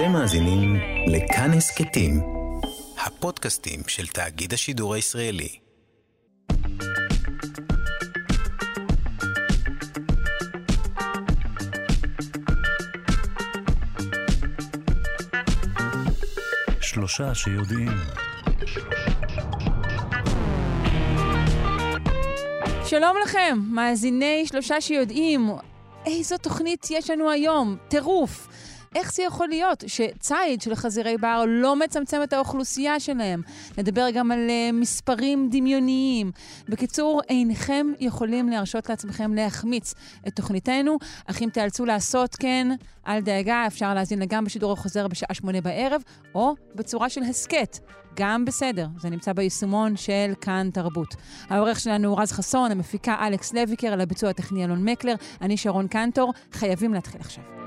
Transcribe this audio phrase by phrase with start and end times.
[0.00, 0.76] אתם מאזינים
[1.06, 2.20] לכאן הסכתים,
[3.06, 5.58] הפודקאסטים של תאגיד השידור הישראלי.
[16.80, 17.92] שלושה שיודעים.
[22.84, 25.50] שלום לכם, מאזיני שלושה שיודעים.
[26.06, 27.76] איזו תוכנית יש לנו היום?
[27.88, 28.49] טירוף.
[28.94, 33.42] איך זה יכול להיות שציד של חזירי בר לא מצמצם את האוכלוסייה שלהם?
[33.78, 36.32] נדבר גם על uh, מספרים דמיוניים.
[36.68, 39.94] בקיצור, אינכם יכולים להרשות לעצמכם להחמיץ
[40.28, 42.68] את תוכניתנו, אך אם תיאלצו לעשות כן,
[43.06, 46.02] אל דאגה, אפשר להאזין לה גם בשידור החוזר בשעה שמונה בערב,
[46.34, 47.78] או בצורה של הסכת.
[48.16, 51.14] גם בסדר, זה נמצא ביישומון של כאן תרבות.
[51.48, 55.88] העורך שלנו הוא רז חסון, המפיקה אלכס לויקר, על הביצוע הטכני אלון מקלר, אני שרון
[55.88, 57.59] קנטור, חייבים להתחיל עכשיו.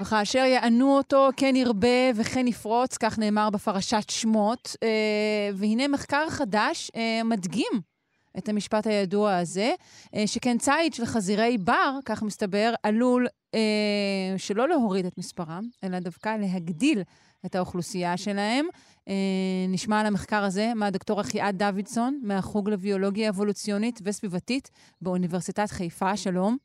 [0.00, 4.76] וכאשר יענו אותו, כן ירבה וכן יפרוץ, כך נאמר בפרשת שמות.
[4.82, 4.88] אה,
[5.54, 7.80] והנה מחקר חדש אה, מדגים
[8.38, 9.72] את המשפט הידוע הזה,
[10.14, 13.26] אה, שכן ציד של חזירי בר, כך מסתבר, עלול
[14.36, 17.02] שלא להוריד את מספרם, אלא דווקא להגדיל
[17.46, 18.66] את האוכלוסייה שלהם.
[19.68, 24.70] נשמע על המחקר הזה מהדוקטור אחיעד דוידסון, מהחוג לביולוגיה אבולוציונית וסביבתית
[25.02, 26.16] באוניברסיטת חיפה.
[26.16, 26.56] שלום.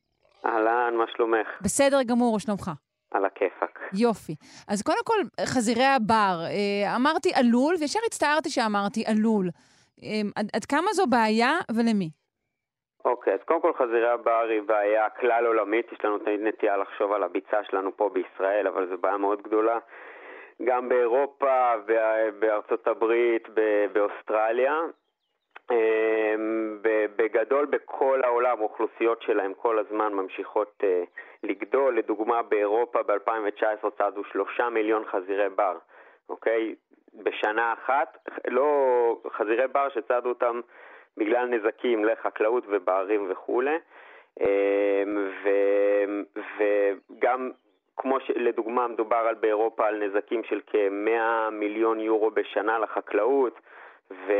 [0.46, 1.48] אהלן, מה שלומך?
[1.62, 2.72] בסדר גמור, שלומך?
[3.12, 3.80] על הכיפאק.
[3.94, 4.36] יופי.
[4.68, 9.50] אז קודם כל, חזירי הבר, אה, אמרתי עלול, וישר הצטערתי שאמרתי עלול.
[10.04, 12.10] אה, עד, עד כמה זו בעיה ולמי?
[13.06, 17.12] אוקיי, אז קודם כל חזירי הבר היא בעיה כלל עולמית, יש לנו תמיד נטייה לחשוב
[17.12, 19.78] על הביצה שלנו פה בישראל, אבל זו בעיה מאוד גדולה.
[20.64, 21.74] גם באירופה,
[22.40, 23.48] בארצות הברית,
[23.94, 24.82] באוסטרליה,
[25.72, 26.78] אמ,
[27.16, 31.04] בגדול בכל העולם אוכלוסיות שלהם כל הזמן ממשיכות אה,
[31.44, 31.98] לגדול.
[31.98, 35.78] לדוגמה באירופה ב-2019 צעדו שלושה מיליון חזירי בר,
[36.30, 36.76] אוקיי?
[37.14, 38.18] בשנה אחת,
[38.48, 38.68] לא
[39.32, 40.60] חזירי בר שצעדו אותם
[41.18, 43.78] בגלל נזקים לחקלאות וברים וכולי.
[44.40, 45.30] אמ,
[46.60, 47.52] וגם
[48.02, 53.60] כמו שלדוגמה מדובר על באירופה על נזקים של כ-100 מיליון יורו בשנה לחקלאות,
[54.12, 54.34] ו...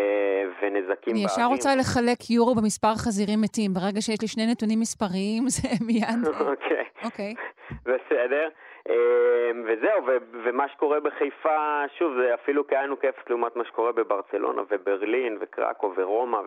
[0.62, 3.74] ונזקים אני ישר רוצה לחלק יורו במספר חזירים מתים.
[3.74, 6.40] ברגע שיש לי שני נתונים מספריים, זה מיד...
[6.40, 6.86] אוקיי.
[7.04, 7.34] אוקיי.
[7.72, 8.50] בסדר.
[8.90, 14.62] אמ, וזהו, ו- ומה שקורה בחיפה, שוב, זה אפילו כאין וכאפס לעומת מה שקורה בברצלונה
[14.70, 16.40] וברלין וקרקו ורומא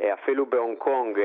[0.00, 1.18] ואפילו בהונג קונג.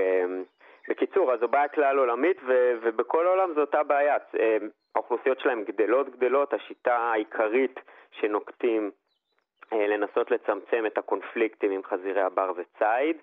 [0.89, 4.17] בקיצור, אז זו בעיה כלל עולמית, ו- ובכל העולם זו אותה בעיה.
[4.33, 7.79] אמ, האוכלוסיות שלהם גדלות גדלות, השיטה העיקרית
[8.11, 8.91] שנוקטים
[9.73, 13.17] אה, לנסות לצמצם את הקונפליקטים עם חזירי הבר וציד,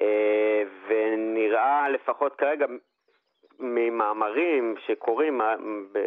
[0.00, 2.66] אה, ונראה לפחות כרגע
[3.58, 5.40] ממאמרים שקורים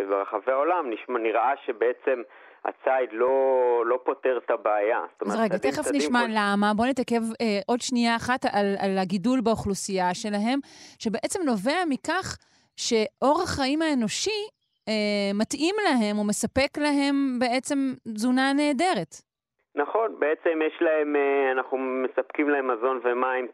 [0.09, 2.21] ברחבי העולם, נראה שבעצם
[2.65, 4.99] הציד לא, לא פותר את הבעיה.
[5.21, 6.31] אז רגע, תכף נשמע כל...
[6.35, 6.73] למה.
[6.75, 10.59] בואו נתעכב אה, עוד שנייה אחת על, על הגידול באוכלוסייה שלהם,
[10.99, 12.37] שבעצם נובע מכך
[12.75, 14.41] שאורח חיים האנושי
[14.89, 17.77] אה, מתאים להם או מספק להם בעצם
[18.13, 19.27] תזונה נהדרת.
[19.75, 23.47] נכון, בעצם יש להם, אה, אנחנו מספקים להם מזון ומים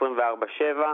[0.00, 0.04] 24/7
[0.62, 0.92] אה,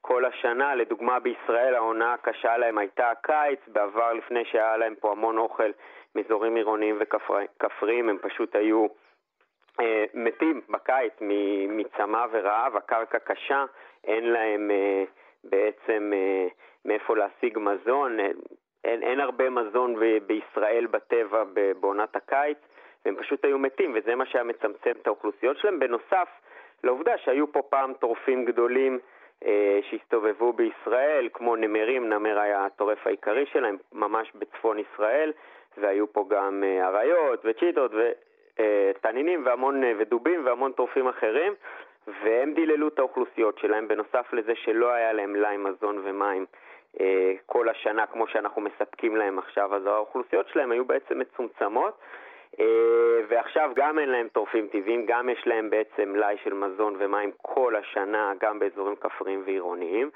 [0.00, 0.74] כל השנה.
[0.74, 5.70] לדוגמה בישראל העונה הקשה להם הייתה הקיץ, בעבר לפני שהיה להם פה המון אוכל
[6.14, 8.86] מאזורים עירוניים וכפריים, הם פשוט היו
[9.80, 11.12] אה, מתים בקיץ
[11.68, 13.64] מצמא ורעב, הקרקע קשה,
[14.04, 15.04] אין להם אה,
[15.44, 16.46] בעצם אה,
[16.84, 18.20] מאיפה להשיג מזון,
[18.84, 21.44] אין, אין הרבה מזון ב- בישראל בטבע
[21.80, 22.58] בעונת הקיץ.
[23.04, 25.78] והם פשוט היו מתים, וזה מה שהיה מצמצם את האוכלוסיות שלהם.
[25.78, 26.28] בנוסף
[26.84, 28.98] לעובדה שהיו פה פעם טורפים גדולים
[29.44, 35.32] אה, שהסתובבו בישראל, כמו נמרים, נמר היה הטורף העיקרי שלהם, ממש בצפון ישראל,
[35.78, 41.54] והיו פה גם אה, אריות וצ'יטות ותנינים והמון, אה, ודובים והמון טורפים אחרים,
[42.22, 46.46] והם דיללו את האוכלוסיות שלהם, בנוסף לזה שלא היה להם מלאי מזון ומים.
[47.00, 51.98] אה, כל השנה כמו שאנחנו מספקים להם עכשיו, אז האוכלוסיות שלהם היו בעצם מצומצמות,
[53.28, 57.76] ועכשיו גם אין להם טורפים טבעיים, גם יש להם בעצם מלאי של מזון ומים כל
[57.76, 60.10] השנה, גם באזורים כפריים ועירוניים.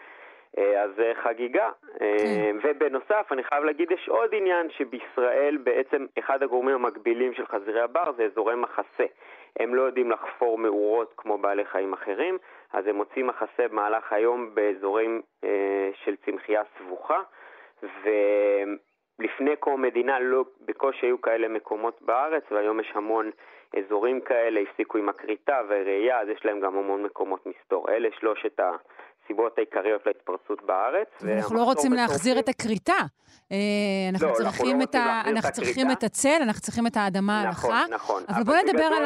[0.58, 1.70] אה, אז זה חגיגה.
[2.00, 2.56] אה, כן.
[2.62, 8.12] ובנוסף, אני חייב להגיד, יש עוד עניין שבישראל בעצם אחד הגורמים המקבילים של חזירי הבר
[8.16, 9.06] זה אזורי מחסה.
[9.60, 12.38] הם לא יודעים לחפור מאורות כמו בעלי חיים אחרים,
[12.72, 17.20] אז הם מוצאים מחסה במהלך היום באזורים אה, של צמחייה סבוכה,
[17.82, 18.08] ו...
[19.18, 23.30] לפני קום המדינה לא, בקושי היו כאלה מקומות בארץ, והיום יש המון
[23.78, 27.90] אזורים כאלה, הפסיקו עם הכריתה והראייה, אז יש להם גם המון מקומות מסתור.
[27.90, 28.60] אלה שלושת
[29.26, 31.08] הסיבות העיקריות להתפרצות בארץ.
[31.36, 32.92] אנחנו לא רוצים להחזיר את הכריתה.
[33.52, 33.56] אה,
[34.12, 35.90] אנחנו לא, אנחנו צריכים לא את אנחנו צריכים.
[35.90, 37.94] את הצל, אנחנו צריכים את האדמה נכון, ההלכה.
[37.94, 38.22] נכון.
[38.28, 39.04] אבל בואו נדבר על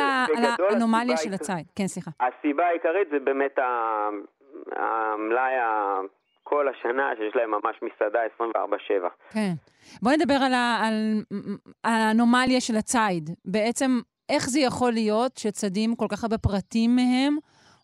[0.71, 1.67] האנומליה של הציד.
[1.77, 2.11] כן, סליחה.
[2.21, 3.59] הסיבה העיקרית זה באמת
[4.77, 5.53] המלאי
[6.43, 9.09] כל השנה, שיש להם ממש מסעדה 24/7.
[9.33, 9.53] כן.
[10.03, 11.23] בואו נדבר על ה- על
[11.83, 13.31] על האנומליה של הציד.
[13.45, 17.37] בעצם, איך זה יכול להיות שצדים כל כך הרבה פרטים מהם,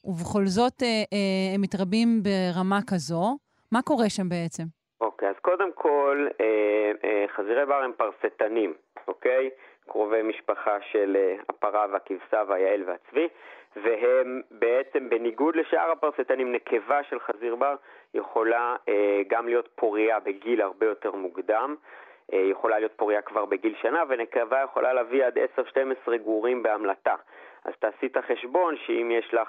[0.06, 3.37] ובכל זאת אה, אה, הם מתרבים ברמה כזו?
[3.73, 4.62] מה קורה שם בעצם?
[5.00, 8.75] אוקיי, אז קודם כל, אה, אה, חזירי בר הם פרסטנים,
[9.08, 9.50] אוקיי?
[9.88, 13.29] קרובי משפחה של אה, הפרה והכבשה והיעל והצבי,
[13.76, 17.75] והם בעצם, בניגוד לשאר הפרסטנים, נקבה של חזיר בר
[18.14, 21.76] יכולה אה, גם להיות פוריה בגיל הרבה יותר מוקדם.
[22.32, 25.38] אה, יכולה להיות פוריה כבר בגיל שנה, ונקבה יכולה להביא עד
[26.08, 27.14] 10-12 גורים בהמלטה.
[27.64, 29.49] אז תעשי את החשבון שאם יש לך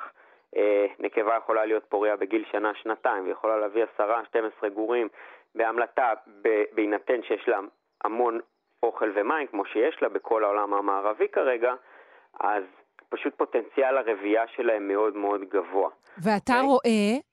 [1.00, 3.86] נקבה יכולה להיות פוריה בגיל שנה-שנתיים, ויכולה להביא
[4.64, 5.08] 10-12 גורים
[5.56, 6.14] בהמלטה,
[6.74, 7.60] בהינתן שיש לה
[8.04, 8.40] המון
[8.84, 11.74] אוכל ומים, כמו שיש לה בכל העולם המערבי כרגע,
[12.40, 12.64] אז
[13.10, 15.90] פשוט פוטנציאל הרבייה שלהם מאוד מאוד גבוה.
[16.24, 16.68] ואתה אוקיי.
[16.68, 17.28] רואה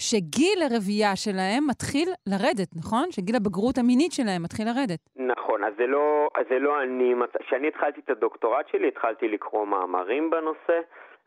[0.00, 3.10] שגיל הרבייה שלהם מתחיל לרדת, נכון?
[3.10, 5.00] שגיל הבגרות המינית שלהם מתחיל לרדת.
[5.16, 9.66] נכון, אז זה לא, אז זה לא אני, כשאני התחלתי את הדוקטורט שלי, התחלתי לקרוא
[9.66, 10.80] מאמרים בנושא,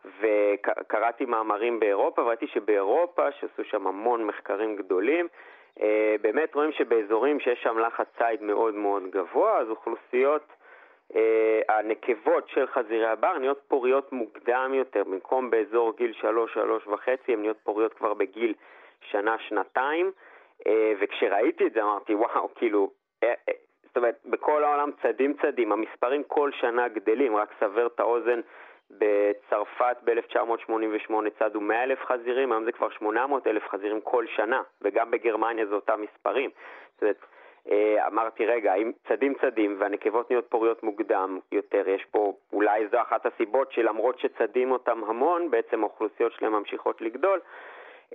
[0.06, 5.28] וקראתי מאמרים באירופה, וראיתי שבאירופה, שעשו שם המון מחקרים גדולים,
[5.82, 10.44] אה, באמת רואים שבאזורים שיש שם לחץ ציד מאוד מאוד גבוה, אז אוכלוסיות,
[11.16, 17.40] אה, הנקבות של חזירי הבר נהיות פוריות מוקדם יותר, במקום באזור גיל 3-3 וחצי, הן
[17.40, 18.54] נהיות פוריות כבר בגיל
[19.02, 20.12] שנה-שנתיים,
[20.68, 22.90] אה, וכשראיתי את זה אמרתי, וואו, כאילו,
[23.88, 28.40] זאת אומרת, בכל העולם צדים צדים, המספרים כל שנה גדלים, רק סבר את האוזן,
[28.92, 35.12] בצרפת ב-1988 צדו 100 אלף חזירים, היום זה כבר 800 אלף חזירים כל שנה, וגם
[35.12, 36.50] בגרמניה זה אותם מספרים.
[36.94, 37.18] זאת אומרת,
[37.72, 43.02] אה, אמרתי, רגע, אם צדים צדים והנקבות נהיות פוריות מוקדם יותר, יש פה, אולי זו
[43.02, 47.40] אחת הסיבות שלמרות שצדים אותם המון, בעצם האוכלוסיות שלהם ממשיכות לגדול.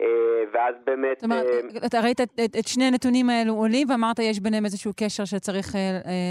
[0.00, 1.20] אה, ואז באמת...
[1.20, 4.64] זאת אומרת, אה, אתה ראית את, את, את שני הנתונים האלו עולים, ואמרת יש ביניהם
[4.64, 5.81] איזשהו קשר שצריך אה,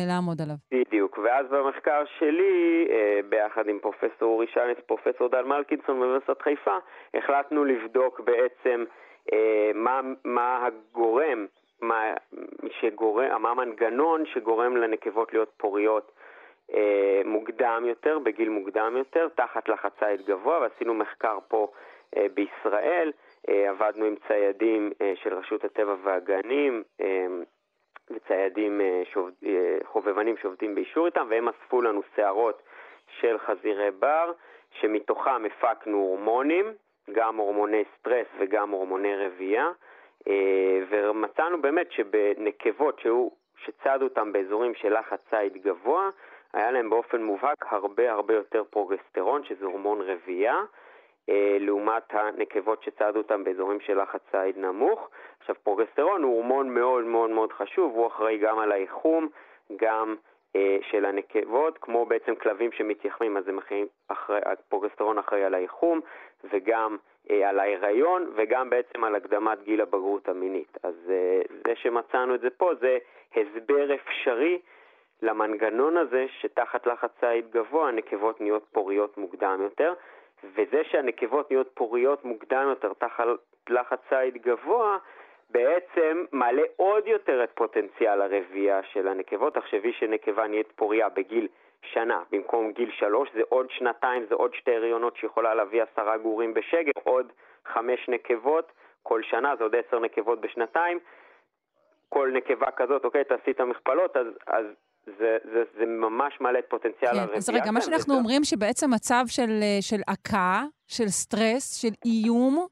[0.07, 0.55] לעמוד עליו.
[0.71, 2.87] בדיוק, ואז במחקר שלי,
[3.29, 6.77] ביחד עם פרופסור אורי שיינץ, פרופסור דן מלקינסון מאוניברסיטת חיפה,
[7.13, 8.83] החלטנו לבדוק בעצם
[9.73, 11.45] מה, מה הגורם,
[11.81, 12.13] מה,
[12.79, 16.11] שגורם, מה המנגנון שגורם לנקבות להיות פוריות
[17.25, 21.67] מוקדם יותר, בגיל מוקדם יותר, תחת לחץ ציד גבוה, ועשינו מחקר פה
[22.33, 23.11] בישראל.
[23.49, 27.27] אה, עבדנו עם ציידים אה, של רשות הטבע והגנים, אה,
[28.09, 28.81] וציידים
[29.11, 29.33] שעובד,
[29.85, 32.61] חובבנים שעובדים באישור איתם, והם אספו לנו שערות
[33.19, 34.31] של חזירי בר,
[34.71, 36.65] שמתוכם הפקנו הורמונים,
[37.11, 39.71] גם הורמוני סטרס וגם הורמוני רבייה,
[40.89, 46.09] ומצאנו באמת שבנקבות שהיו, שצדו אותם באזורים של לחץ ציד גבוה,
[46.53, 50.63] היה להם באופן מובהק הרבה הרבה יותר פרוגסטרון, שזה הורמון רבייה.
[51.29, 55.09] אה, לעומת הנקבות שצדו אותם באזורים של לחץ ציד נמוך.
[55.39, 59.27] עכשיו, פרוגסטרון הוא הורמון מאוד מאוד מאוד חשוב, הוא אחראי גם על האיחום,
[59.75, 60.15] גם
[60.55, 66.01] אה, של הנקבות, כמו בעצם כלבים שמתייחמים, אז אחרי, אחרי, הפרוגסטרון אחראי על האיחום,
[66.53, 66.97] וגם
[67.31, 70.77] אה, על ההיריון, וגם בעצם על הקדמת גיל הבגרות המינית.
[70.83, 72.97] אז אה, זה שמצאנו את זה פה, זה
[73.35, 74.59] הסבר אפשרי.
[75.21, 79.93] למנגנון הזה שתחת לחץ ציד גבוה הנקבות נהיות פוריות מוקדם יותר,
[80.55, 83.25] וזה שהנקבות נהיות פוריות מוקדם יותר תחת
[83.69, 84.97] לחץ ציד גבוה,
[85.49, 89.53] בעצם מעלה עוד יותר את פוטנציאל הרבייה של הנקבות.
[89.53, 91.47] תחשבי שנקבה נהיית פוריה בגיל
[91.81, 96.53] שנה, במקום גיל שלוש, זה עוד שנתיים, זה עוד שתי הריונות שיכולה להביא עשרה גורים
[96.53, 97.31] בשגר, עוד
[97.65, 98.71] חמש נקבות
[99.03, 100.99] כל שנה, זה עוד עשר נקבות בשנתיים.
[102.09, 104.65] כל נקבה כזאת, אוקיי, תעשי את המכפלות, אז, אז
[105.05, 107.37] זה, זה, זה ממש מעלה את פוטנציאל כן, הרבייה.
[107.37, 111.93] אז רגע, מה שאנחנו וזה- אומרים שבעצם מצב של, אה, של עקה, של סטרס, של
[112.05, 112.67] איום,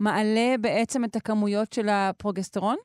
[0.00, 2.76] מעלה בעצם את הכמויות של הפרוגסטרון?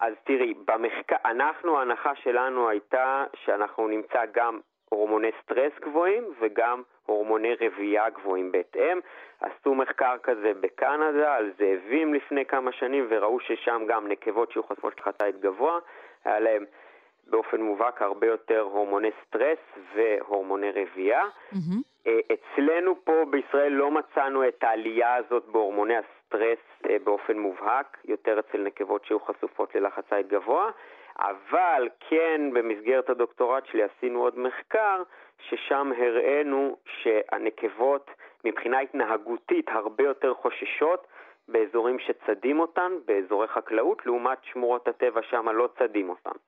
[0.00, 7.54] אז תראי, במחקר, אנחנו, ההנחה שלנו הייתה שאנחנו נמצא גם הורמוני סטרס גבוהים וגם הורמוני
[7.60, 9.00] רבייה גבוהים בהתאם.
[9.40, 15.00] עשו מחקר כזה בקנדה על זאבים לפני כמה שנים וראו ששם גם נקבות שהיו חשופות
[15.00, 15.78] ללחץ ציד גבוה,
[16.24, 16.64] היה להם
[17.30, 19.58] באופן מובהק הרבה יותר הורמוני סטרס
[19.94, 21.24] והורמוני רבייה.
[22.06, 26.58] אה, אצלנו פה בישראל לא מצאנו את העלייה הזאת בהורמוני הסטרס
[26.90, 30.70] אה, באופן מובהק, יותר אצל נקבות שהיו חשופות ללחץ ציד גבוה,
[31.18, 35.02] אבל כן במסגרת הדוקטורט שלי עשינו עוד מחקר,
[35.48, 38.10] ששם הראינו שהנקבות
[38.44, 41.06] מבחינה התנהגותית הרבה יותר חוששות
[41.48, 46.38] באזורים שצדים אותן, באזורי חקלאות, לעומת שמורות הטבע שם לא צדים אותן.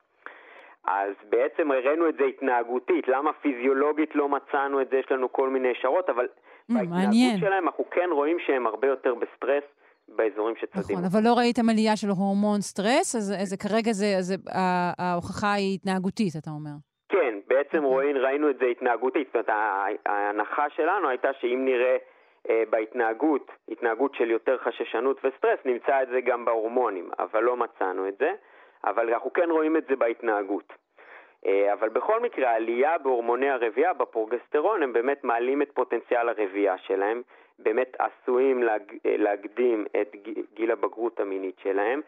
[0.86, 5.50] אז בעצם הראינו את זה התנהגותית, למה פיזיולוגית לא מצאנו את זה, יש לנו כל
[5.50, 6.26] מיני השערות, אבל
[6.70, 7.38] אמ, בהתנהגות מעניין.
[7.38, 9.64] שלהם אנחנו כן רואים שהם הרבה יותר בסטרס
[10.08, 11.04] באזורים שצדים נכון.
[11.12, 14.34] אבל לא ראיתם עלייה של הורמון סטרס, אז, אז כרגע זה, אז,
[14.98, 16.76] ההוכחה היא התנהגותית, אתה אומר.
[17.08, 17.90] כן, בעצם אוקיי.
[17.90, 19.26] רואים, ראינו את זה התנהגותית.
[19.26, 19.48] זאת אומרת,
[20.06, 21.96] ההנחה שלנו הייתה שאם נראה
[22.50, 28.08] אה, בהתנהגות, התנהגות של יותר חששנות וסטרס, נמצא את זה גם בהורמונים, אבל לא מצאנו
[28.08, 28.30] את זה.
[28.84, 30.72] אבל אנחנו כן רואים את זה בהתנהגות.
[31.46, 37.22] אה, אבל בכל מקרה, העלייה בהורמוני הרבייה, בפרוגסטרון, הם באמת מעלים את פוטנציאל הרבייה שלהם,
[37.58, 40.16] באמת עשויים להג, אה, להקדים את
[40.54, 42.00] גיל הבגרות המינית שלהם,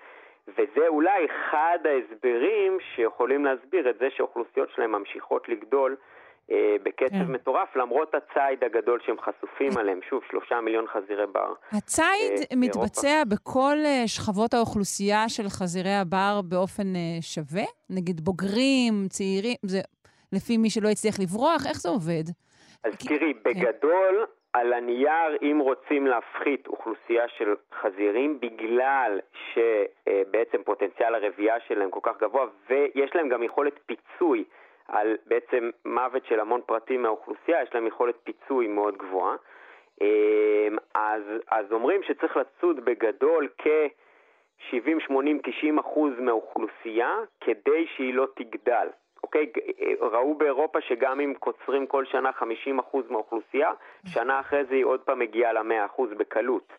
[0.48, 5.96] וזה אולי אחד ההסברים שיכולים להסביר את זה שאוכלוסיות שלהם ממשיכות לגדול
[6.82, 7.32] בקצב כן.
[7.32, 11.52] מטורף, למרות הציד הגדול שהם חשופים עליהם, שוב, שלושה מיליון חזירי בר.
[11.72, 17.64] הציד אה, מתבצע בכל אה, שכבות האוכלוסייה של חזירי הבר באופן אה, שווה?
[17.90, 19.80] נגיד בוגרים, צעירים, זה
[20.32, 21.66] לפי מי שלא הצליח לברוח?
[21.68, 22.24] איך זה עובד?
[22.84, 29.20] אז כי- תראי, בגדול, על הנייר, אם רוצים להפחית אוכלוסייה של חזירים, בגלל
[29.52, 34.44] שבעצם פוטנציאל הרבייה שלהם כל כך גבוה, ויש להם גם יכולת פיצוי
[34.88, 39.36] על בעצם מוות של המון פרטים מהאוכלוסייה, יש להם יכולת פיצוי מאוד גבוהה.
[40.00, 48.26] אמ, אז, אז אומרים שצריך לצוד בגדול כ-70, 80, 90 אחוז מהאוכלוסייה כדי שהיא לא
[48.34, 48.88] תגדל.
[49.22, 49.52] אוקיי?
[50.00, 52.42] ראו באירופה שגם אם קוצרים כל שנה 50%
[53.10, 53.70] מהאוכלוסייה,
[54.06, 56.72] שנה אחרי זה היא עוד פעם מגיעה ל-100% בקלות.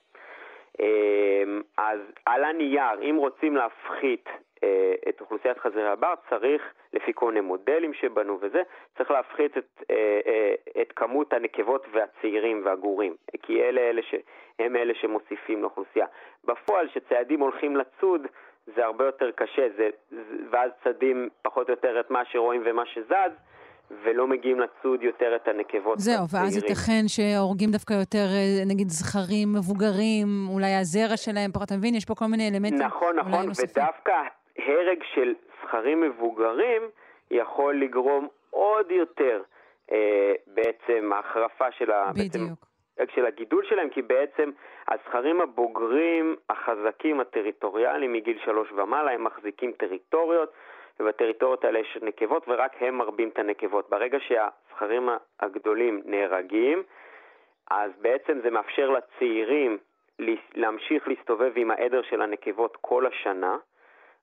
[0.79, 4.33] אמ, אז על הנייר, אם רוצים להפחית אה,
[5.09, 6.61] את אוכלוסיית חזירי הבר, צריך,
[6.93, 8.61] לפי כל מיני מודלים שבנו וזה,
[8.97, 14.15] צריך להפחית את, אה, אה, את כמות הנקבות והצעירים והגורים, כי אלה, אלה ש,
[14.59, 16.05] הם אלה שמוסיפים לאוכלוסייה.
[16.43, 18.21] בפועל, כשציידים הולכים לצוד,
[18.75, 22.85] זה הרבה יותר קשה, זה, זה, ואז צדים פחות או יותר את מה שרואים ומה
[22.85, 23.31] שזז,
[24.03, 26.57] ולא מגיעים לצוד יותר את הנקבות זהו, ואז.
[26.57, 31.95] ייתכן שהורגים דווקא יותר, אה, נגיד, זכרים מבוגרים, אולי הזרע שלהם פחות, אתה מבין?
[31.95, 32.81] יש פה כל מיני אלמנטים.
[32.81, 33.45] נכון, נכון.
[33.63, 34.13] ודווקא
[34.57, 36.81] הרג של זכרים מבוגרים
[37.31, 39.41] יכול לגרום עוד יותר
[39.91, 42.11] אה, בעצם ההחרפה של ה...
[42.15, 42.65] בעצם בדיוק.
[43.15, 44.51] של הגידול שלהם, כי בעצם
[44.87, 50.51] הזכרים הבוגרים, החזקים, הטריטוריאליים מגיל שלוש ומעלה, הם מחזיקים טריטוריות,
[50.99, 53.89] ובטריטוריות האלה יש נקבות, ורק הם מרבים את הנקבות.
[53.89, 55.09] ברגע שהזכרים
[55.39, 56.83] הגדולים נהרגים,
[57.71, 59.77] אז בעצם זה מאפשר לצעירים
[60.55, 63.57] להמשיך להסתובב עם העדר של הנקבות כל השנה,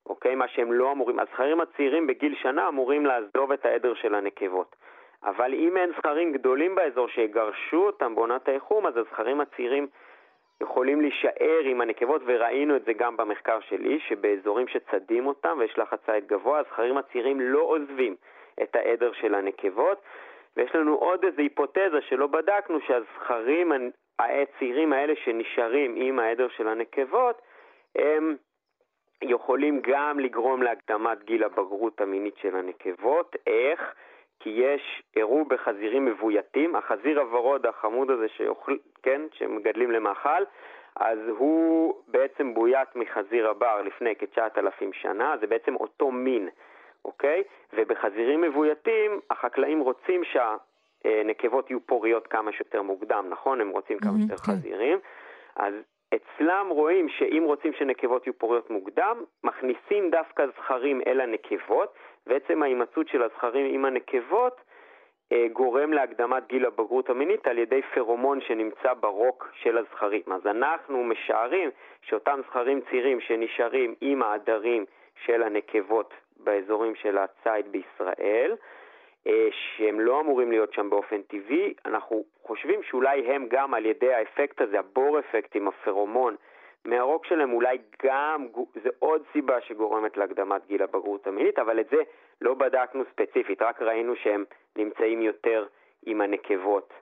[0.07, 0.35] אוקיי?
[0.35, 1.21] מה שהם לא אמורים.
[1.21, 4.77] הזכרים הצעירים בגיל שנה אמורים לעזוב את העדר של הנקבות.
[5.25, 9.87] אבל אם אין זכרים גדולים באזור שיגרשו אותם בעונת האיחום, אז הזכרים הצעירים
[10.63, 15.99] יכולים להישאר עם הנקבות, וראינו את זה גם במחקר שלי, שבאזורים שצדים אותם ויש לחץ
[16.07, 18.17] ציד גבוה, הזכרים הצעירים לא עוזבים
[18.63, 20.03] את העדר של הנקבות.
[20.57, 23.73] ויש לנו עוד איזו היפותזה שלא בדקנו, שהזכרים
[24.19, 27.43] הצעירים האלה שנשארים עם העדר של הנקבות,
[27.97, 28.37] הם
[29.23, 33.37] יכולים גם לגרום להקדמת גיל הבגרות המינית של הנקבות.
[33.47, 33.95] איך?
[34.41, 40.43] כי יש, הראו בחזירים מבויתים, החזיר הוורוד החמוד הזה שאוכל, כן, שמגדלים למאכל,
[40.97, 46.49] אז הוא בעצם בוית מחזיר הבר לפני כ-9,000 שנה, זה בעצם אותו מין,
[47.05, 47.43] אוקיי?
[47.73, 53.61] ובחזירים מבויתים, החקלאים רוצים שהנקבות יהיו פוריות כמה שיותר מוקדם, נכון?
[53.61, 54.53] הם רוצים כמה שיותר כן.
[54.53, 54.99] חזירים.
[55.57, 55.75] אז
[56.15, 61.95] אצלם רואים שאם רוצים שנקבות יהיו פוריות מוקדם, מכניסים דווקא זכרים אל הנקבות,
[62.27, 64.61] ועצם ההימצאות של הזכרים עם הנקבות
[65.33, 70.23] אה, גורם להקדמת גיל הבגרות המינית על ידי פרומון שנמצא ברוק של הזכרים.
[70.33, 71.71] אז אנחנו משערים
[72.03, 74.85] שאותם זכרים צעירים שנשארים עם העדרים
[75.25, 78.57] של הנקבות באזורים של הציד בישראל,
[79.51, 84.61] שהם לא אמורים להיות שם באופן טבעי, אנחנו חושבים שאולי הם גם על ידי האפקט
[84.61, 86.37] הזה, הבור אפקט עם הפרומון
[86.85, 88.47] מהרוק שלהם, אולי גם,
[88.83, 92.03] זה עוד סיבה שגורמת להקדמת גיל הבגרות המינית, אבל את זה
[92.41, 94.45] לא בדקנו ספציפית, רק ראינו שהם
[94.77, 95.67] נמצאים יותר
[96.07, 96.93] עם הנקבות.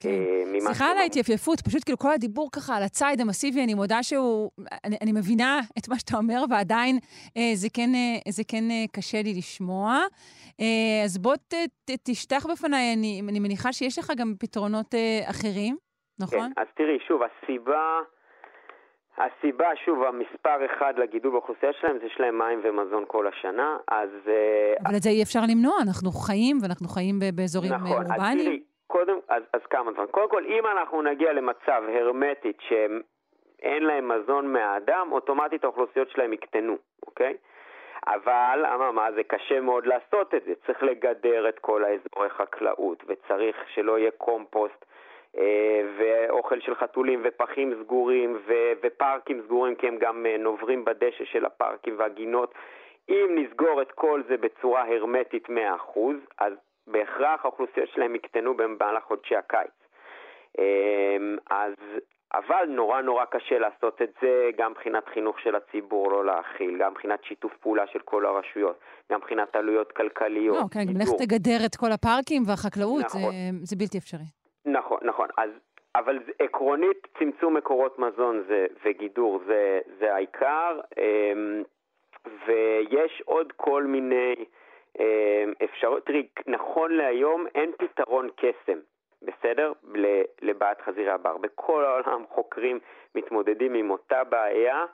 [0.00, 0.08] כן.
[0.08, 4.50] אה, סליחה על ההתייפייפות, פשוט כאילו כל הדיבור ככה על הציד המסיבי, אני מודה שהוא...
[4.84, 6.98] אני, אני מבינה את מה שאתה אומר, ועדיין
[7.36, 9.98] אה, זה כן, אה, זה כן אה, קשה לי לשמוע.
[10.60, 11.54] אה, אז בוא ת,
[11.84, 15.76] ת, תשטח בפניי, אני, אני מניחה שיש לך גם פתרונות אה, אחרים,
[16.20, 16.52] נכון?
[16.54, 18.00] כן, אז תראי, שוב, הסיבה,
[19.18, 24.08] הסיבה, שוב, המספר אחד לגידול באוכלוסייה שלהם זה שיש להם מים ומזון כל השנה, אז...
[24.28, 28.69] אה, אבל את זה אי אפשר למנוע, אנחנו חיים, ואנחנו חיים באזורים אה, נכון, אורבניים.
[28.90, 30.08] קודם, אז, אז כמה דברים.
[30.08, 32.58] קודם כל, אם אנחנו נגיע למצב הרמטית
[33.62, 37.36] אין להם מזון מהאדם, אוטומטית האוכלוסיות שלהם יקטנו, אוקיי?
[38.06, 40.52] אבל, אממה, זה קשה מאוד לעשות את זה.
[40.66, 44.84] צריך לגדר את כל האזורי חקלאות, וצריך שלא יהיה קומפוסט,
[45.38, 51.24] אה, ואוכל של חתולים, ופחים סגורים, ו- ופארקים סגורים, כי הם גם אה, נוברים בדשא
[51.24, 52.54] של הפארקים והגינות.
[53.08, 56.52] אם נסגור את כל זה בצורה הרמטית 100%, אז
[56.90, 59.70] בהכרח האוכלוסיות שלהם יקטנו במהלך חודשי הקיץ.
[60.58, 61.74] אמ, אז,
[62.34, 66.90] אבל נורא נורא קשה לעשות את זה גם מבחינת חינוך של הציבור לא להכיל, גם
[66.90, 68.78] מבחינת שיתוף פעולה של כל הרשויות,
[69.12, 70.56] גם מבחינת עלויות כלכליות.
[70.56, 73.20] לא, כן, לך תגדר את כל הפארקים והחקלאות, נכון.
[73.20, 73.28] זה,
[73.62, 74.28] זה בלתי אפשרי.
[74.66, 75.28] נכון, נכון.
[75.38, 75.50] אז,
[75.94, 81.62] אבל עקרונית צמצום מקורות מזון זה, וגידור זה, זה העיקר, אמ,
[82.46, 84.34] ויש עוד כל מיני...
[84.98, 88.78] אמ, אפשרות, תראי, נכון להיום אין פתרון קסם,
[89.22, 89.72] בסדר?
[90.42, 91.36] לבעיית חזירי הבר.
[91.36, 92.78] בכל העולם חוקרים
[93.14, 94.84] מתמודדים עם אותה בעיה.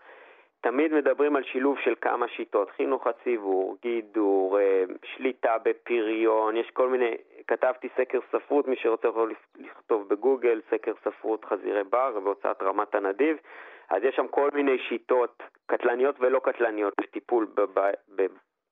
[0.60, 6.88] תמיד מדברים על שילוב של כמה שיטות, חינוך הציבור, גידור, אמ, שליטה בפריון, יש כל
[6.88, 7.14] מיני,
[7.46, 13.36] כתבתי סקר ספרות, מי שרוצה יכול לכתוב בגוגל, סקר ספרות חזירי בר בהוצאת רמת הנדיב,
[13.90, 17.46] אז יש שם כל מיני שיטות קטלניות ולא קטלניות לטיפול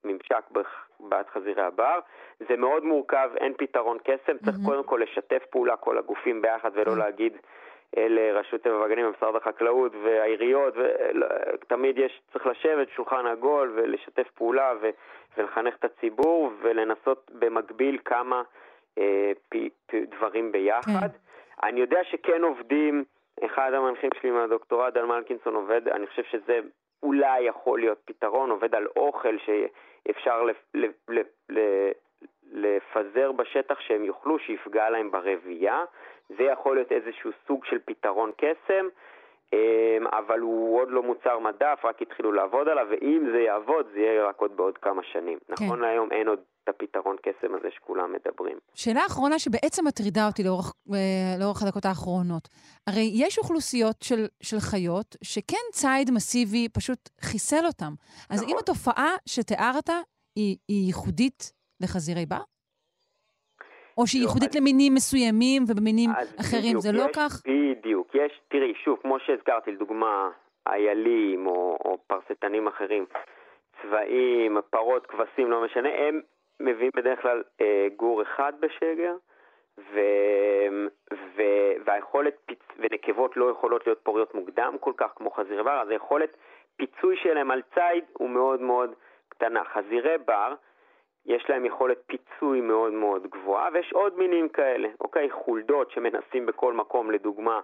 [0.05, 0.43] ממשק
[0.99, 1.99] בעד חזירי הבר.
[2.49, 4.55] זה מאוד מורכב, אין פתרון קסם, צריך.
[4.65, 6.99] קודם כל לשתף פעולה כל הגופים ביחד ולא mm-hmm.
[6.99, 7.37] להגיד
[7.97, 14.73] אלה רשות טבע והגנים ומשרד החקלאות והעיריות, ותמיד יש, צריך לשבת שולחן עגול ולשתף פעולה
[14.81, 14.89] ו,
[15.37, 18.43] ולחנך את הציבור ולנסות במקביל כמה
[18.97, 19.55] אה, פ,
[19.87, 21.09] פ, דברים ביחד.
[21.11, 21.17] כן.
[21.63, 23.03] אני יודע שכן עובדים,
[23.45, 26.59] אחד המנחים שלי מהדוקטורט, דן מלקינסון עובד, אני חושב שזה
[27.03, 29.37] אולי יכול להיות פתרון, עובד על אוכל
[30.73, 31.29] לפ,
[32.51, 35.83] לפזר בשטח שהם יאכלו, שיפגע להם ברבייה.
[36.29, 38.87] זה יכול להיות איזשהו סוג של פתרון קסם,
[40.11, 44.27] אבל הוא עוד לא מוצר מדף, רק התחילו לעבוד עליו, ואם זה יעבוד, זה יהיה
[44.29, 45.37] רק עוד בעוד כמה שנים.
[45.47, 45.53] כן.
[45.53, 48.57] נכון להיום אין עוד את הפתרון קסם הזה שכולם מדברים.
[48.73, 52.47] שאלה אחרונה שבעצם מטרידה אותי לאורך, אה, לאורך הדקות האחרונות.
[52.87, 57.93] הרי יש אוכלוסיות של, של חיות שכן ציד מסיבי פשוט חיסל אותם.
[58.29, 58.53] אז נכון.
[58.53, 59.89] אם התופעה שתיארת
[60.35, 61.51] היא, היא ייחודית
[61.81, 62.41] לחזירי בר?
[63.97, 64.55] או שהיא ייחודית.
[64.55, 67.31] למינים מסוימים ובמינים אחרים, בדיוק, זה לא יש, כך?
[67.45, 68.07] בדיוק.
[68.15, 70.29] יש, תראי, שוב, כמו שהזכרתי, לדוגמה,
[70.67, 73.05] איילים או, או פרסטנים אחרים,
[73.81, 76.21] צבעים, פרות, כבשים, לא משנה, הם
[76.59, 79.15] מביאים בדרך כלל אה, גור אחד בשגר,
[79.77, 79.99] ו,
[81.35, 81.41] ו,
[81.85, 82.59] והיכולת, פיצ...
[82.77, 86.37] ונקבות לא יכולות להיות פוריות מוקדם כל כך כמו חזירי בר, אז היכולת
[86.75, 88.93] פיצוי שלהם על ציד הוא מאוד מאוד
[89.29, 89.63] קטנה.
[89.73, 90.53] חזירי בר,
[91.25, 95.29] יש להם יכולת פיצוי מאוד מאוד גבוהה, ויש עוד מינים כאלה, אוקיי?
[95.31, 97.59] חולדות שמנסים בכל מקום, לדוגמה,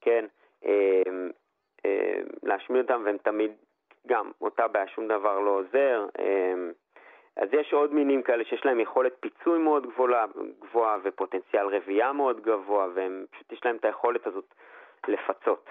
[0.00, 0.24] כן,
[0.64, 1.02] אה,
[1.86, 3.50] אה, להשמיד אותם, והם תמיד,
[4.06, 6.06] גם, אותה בעיה, שום דבר לא עוזר.
[6.18, 6.54] אה,
[7.36, 10.26] אז יש עוד מינים כאלה שיש להם יכולת פיצוי מאוד גבוהה,
[10.60, 14.54] גבוהה ופוטנציאל רבייה מאוד גבוה, והם פשוט יש להם את היכולת הזאת
[15.08, 15.68] לפצות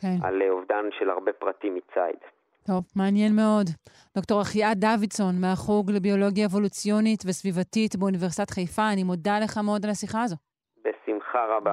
[0.00, 0.26] כן.
[0.26, 2.18] על אובדן של הרבה פרטים מציד.
[2.66, 3.70] טוב, מעניין מאוד.
[4.16, 10.22] דוקטור אחיה דוידסון, מהחוג לביולוגיה אבולוציונית וסביבתית באוניברסיטת חיפה, אני מודה לך מאוד על השיחה
[10.22, 10.36] הזו.
[10.80, 11.72] בשמחה רבה.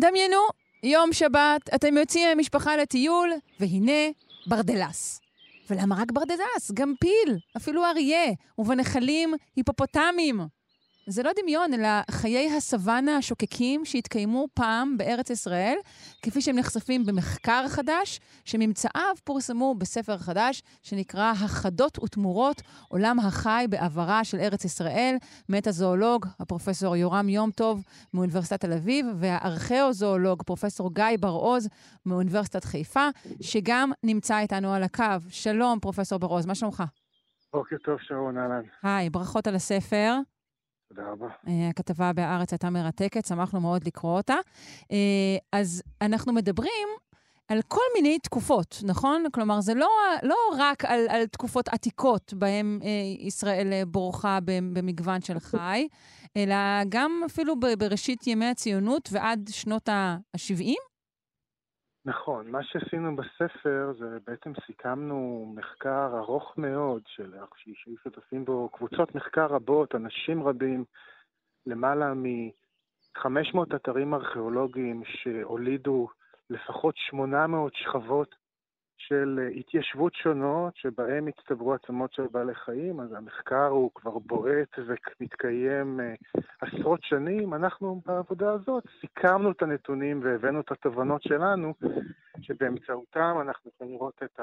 [0.00, 0.36] דמיינו
[0.82, 4.10] יום שבת, אתם יוצאים עם המשפחה לטיול, והנה
[4.46, 5.20] ברדלס.
[5.70, 6.72] ולמה רק ברדלס?
[6.74, 10.40] גם פיל, אפילו אריה, ובנחלים היפופוטמים.
[11.06, 15.76] זה לא דמיון, אלא חיי הסוואנה השוקקים שהתקיימו פעם בארץ ישראל,
[16.22, 24.24] כפי שהם נחשפים במחקר חדש, שממצאיו פורסמו בספר חדש שנקרא החדות ותמורות, עולם החי בעברה
[24.24, 25.16] של ארץ ישראל,
[25.48, 31.68] מאת הזואולוג, הפרופסור יורם יום טוב מאוניברסיטת תל אביב, והארכיאוזואולוג, פרופסור גיא בר-עוז
[32.06, 33.08] מאוניברסיטת חיפה,
[33.40, 35.04] שגם נמצא איתנו על הקו.
[35.28, 36.82] שלום, פרופסור בר-עוז, מה שלומך?
[37.52, 38.62] בוקר טוב, שרון, אהלן.
[38.82, 40.14] היי, ברכות על הספר.
[40.94, 41.26] תודה רבה.
[41.48, 44.36] אה, הכתבה בהארץ הייתה מרתקת, שמחנו מאוד לקרוא אותה.
[44.92, 46.88] אה, אז אנחנו מדברים
[47.48, 49.24] על כל מיני תקופות, נכון?
[49.32, 49.88] כלומר, זה לא,
[50.22, 55.88] לא רק על, על תקופות עתיקות בהן אה, ישראל בורחה במגוון של חי,
[56.36, 56.56] אלא
[56.88, 60.93] גם אפילו בראשית ימי הציונות ועד שנות ה-70?
[62.06, 67.34] נכון, מה שעשינו בספר זה בעצם סיכמנו מחקר ארוך מאוד, של
[67.74, 70.84] שהיו שותפים בו קבוצות מחקר רבות, אנשים רבים,
[71.66, 76.08] למעלה מ-500 אתרים ארכיאולוגיים שהולידו
[76.50, 78.34] לפחות 800 שכבות
[78.96, 84.78] של אה, התיישבות שונות, שבהם הצטברו עצמות של בעלי חיים, אז המחקר הוא כבר בועט
[84.78, 86.14] ומתקיים אה,
[86.60, 87.54] עשרות שנים.
[87.54, 91.74] אנחנו בעבודה הזאת סיכמנו את הנתונים והבאנו את התובנות שלנו,
[92.40, 94.40] שבאמצעותם אנחנו יכולים לראות את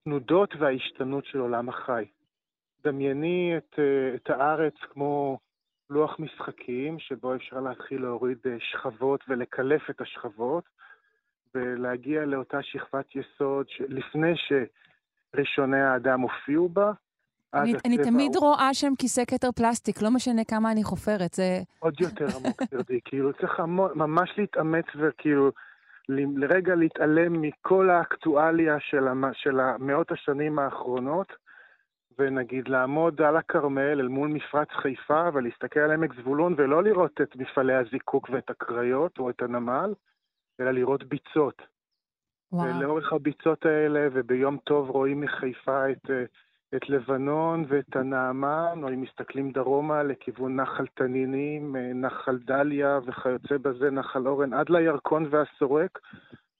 [0.00, 2.04] התנודות וההשתנות של עולם החי.
[2.84, 5.38] דמייני את, אה, את הארץ כמו
[5.90, 10.64] לוח משחקים, שבו אפשר להתחיל להוריד שכבות ולקלף את השכבות.
[11.54, 16.92] ולהגיע לאותה שכבת יסוד לפני שראשוני האדם הופיעו בה.
[17.54, 18.44] אני, אני תמיד הוא...
[18.44, 21.58] רואה שם כיסא כתר פלסטיק, לא משנה כמה אני חופרת, זה...
[21.78, 23.00] עוד יותר עמוק, גברתי.
[23.04, 23.60] כאילו, צריך
[23.94, 25.50] ממש להתאמץ וכאילו,
[26.08, 29.24] לרגע להתעלם מכל האקטואליה של, המ...
[29.32, 31.32] של מאות השנים האחרונות,
[32.18, 37.36] ונגיד לעמוד על הכרמל אל מול מפרץ חיפה ולהסתכל על עמק זבולון ולא לראות את
[37.36, 39.92] מפעלי הזיקוק ואת הקריות או את הנמל,
[40.60, 41.62] אלא לראות ביצות.
[42.52, 42.76] וואו.
[42.76, 46.24] ולאורך הביצות האלה, וביום טוב רואים מחיפה את, אה,
[46.76, 53.56] את לבנון ואת הנעמן, או אם מסתכלים דרומה לכיוון נחל תנינים, אה, נחל דליה וכיוצא
[53.62, 55.98] בזה, נחל אורן, עד לירקון והסורק.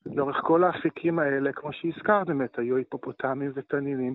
[0.07, 4.15] לאורך כל האפיקים האלה, כמו שהזכרת באמת, היו היפופוטמים ותנינים.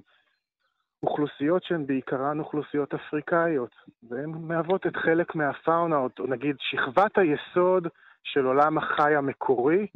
[1.04, 3.76] אוכלוסיות שהן בעיקרן אוכלוסיות אפריקאיות,
[4.10, 7.88] והן מהוות את חלק מהפאונה, או נגיד שכבת היסוד
[8.34, 9.88] של עולם החי המקורי,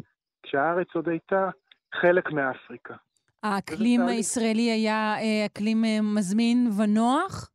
[0.43, 1.49] כשהארץ עוד הייתה
[2.01, 2.95] חלק מאפריקה.
[3.43, 7.49] האקלים הישראלי היה אה, אקלים אה, מזמין ונוח?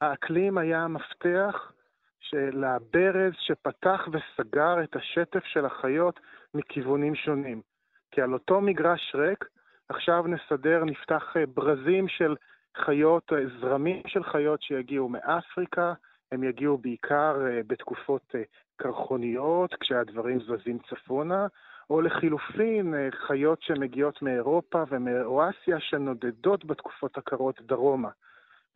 [0.00, 1.72] האקלים היה המפתח
[2.20, 6.20] של הברז שפתח וסגר את השטף של החיות
[6.54, 7.62] מכיוונים שונים.
[8.10, 9.44] כי על אותו מגרש ריק,
[9.88, 12.36] עכשיו נסדר, נפתח אה, ברזים של
[12.76, 15.92] חיות, זרמים של חיות שיגיעו מאפריקה,
[16.34, 18.34] הם יגיעו בעיקר בתקופות
[18.76, 21.46] קרחוניות, כשהדברים זזים צפונה,
[21.90, 28.10] או לחילופין, אה, חיות שמגיעות מאירופה ומאואסיה שנודדות בתקופות הקרות דרומה.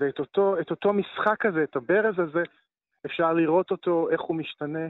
[0.00, 2.42] ואת אותו, אותו משחק הזה, את הברז הזה,
[3.06, 4.88] אפשר לראות אותו, איך הוא משתנה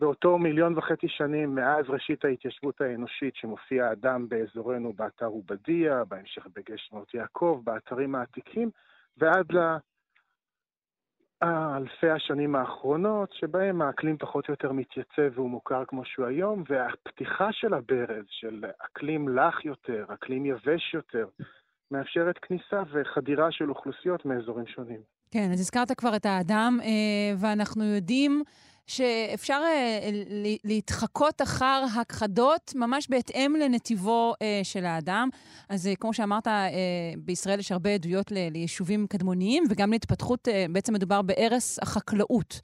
[0.00, 7.14] באותו מיליון וחצי שנים מאז ראשית ההתיישבות האנושית, שמופיע האדם באזורנו באתר עובדיה, בהמשך בגשמות
[7.14, 8.70] יעקב, באתרים העתיקים,
[9.16, 9.46] ועד
[11.42, 17.48] אלפי השנים האחרונות, שבהם האקלים פחות או יותר מתייצב והוא מוכר כמו שהוא היום, והפתיחה
[17.52, 21.26] של הברז, של אקלים לח יותר, אקלים יבש יותר,
[21.90, 25.00] מאפשרת כניסה וחדירה של אוכלוסיות מאזורים שונים.
[25.30, 28.42] כן, אז הזכרת כבר את האדם, אה, ואנחנו יודעים
[28.86, 30.04] שאפשר uh,
[30.64, 35.28] להתחקות אחר הכחדות ממש בהתאם לנתיבו uh, של האדם.
[35.68, 36.46] אז uh, כמו שאמרת,
[37.18, 42.60] בישראל יש הרבה עדויות ליישובים קדמוניים וגם להתפתחות, בעצם מדובר בערש החקלאות.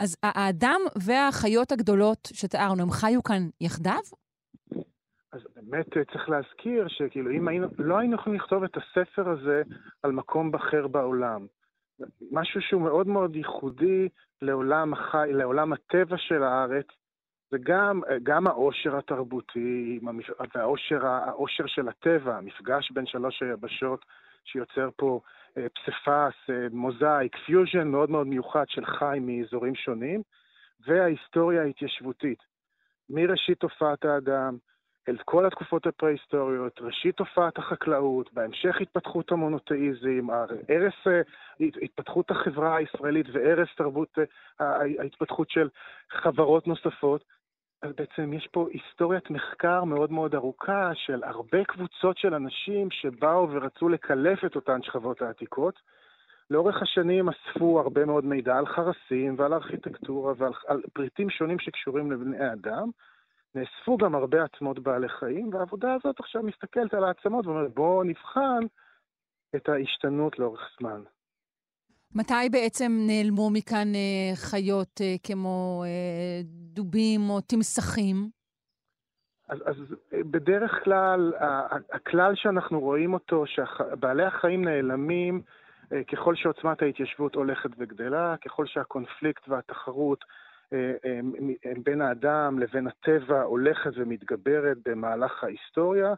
[0.00, 4.00] אז האדם והחיות הגדולות שתיארנו, הם חיו כאן יחדיו?
[5.32, 9.62] אז באמת צריך להזכיר שכאילו אם היינו, לא היינו יכולים לכתוב את הספר הזה
[10.02, 11.46] על מקום אחר בעולם.
[12.30, 14.08] משהו שהוא מאוד מאוד ייחודי
[14.42, 16.86] לעולם החי, לעולם הטבע של הארץ,
[17.52, 20.00] וגם גם העושר התרבותי
[20.54, 24.04] והעושר העושר של הטבע, המפגש בין שלוש היבשות
[24.44, 25.20] שיוצר פה
[25.58, 30.22] אה, פסיפס, אה, מוזאיק, פיוז'ן מאוד מאוד מיוחד של חי מאזורים שונים,
[30.86, 32.38] וההיסטוריה ההתיישבותית.
[33.10, 34.56] מראשית תופעת האדם,
[35.08, 41.20] אל כל התקופות הפרה-היסטוריות, ראשית תופעת החקלאות, בהמשך התפתחות המונותאיזם, הרס אה,
[41.82, 44.18] התפתחות החברה הישראלית והרס תרבות
[44.60, 44.66] אה,
[45.00, 45.68] ההתפתחות של
[46.10, 47.24] חברות נוספות.
[47.82, 53.50] אז בעצם יש פה היסטוריית מחקר מאוד מאוד ארוכה של הרבה קבוצות של אנשים שבאו
[53.50, 55.74] ורצו לקלף את אותן שכבות העתיקות.
[56.50, 62.52] לאורך השנים אספו הרבה מאוד מידע על חרסים ועל ארכיטקטורה ועל פריטים שונים שקשורים לבני
[62.52, 62.90] אדם.
[63.58, 68.60] נאספו גם הרבה עצמות בעלי חיים, והעבודה הזאת עכשיו מסתכלת על העצמות ואומרת, בואו נבחן
[69.56, 71.02] את ההשתנות לאורך זמן.
[72.14, 78.16] מתי בעצם נעלמו מכאן אה, חיות אה, כמו אה, דובים או תמסכים?
[79.48, 79.76] אז, אז
[80.12, 81.32] בדרך כלל,
[81.92, 85.42] הכלל שאנחנו רואים אותו, שבעלי החיים נעלמים
[85.92, 90.47] אה, ככל שעוצמת ההתיישבות הולכת וגדלה, ככל שהקונפליקט והתחרות אה, אה,
[91.84, 96.14] בין האדם לבין הטבע הולכת ומתגברת במהלך ההיסטוריה,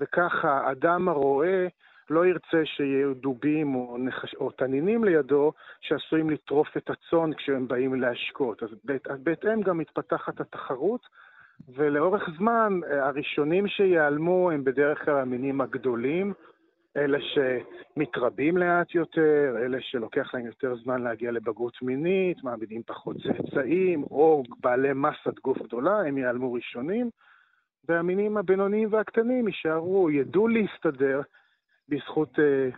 [0.00, 1.66] וככה האדם הרואה
[2.10, 4.34] לא ירצה שיהיו דובים או, נחש...
[4.34, 8.62] או תנינים לידו שעשויים לטרוף את הצאן כשהם באים להשקות.
[8.62, 8.68] אז
[9.22, 11.00] בהתאם גם מתפתחת התחרות,
[11.74, 16.32] ולאורך זמן הראשונים שיעלמו הם בדרך כלל המינים הגדולים,
[16.96, 24.02] אלה שמתרבים לאט יותר, אלה שלוקח להם יותר זמן להגיע לבגרות מינית, מעמידים פחות צאצאים,
[24.02, 27.10] או בעלי מסת גוף גדולה, הם ייעלמו ראשונים.
[27.88, 31.20] והמינים הבינוניים והקטנים יישארו, ידעו להסתדר
[31.88, 32.68] בזכות, אה,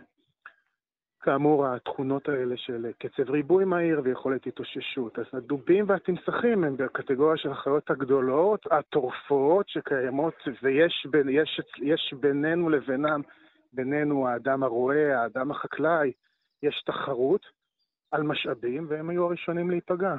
[1.21, 5.19] כאמור, התכונות האלה של קצב ריבוי מהיר ויכולת התאוששות.
[5.19, 12.69] אז הדובים והתמסכים הם בקטגוריה של החיות הגדולות, הטורפות שקיימות, ויש בין, יש, יש בינינו
[12.69, 13.21] לבינם,
[13.73, 16.11] בינינו האדם הרועה, האדם החקלאי,
[16.63, 17.41] יש תחרות
[18.11, 20.15] על משאבים, והם היו הראשונים להיפגע.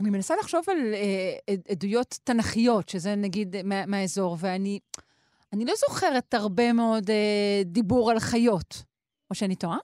[0.00, 4.78] אני מנסה לחשוב על אה, עדויות תנכיות, שזה נגיד מה, מהאזור, ואני
[5.52, 8.84] אני לא זוכרת הרבה מאוד אה, דיבור על חיות.
[9.30, 9.78] או שאני טועה?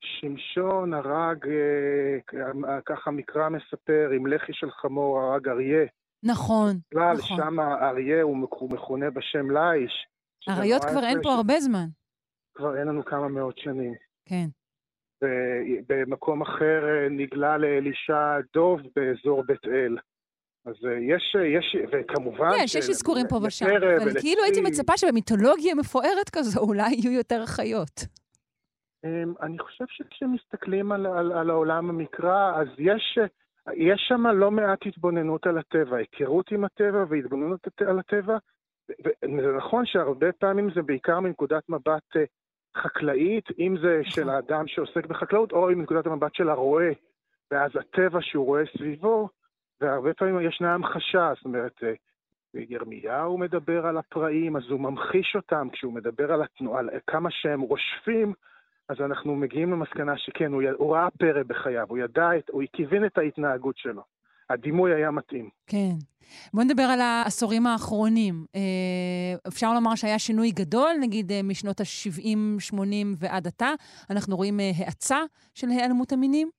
[0.00, 5.86] שמשון הרג, אה, ככה מקרא מספר, עם לחי של חמור הרג אריה.
[6.22, 7.36] נכון, בכלל, נכון.
[7.36, 8.36] שם האריה הוא
[8.70, 10.06] מכונה בשם ליש.
[10.48, 11.32] אריות כבר אין פה.
[11.32, 11.86] הרבה זמן.
[12.54, 13.94] כבר אין לנו כמה מאות שנים.
[14.24, 14.46] כן.
[15.22, 19.96] ובמקום אחר אה, נגלה לאלישע דוב באזור בית אל.
[20.66, 22.50] אז אה, יש, יש, וכמובן...
[22.58, 23.66] יש, יש אזכורים פה ושם,
[24.02, 28.00] אבל כאילו הייתי מצפה שבמיתולוגיה מפוארת כזו אולי יהיו יותר חיות.
[29.04, 33.18] אמ, אני חושב שכשמסתכלים על, על, על העולם המקרא, אז יש,
[33.74, 38.36] יש שם לא מעט התבוננות על הטבע, היכרות עם הטבע והתבוננות על הטבע.
[39.04, 42.24] וזה נכון שהרבה פעמים זה בעיקר מנקודת מבט אה,
[42.76, 44.10] חקלאית, אם זה נכון.
[44.10, 46.90] של האדם שעוסק בחקלאות, או מנקודת המבט של הרועה,
[47.50, 49.28] ואז הטבע שהוא רואה סביבו,
[49.80, 51.92] והרבה פעמים ישנה המחשה, זאת אומרת, אה,
[52.54, 57.60] ירמיהו מדבר על הפראים, אז הוא ממחיש אותם, כשהוא מדבר על, התנועה, על כמה שהם
[57.60, 58.32] רושפים,
[58.88, 63.04] אז אנחנו מגיעים למסקנה שכן, הוא, הוא ראה פרא בחייו, הוא ידע, את, הוא כיוון
[63.04, 64.02] את ההתנהגות שלו.
[64.50, 65.48] הדימוי היה מתאים.
[65.66, 65.94] כן.
[66.54, 68.46] בוא נדבר על העשורים האחרונים.
[68.54, 72.78] אה, אפשר לומר שהיה שינוי גדול, נגיד אה, משנות ה-70-80
[73.18, 73.70] ועד עתה.
[74.10, 75.18] אנחנו רואים האצה
[75.54, 76.50] של היעלמות המינים?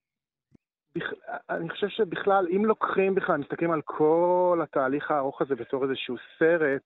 [1.50, 6.82] אני חושב שבכלל, אם לוקחים בכלל, מסתכלים על כל התהליך הארוך הזה בתור איזשהו סרט,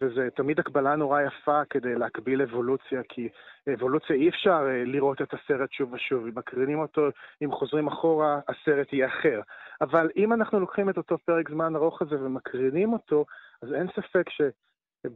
[0.00, 3.28] וזה תמיד הקבלה נורא יפה כדי להקביל אבולוציה, כי
[3.74, 6.26] אבולוציה אי אפשר אה, לראות את הסרט שוב ושוב.
[6.26, 7.08] אם מקרינים אותו,
[7.44, 9.40] אם חוזרים אחורה, הסרט יהיה אחר.
[9.80, 13.24] אבל אם אנחנו לוקחים את אותו פרק זמן ארוך הזה ומקרינים אותו,
[13.62, 14.42] אז אין ספק ש...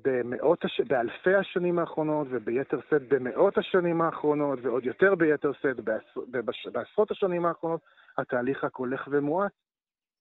[0.05, 0.81] במאות הש...
[0.81, 6.21] באלפי השנים האחרונות, וביתר שאת במאות השנים האחרונות, ועוד יותר ביתר שאת בעשר...
[6.31, 6.67] בבש...
[6.67, 7.81] בעשרות השנים האחרונות,
[8.19, 9.53] התהליך רק הולך ומואץ.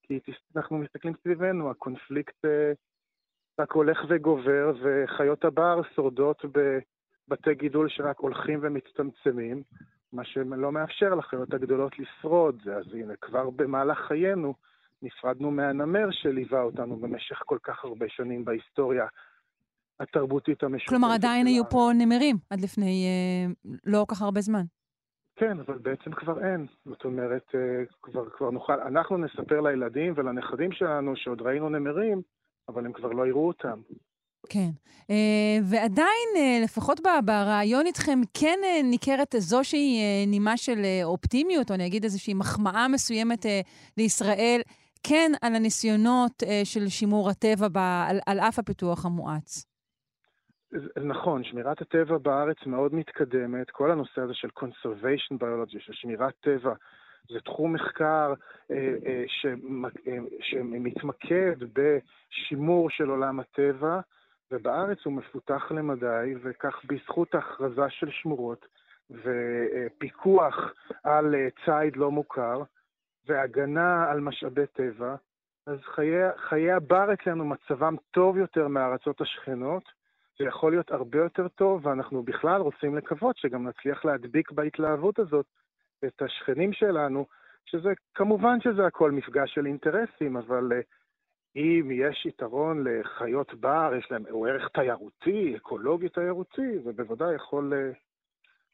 [0.04, 0.20] כי
[0.56, 2.72] אנחנו מסתכלים סביבנו, הקונפליקט אה,
[3.60, 9.64] רק הולך וגובר, וחיות הבר שורדות בבתי גידול שרק הולכים ומצטמצמים,
[10.14, 12.62] מה שלא מאפשר לחיות הגדולות לשרוד.
[12.78, 14.54] אז הנה, כבר במהלך חיינו
[15.02, 19.06] נפרדנו מהנמר שליווה אותנו במשך כל כך הרבה שנים בהיסטוריה
[20.00, 20.90] התרבותית המשותפת.
[20.90, 24.64] כלומר, עדיין היו פה נמרים עד לפני אה, לא כל כך הרבה זמן.
[25.36, 26.66] כן, אבל בעצם כבר אין.
[26.86, 32.22] זאת אומרת, אה, כבר, כבר נוכל, אנחנו נספר לילדים ולנכדים שלנו שעוד ראינו נמרים,
[32.70, 33.82] אבל הם כבר לא יראו אותם.
[34.50, 34.70] כן.
[35.10, 41.86] אה, ועדיין, אה, לפחות ברעיון איתכם, כן אה, ניכרת איזושהי נימה של אופטימיות, או אני
[41.86, 43.46] אגיד איזושהי מחמאה מסוימת
[43.98, 44.62] לישראל,
[45.04, 49.66] כן על הניסיונות של שימור הטבע ב, על, על אף הפיתוח המואץ.
[51.04, 53.70] נכון, שמירת הטבע בארץ מאוד מתקדמת.
[53.72, 56.74] כל הנושא הזה של conservation biology, של שמירת טבע,
[57.30, 58.34] זה תחום מחקר
[58.72, 59.24] אה, אה,
[60.08, 64.00] אה, שמתמקד בשימור של עולם הטבע,
[64.52, 68.66] ובארץ הוא מפותח למדי, וכך בזכות ההכרזה של שמורות
[69.12, 72.64] ופיקוח על ציד לא מוכר
[73.28, 75.16] והגנה על משאבי טבע,
[75.68, 79.84] אז חיי, חיי הבר אצלנו מצבם טוב יותר מהארצות השכנות,
[80.40, 85.46] זה יכול להיות הרבה יותר טוב, ואנחנו בכלל רוצים לקוות שגם נצליח להדביק בהתלהבות הזאת
[86.06, 87.26] את השכנים שלנו,
[87.66, 90.84] שזה, כמובן שזה הכל מפגש של אינטרסים, אבל uh,
[91.56, 97.74] אם יש יתרון לחיות בר, יש להם, הוא ערך תיירותי, אקולוגי תיירותי, זה בוודאי יכול
[97.74, 97.98] uh,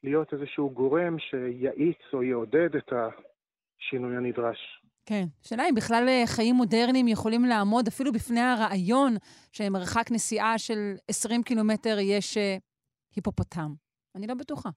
[0.02, 4.82] להיות איזשהו גורם שיאיץ או יעודד את השינוי הנדרש.
[5.06, 5.24] כן.
[5.44, 9.16] השאלה אם בכלל אה, חיים מודרניים יכולים לעמוד אפילו בפני הרעיון
[9.52, 12.38] שמרחק נסיעה של 20 קילומטר יש
[13.16, 13.74] היפופוטם.
[14.14, 14.68] אני לא בטוחה.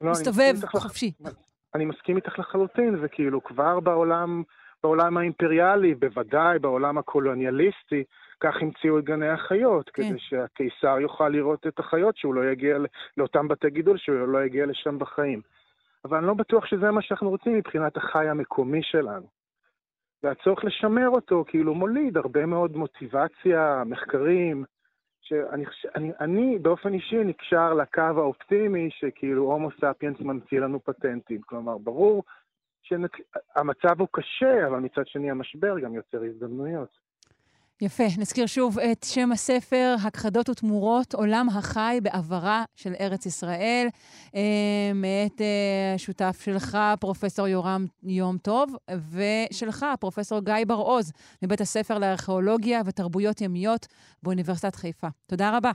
[0.00, 1.12] לא, מסתובב חופשי.
[1.20, 1.32] לח...
[1.74, 4.42] אני מסכים איתך לחלוטין, וכאילו כבר בעולם,
[4.82, 8.04] בעולם האימפריאלי, בוודאי בעולם הקולוניאליסטי,
[8.40, 10.02] כך המציאו את גני החיות, כן.
[10.02, 12.78] כדי שהקיסר יוכל לראות את החיות, שהוא לא יגיע
[13.16, 15.40] לאותם בתי גידול, שהוא לא יגיע לשם בחיים.
[16.04, 19.26] אבל אני לא בטוח שזה מה שאנחנו רוצים מבחינת החי המקומי שלנו.
[20.22, 24.64] והצורך לשמר אותו כאילו מוליד הרבה מאוד מוטיבציה, מחקרים,
[25.22, 31.40] שאני אני, אני באופן אישי נקשר לקו האופטימי שכאילו הומו ספיאנס ממציא לנו פטנטים.
[31.42, 32.24] כלומר, ברור
[32.82, 37.11] שהמצב הוא קשה, אבל מצד שני המשבר גם יוצר הזדמנויות.
[37.82, 38.04] יפה.
[38.18, 43.86] נזכיר שוב את שם הספר, הכחדות ותמורות, עולם החי בעברה של ארץ ישראל,
[44.34, 44.40] אה,
[44.94, 48.76] מאת אה, השותף שלך, פרופ' יורם יום טוב,
[49.10, 53.86] ושלך, פרופ' גיא בר-עוז, מבית הספר לארכיאולוגיה ותרבויות ימיות
[54.22, 55.08] באוניברסיטת חיפה.
[55.26, 55.70] תודה רבה.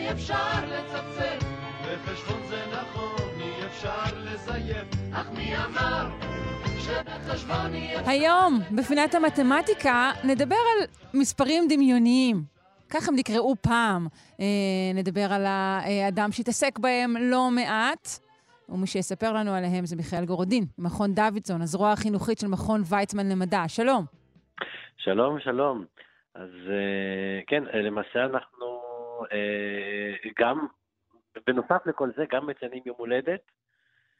[0.09, 1.45] אי אפשר לצפצף.
[1.81, 4.87] בחשבון זה נכון, אי אפשר לזייף.
[5.13, 6.07] אך מי אמר
[6.79, 8.09] שבחשבון אי אפשר...
[8.09, 12.35] היום, בפינת המתמטיקה, נדבר על מספרים דמיוניים.
[12.89, 14.07] כך הם נקראו פעם.
[14.39, 14.45] אה,
[14.95, 18.07] נדבר על האדם שהתעסק בהם לא מעט,
[18.69, 23.63] ומי שיספר לנו עליהם זה מיכאל גורודין, מכון דוידסון, הזרוע החינוכית של מכון ויצמן למדע.
[23.67, 24.05] שלום.
[24.97, 25.85] שלום, שלום.
[26.35, 28.88] אז אה, כן, אה, למעשה אנחנו
[30.39, 30.67] גם,
[31.47, 33.41] בנוסף לכל זה, גם מציינים יום הולדת.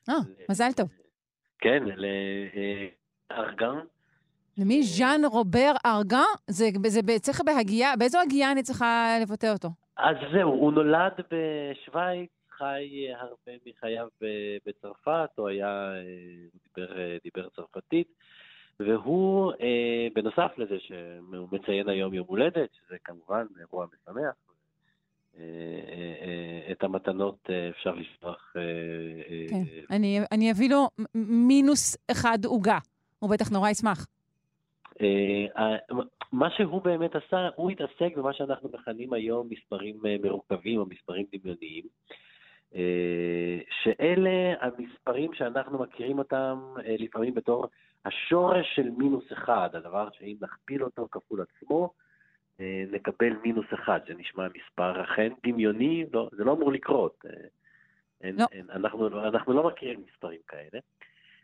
[0.10, 0.16] אה,
[0.50, 0.90] מזל טוב.
[1.60, 1.84] כן,
[3.32, 3.80] לארגן.
[4.58, 4.84] למי?
[4.84, 6.18] ז'אן רובר ארגן?
[6.48, 9.70] זה, זה צריך בהגייה, באיזו הגייה אני צריכה לבטא אותו?
[9.98, 14.08] אז זהו, הוא נולד בשוויץ, חי הרבה מחייו
[14.66, 15.92] בצרפת, הוא היה,
[16.44, 18.08] הוא דיבר, דיבר צרפתית.
[18.80, 24.32] והוא, אה, בנוסף לזה שהוא מציין היום יום הולדת, שזה כמובן אירוע משמח, אה, אה,
[26.72, 28.54] את המתנות אה, אפשר לשלוח...
[28.58, 28.62] אה,
[29.50, 32.78] כן, אה, אני, אני אביא לו מינוס אחד עוגה,
[33.20, 34.08] הוא בטח נורא ישמח.
[35.02, 35.76] אה,
[36.32, 41.26] מה שהוא באמת עשה, הוא התעסק במה שאנחנו מכנים היום מספרים אה, מרוכבים או מספרים
[41.34, 41.84] דמיוניים.
[43.84, 47.66] שאלה המספרים שאנחנו מכירים אותם לפעמים בתור
[48.06, 51.94] השורש של מינוס אחד, הדבר שאם נכפיל אותו כפול עצמו,
[52.92, 57.26] נקבל מינוס אחד, זה נשמע מספר אכן דמיוני, לא, זה לא אמור לקרות.
[58.22, 58.46] אין, לא.
[58.52, 60.80] אין, אנחנו, אנחנו לא מכירים מספרים כאלה.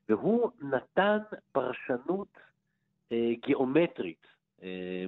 [0.10, 1.18] והוא נתן
[1.52, 2.38] פרשנות
[3.12, 4.28] אה, גיאומטרית,
[4.64, 5.06] אה,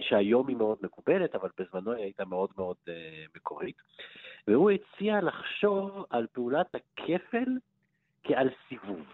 [0.00, 3.76] שהיום היא מאוד מקובלת, אבל בזמנו היא הייתה מאוד מאוד אה, מקורית.
[4.48, 7.48] והוא הציע לחשוב על פעולת הכפל
[8.24, 9.06] כעל סיבוב.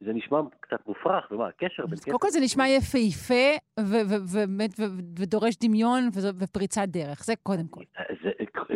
[0.00, 2.10] זה נשמע קצת מופרך, ומה, הקשר בין כפל...
[2.10, 4.70] קודם כל זה נשמע יפהפה, ובאמת,
[5.18, 6.08] ודורש דמיון
[6.40, 7.82] ופריצת דרך, זה קודם כל.
[8.22, 8.30] זה,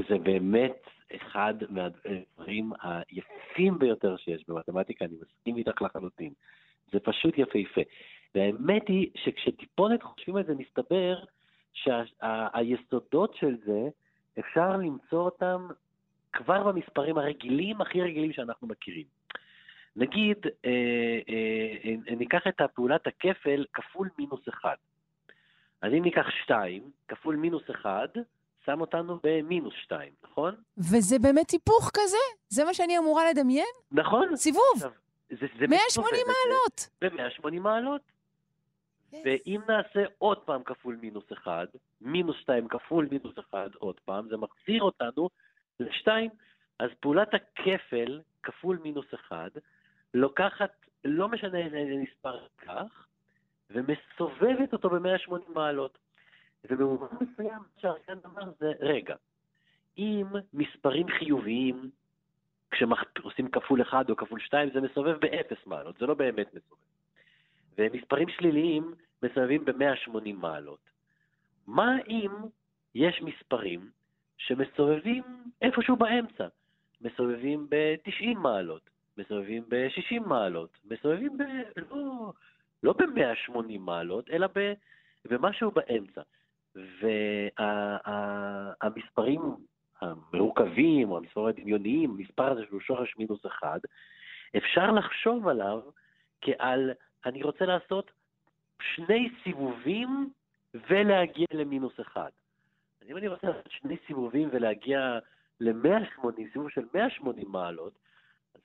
[0.09, 0.77] זה באמת
[1.17, 6.33] אחד מהדברים היפים ביותר שיש במתמטיקה, אני מסכים איתך לחלוטין.
[6.93, 7.81] זה פשוט יפהפה.
[8.35, 11.25] והאמת היא שכשטיפונת חושבים על זה, מסתבר
[11.73, 13.89] שהיסודות של זה,
[14.39, 15.69] אפשר למצוא אותם
[16.33, 19.18] כבר במספרים הרגילים, הכי רגילים שאנחנו מכירים.
[19.99, 20.71] נגיד, אה,
[21.29, 24.77] אה, ניקח את פעולת הכפל כפול מינוס אחד.
[25.83, 28.09] אז אם ניקח שתיים כפול מינוס אחד,
[28.65, 30.55] שם אותנו במינוס שתיים, נכון?
[30.79, 32.25] וזה באמת היפוך כזה?
[32.49, 33.75] זה מה שאני אמורה לדמיין?
[33.93, 34.37] נכון.
[34.37, 34.63] סיבוב.
[34.75, 34.91] עכשיו,
[35.31, 36.89] זה, זה 180 מעלות.
[37.01, 38.03] ב-180 מעלות.
[39.13, 39.17] Yes.
[39.25, 41.67] ואם נעשה עוד פעם כפול מינוס אחד,
[42.01, 45.29] מינוס שתיים כפול מינוס אחד עוד פעם, זה מחזיר אותנו
[45.81, 46.31] לשתיים.
[46.79, 49.51] אז פעולת הכפל כפול מינוס אחד,
[50.15, 53.07] לוקחת, לא משנה איזה מספר כך,
[53.71, 55.99] ומסובבת אותו ב-180 מעלות.
[56.65, 59.15] ובמובן מסוים, שהארכן אמר זה, רגע,
[59.99, 61.91] אם מספרים חיוביים,
[62.71, 66.83] כשעושים כפול אחד או כפול שתיים, זה מסובב באפס מעלות, זה לא באמת מסובב.
[67.79, 70.91] ומספרים שליליים מסובבים ב-180 מעלות.
[71.67, 72.31] מה אם
[72.95, 73.91] יש מספרים
[74.39, 75.23] שמסובבים
[75.63, 76.47] איפשהו באמצע?
[77.01, 81.43] מסובבים ב-90 מעלות, מסובבים ב-60 מעלות, מסובבים ב...
[81.91, 82.33] לא,
[82.83, 84.73] לא ב-180 מעלות, אלא ב...
[85.25, 86.23] במשהו באמצע.
[88.81, 89.41] והמספרים
[90.01, 93.79] המורכבים, או המספרים הדמיוניים, המספר הזה שהוא שורש מינוס אחד,
[94.57, 95.81] אפשר לחשוב עליו
[96.41, 96.91] כעל,
[97.27, 98.11] אני רוצה לעשות
[98.81, 100.31] שני סיבובים
[100.89, 102.31] ולהגיע למינוס אחד.
[103.03, 105.19] אז אם אני רוצה לעשות שני סיבובים ולהגיע
[105.61, 107.93] ל-180, סיבוב של 180 מעלות,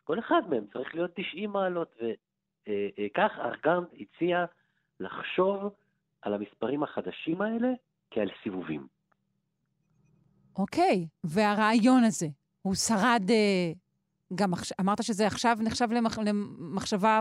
[0.04, 4.46] כל אחד מהם צריך להיות 90 מעלות, וכך ארגנט הציע
[5.00, 5.74] לחשוב
[6.22, 7.70] על המספרים החדשים האלה
[8.12, 8.88] כעל סיבובים.
[10.58, 12.28] אוקיי, והרעיון הזה,
[12.62, 13.72] הוא שרד אה,
[14.36, 14.52] גם
[14.82, 17.20] אמרת שזה עכשיו נחשב למח, למחשבה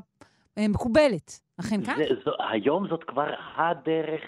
[0.59, 1.97] אה, מקובלת, אכן כך?
[1.97, 4.20] זה, זו, היום זאת כבר הדרך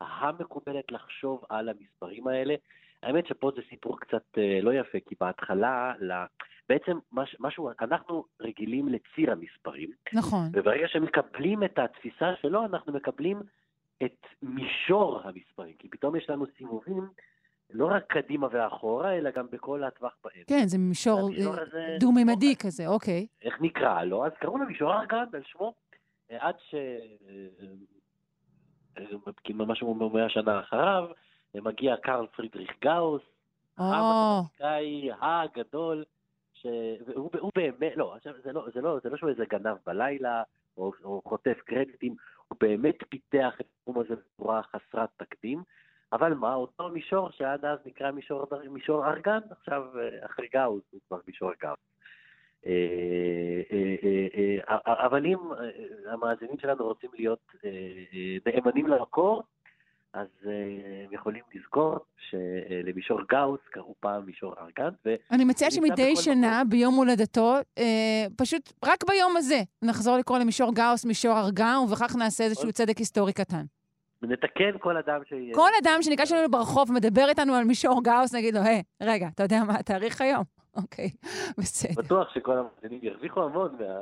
[0.00, 2.54] המקובלת לחשוב על המספרים האלה.
[3.02, 6.26] האמת שפה זה סיפור קצת אה, לא יפה, כי בהתחלה, לה,
[6.70, 9.90] בעצם מש, משהו, אנחנו רגילים לציר המספרים.
[10.12, 10.50] נכון.
[10.52, 13.40] וברגע שמקבלים את התפיסה שלו, אנחנו מקבלים
[14.04, 17.08] את מישור המספרים, כי פתאום יש לנו סיבובים
[17.70, 20.54] לא רק קדימה ואחורה, אלא גם בכל הטווח באמצע.
[20.54, 23.26] כן, זה מישור אה, הזה- דו-ממדי כזה, אוקיי.
[23.42, 24.26] איך נקרא לו?
[24.26, 25.74] אז קראו לו מישור ארגן על שמו,
[26.30, 26.74] אה, עד ש...
[28.98, 29.04] אה,
[29.50, 31.04] ממש מאה שנה אחריו,
[31.54, 33.22] מגיע קרל פרידריך גאוס,
[33.78, 36.04] או, המתמטיקאי הגדול,
[36.62, 36.66] ש...
[37.06, 40.42] והוא הוא באמת, לא, עכשיו, זה לא, זה לא, זה לא שהוא איזה גנב בלילה,
[40.76, 42.14] או, או חוטף קרדיטים,
[42.48, 45.62] הוא באמת פיתח את התחום הזה בצורה חסרת תקדים,
[46.12, 51.00] אבל מה, אותו מישור שעד אז נקרא מישור, מישור ארגן, עכשיו אה, אחרי גאוס הוא
[51.08, 51.78] כבר מישור גאוס.
[52.66, 53.62] אה,
[54.68, 55.38] אה, אבל אם
[56.06, 57.52] המאזינים שלנו רוצים להיות
[58.46, 59.42] נאמנים למקור,
[60.12, 60.52] אז אה,
[61.04, 65.16] הם יכולים לזכור שלמישור גאוס קראו פעם מישור ארגן.
[65.30, 71.04] אני מציעה שמדי שנה, ביום הולדתו, אה, פשוט רק ביום הזה נחזור לקרוא למישור גאוס
[71.04, 73.64] מישור ארגן, ובכך נעשה איזשהו צדק היסטורי קטן.
[74.22, 75.32] נתקן כל אדם ש...
[75.54, 79.42] כל אדם שניגש אלינו ברחוב ומדבר איתנו על מישור גאוס, נגיד לו, היי, רגע, אתה
[79.42, 80.44] יודע מה התאריך היום?
[80.82, 81.10] אוקיי,
[81.58, 82.02] בסדר.
[82.02, 84.00] בטוח שכל המאזינים ירוויחו המון מה...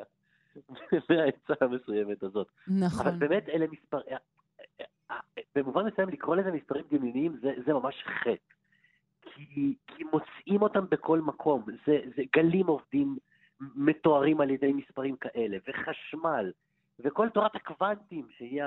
[1.11, 2.47] מהעצה המסוימת הזאת.
[2.69, 3.19] אבל נכון.
[3.19, 3.99] באמת אלה מספר...
[5.55, 8.55] במובן מסוים לקרוא לזה מספרים דמיוניים זה, זה ממש חטא.
[9.21, 11.65] כי, כי מוצאים אותם בכל מקום.
[11.87, 13.17] זה, זה גלים עובדים
[13.61, 16.53] מתוארים על ידי מספרים כאלה, וחשמל,
[16.99, 18.63] וכל תורת הקוונטים, שהיא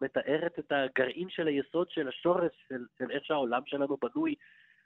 [0.00, 4.34] מתארת את הגרעין של היסוד של השורש של, של איך שהעולם שלנו בנוי,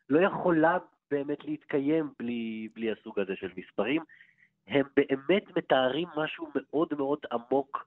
[0.09, 0.79] לא יכולה
[1.11, 4.03] באמת להתקיים בלי, בלי הסוג הזה של מספרים.
[4.67, 7.87] הם באמת מתארים משהו מאוד מאוד עמוק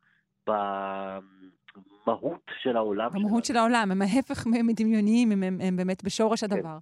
[2.08, 6.78] במהות של העולם המהות של העולם, הם ההפך מדמיוניים, הם, הם, הם באמת בשורש הדבר.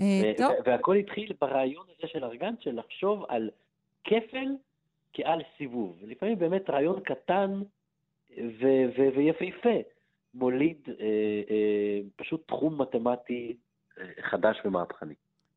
[0.00, 3.50] אה, ו- טוב, והכל התחיל ברעיון הזה של ארגן, של לחשוב על
[4.04, 4.48] כפל
[5.12, 5.98] כעל סיבוב.
[6.02, 7.62] לפעמים באמת רעיון קטן
[8.38, 9.78] ו- ו- ויפהפה
[10.34, 10.94] מוליד אה,
[11.50, 13.56] אה, פשוט תחום מתמטי
[13.98, 15.14] אה, חדש ומהפכני.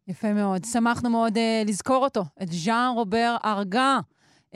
[0.08, 0.64] יפה מאוד.
[0.64, 4.00] שמחנו מאוד אה, לזכור אותו, את ז'אן רובר ארגה.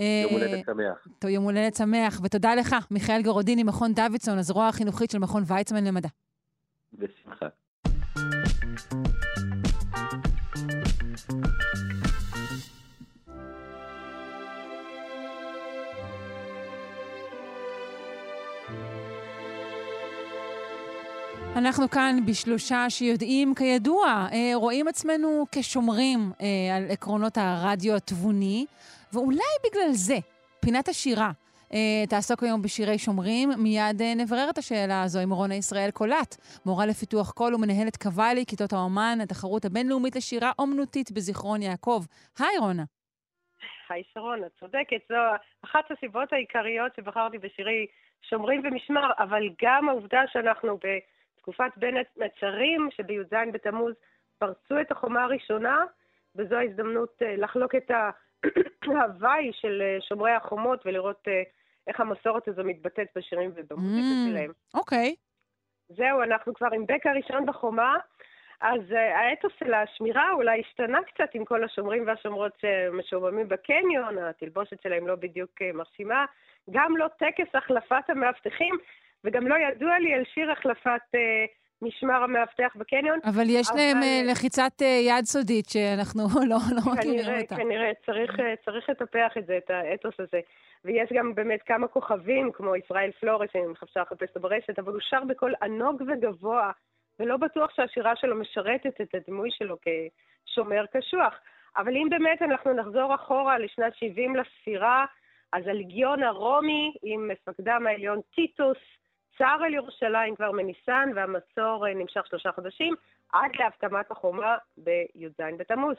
[0.01, 1.07] אה, יום הולדת שמח.
[1.19, 5.83] טוב, יום הולדת שמח, ותודה לך, מיכאל גרודיני, מכון דוידסון, הזרוע החינוכית של מכון ויצמן
[5.83, 6.09] למדע.
[6.93, 7.47] בשמחה.
[21.55, 28.65] אנחנו כאן בשלושה שיודעים, כידוע, אה, רואים עצמנו כשומרים אה, על עקרונות הרדיו התבוני,
[29.13, 30.17] ואולי בגלל זה,
[30.61, 31.31] פינת השירה
[31.73, 33.49] אה, תעסוק היום בשירי שומרים.
[33.57, 36.35] מיד אה, נברר את השאלה הזו עם רונה ישראל קולט,
[36.65, 42.01] מורה לפיתוח קול ומנהלת קוואלי, כיתות האומן, התחרות הבינלאומית לשירה אומנותית בזיכרון יעקב.
[42.39, 42.83] היי רונה.
[43.89, 45.15] היי שרון, את צודקת, זו
[45.65, 47.87] אחת הסיבות העיקריות שבחרתי בשירי
[48.21, 53.93] שומרים ומשמר, אבל גם העובדה שאנחנו בתקופת בין המצרים, שבי"ז בתמוז
[54.37, 55.77] פרצו את החומה הראשונה,
[56.35, 57.91] וזו ההזדמנות אה, לחלוק את
[58.99, 61.43] ההוואי של אה, שומרי החומות ולראות אה,
[61.87, 64.29] איך המסורת הזו מתבטאת בשירים ובמוזיקה Mm.
[64.31, 64.51] שלהם.
[64.73, 65.15] אוקיי.
[65.89, 67.95] זהו, אנחנו כבר עם בקע ראשון בחומה,
[68.61, 74.81] אז uh, האתוס של השמירה אולי השתנה קצת עם כל השומרים והשומרות שמשועממים בקניון, התלבושת
[74.81, 76.25] שלהם לא בדיוק מרשימה,
[76.71, 78.75] גם לא טקס החלפת המאבטחים,
[79.23, 81.19] וגם לא ידוע לי על שיר החלפת uh,
[81.81, 83.19] משמר המאבטח בקניון.
[83.23, 87.55] אבל יש אבל- להם אה, לחיצת אה, יד סודית שאנחנו לא, לא מכירים כנראה, אותה.
[87.55, 90.39] כנראה, צריך, אה, צריך לטפח את זה, את האתוס הזה.
[90.85, 95.01] ויש גם באמת כמה כוכבים, כמו ישראל פלורס, אם אפשר לחפש אותו ברשת, אבל הוא
[95.01, 96.71] שר בקול ענוג וגבוה,
[97.19, 99.77] ולא בטוח שהשירה שלו משרתת את הדימוי שלו
[100.45, 101.33] כשומר קשוח.
[101.77, 105.05] אבל אם באמת אנחנו נחזור אחורה לשנת 70 לספירה,
[105.53, 108.77] אז הלגיון הרומי עם מפקדם העליון טיטוס,
[109.37, 112.95] צר על ירושלים כבר מניסן, והמצור אה, נמשך שלושה חודשים,
[113.33, 115.95] עד להקמת החומה בי"ז בתמוז.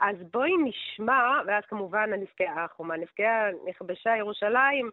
[0.00, 4.90] אז בואי נשמע, ואז כמובן הנפגעה, החומה נפגעה, נכבשה ירושלים,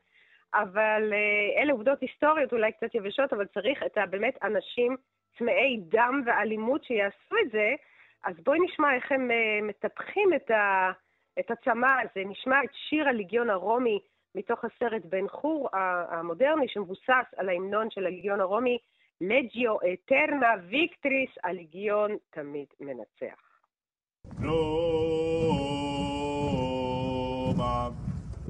[0.53, 4.97] אבל אה, אלה עובדות היסטוריות, אולי קצת יבשות, אבל צריך את ה- באמת אנשים
[5.37, 7.73] צמאי דם ואלימות שיעשו את זה,
[8.23, 10.91] אז בואי נשמע איך הם אה, מטפחים את, ה,
[11.39, 12.23] את הצמא הזה.
[12.25, 13.99] נשמע את שיר הליגיון הרומי
[14.35, 15.69] מתוך הסרט בן חור
[16.09, 18.77] המודרני, שמבוסס על ההמנון של הליגיון הרומי,
[19.21, 23.53] לג'יו אטרנה ויקטריס, הליגיון תמיד מנצח.
[27.53, 27.91] Roma.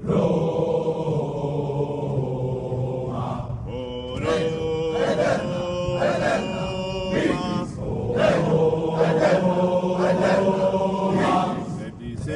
[0.06, 0.63] Et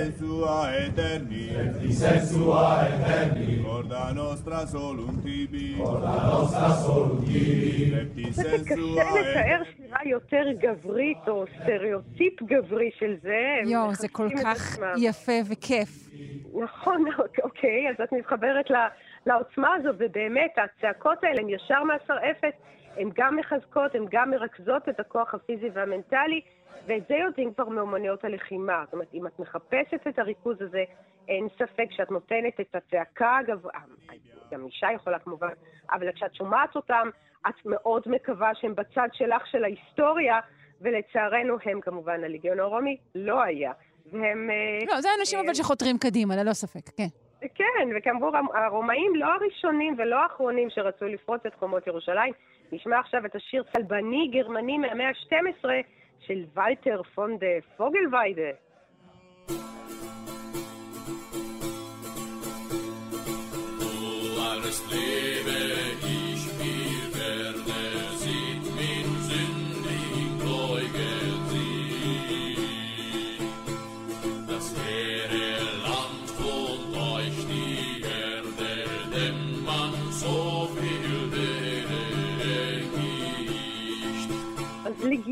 [0.08, 5.76] dissensua eterni, et dissensua eterni, corda nostra soluntimi.
[5.76, 7.88] Por la nostra soluntimi.
[8.30, 13.60] זה קשה לתאר שירה יותר גברית או סטריאוטיפ גברי של זה.
[13.64, 14.78] יואו, זה כל כך.
[14.96, 15.88] יפה וכיף.
[16.62, 17.04] נכון,
[17.44, 18.66] אוקיי, אז את מתחברת
[19.26, 22.54] לעוצמה הזו, ובאמת, הצעקות האלה הן ישר מעשר אפס,
[22.96, 26.40] הן גם מחזקות, הן גם מרכזות את הכוח הפיזי והמנטלי,
[26.86, 28.82] ואת זה יודעים כבר מאומנויות הלחימה.
[28.84, 30.84] זאת אומרת, אם את מחפשת את הריכוז הזה,
[31.28, 33.80] אין ספק שאת נותנת את הצעקה הגבוהה,
[34.50, 35.48] גם אישה יכולה כמובן,
[35.92, 37.08] אבל כשאת שומעת אותם,
[37.48, 40.40] את מאוד מקווה שהם בצד שלך של ההיסטוריה,
[40.80, 43.72] ולצערנו הם כמובן, הליגיון הרומי לא היה.
[44.12, 44.50] והם...
[44.50, 47.08] אה, לא, זה אנשים אה, אבל שחותרים קדימה, ללא ספק, כן.
[47.54, 52.32] כן, וכאמור, הרומאים לא הראשונים ולא האחרונים שרצו לפרוץ את חומות ירושלים.
[52.72, 55.64] נשמע עכשיו את השיר צלבני גרמני מהמאה ה-12
[56.20, 57.46] של ולטר פון דה
[57.76, 58.50] פוגלוויידה.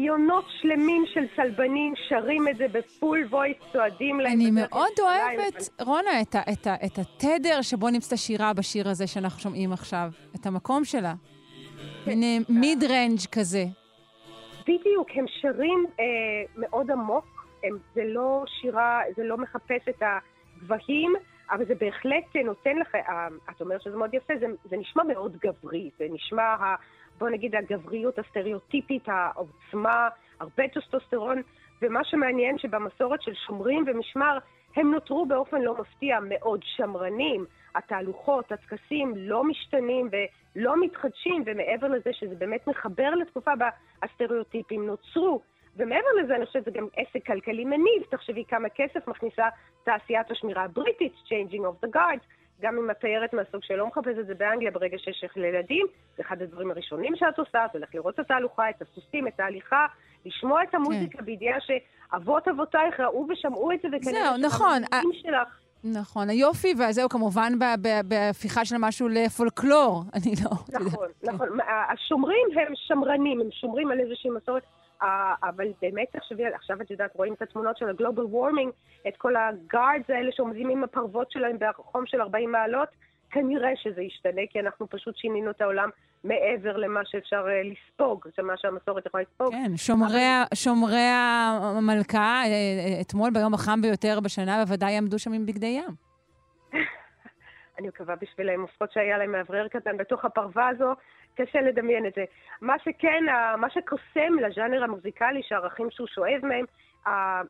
[0.07, 4.33] אז ליגיונות שלמים של צלבנים שרים את זה ב full voice, צועדים להם.
[4.33, 4.93] אני מאוד.
[4.99, 9.73] אוהבת, רונה, את, ה, את, ה, את התדר שבו נמצאת השירה בשיר הזה שאנחנו שומעים
[9.73, 11.15] עכשיו, את המקום שלה.
[12.05, 12.11] כן.
[12.11, 13.65] מין mid range כזה.
[14.63, 16.05] בדיוק, הם שרים אה,
[16.57, 21.15] מאוד עמוק, הם, זה לא שירה, זה לא מחפש את הגבהים,
[21.51, 25.37] אבל זה בהחלט נותן לך, אה, את אומרת שזה מאוד יפה, זה, זה נשמע מאוד
[25.37, 26.55] גברי, זה נשמע,
[27.19, 30.09] בוא נגיד, הגבריות הסטריאוטיפית, העוצמה,
[30.41, 31.43] הרבה טסטוסטרון,
[31.83, 34.39] ומה שמעניין שבמסורת של שומרים ומשמר,
[34.77, 37.45] הם נותרו באופן לא מפתיע מאוד שמרנים.
[37.75, 43.69] התהלוכות, הטקסים לא משתנים ולא מתחדשים, ומעבר לזה שזה באמת מחבר לתקופה בה
[44.03, 45.43] הסטריאוטיפים נוצרו.
[45.77, 48.03] ומעבר לזה, אני חושבת שזה גם עסק כלכלי מניב.
[48.11, 49.49] תחשבי כמה כסף מכניסה
[49.85, 52.25] תעשיית השמירה הבריטית, Changing of the Guards,
[52.61, 55.87] גם אם את תיירת מהסוג שלא מחפש את זה באנגליה ברגע שיש לך לילדים,
[56.17, 59.87] זה אחד הדברים הראשונים שאת עושה, את הולכת לראות את התהלוכה, את הסוסים, את ההליכה,
[60.27, 64.83] לשמוע את המוזיקה בידיעה שאבות אבותייך ראו ושמעו את זה, וכנראה זהו, נכון.
[64.91, 65.61] שהמנהיגים שלך...
[65.85, 67.53] נכון, היופי, וזהו כמובן
[68.05, 70.03] בהפיכה של משהו לפולקלור.
[70.17, 70.51] אני לא...
[70.81, 71.33] נכון, כן.
[71.33, 71.49] נכון.
[71.93, 74.76] השומרים הם שמרנים, הם שומרים על איזושהי מסורת, אה,
[75.43, 78.73] אבל באמת תחשבי, עכשיו את יודעת, רואים את התמונות של הגלובל וורמינג,
[79.09, 82.89] את כל הגארדס האלה שעומדים עם הפרוות שלהם בחום של 40 מעלות,
[83.31, 85.89] כנראה שזה ישתנה, כי אנחנו פשוט שינינו את העולם
[86.25, 89.53] מעבר למה שאפשר אה, לספוג, זה מה שהמסורת יכולה לספוג.
[89.53, 95.33] כן, שומרי, ה- שומרי המלכה, אה, אה, אתמול ביום החם ביותר בשנה, בוודאי עמדו שם
[95.33, 95.95] עם בגדי ים.
[97.79, 100.93] אני מקווה בשבילם, לפחות שהיה להם מאוורר קטן בתוך הפרווה הזו,
[101.37, 102.25] קשה לדמיין את זה.
[102.61, 103.25] מה שכן,
[103.59, 106.65] מה שקוסם לז'אנר המוזיקלי, שהערכים שהוא שואב מהם,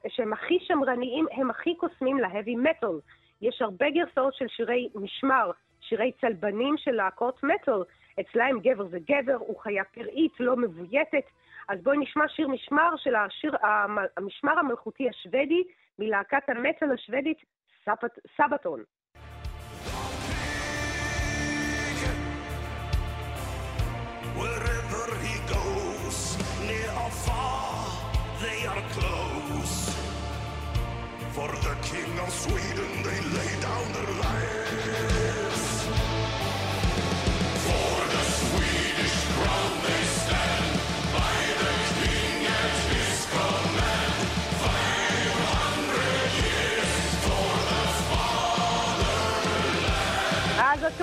[0.09, 2.99] שהם הכי שמרניים, הם הכי קוסמים להאבי מטאל.
[3.43, 7.82] יש הרבה גרסאות של שירי משמר, שירי צלבנים של להקות מטאל.
[8.20, 11.24] אצלהם גבר זה גבר, הוא חיה פראית, לא מבויתת.
[11.68, 15.64] אז בואי נשמע שיר משמר של השיר, המ- המשמר המלכותי השוודי,
[15.99, 17.39] מלהקת המטאל השוודית
[18.37, 18.82] סבתון.
[24.37, 27.87] Wherever he goes, near or far,
[28.43, 29.97] they are close.
[31.32, 34.55] For the king of Sweden, they lay down their lives.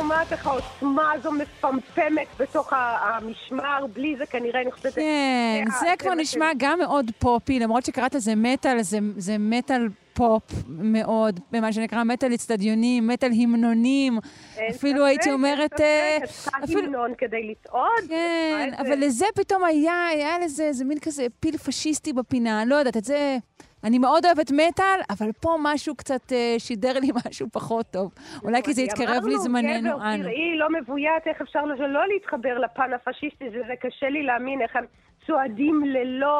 [0.03, 4.95] שומעת איך העוצמה הזו מפמפמת בתוך המשמר, בלי זה כנראה אני חושבת...
[4.95, 10.43] כן, זה כבר נשמע גם מאוד פופי, למרות שקראת לזה מטאל, זה, זה מטאל פופ
[10.67, 14.19] מאוד, במה שנקרא מטאל אצטדיונים, מטאל המנונים.
[14.57, 15.73] אין אפילו ספק, הייתי אין אומרת...
[15.73, 16.17] ספק, אה,
[16.63, 18.09] אפילו- המנון כדי לצעוד.
[18.09, 18.95] כן, אבל זה.
[18.95, 23.37] לזה פתאום היה, היה לזה איזה מין כזה פיל פשיסטי בפינה, לא יודעת, את זה...
[23.83, 28.13] אני מאוד אוהבת מטאל, אבל פה משהו קצת אה, שידר לי משהו פחות טוב.
[28.43, 30.23] אולי כי זה התקרב לזמננו אמרנו, אנו.
[30.23, 34.23] גבר, תראי, לא מבוית, איך אפשר לזה לא להתחבר לפן הפשיסטי, זה זה קשה לי
[34.23, 34.85] להאמין איך הם
[35.27, 36.37] צועדים ללא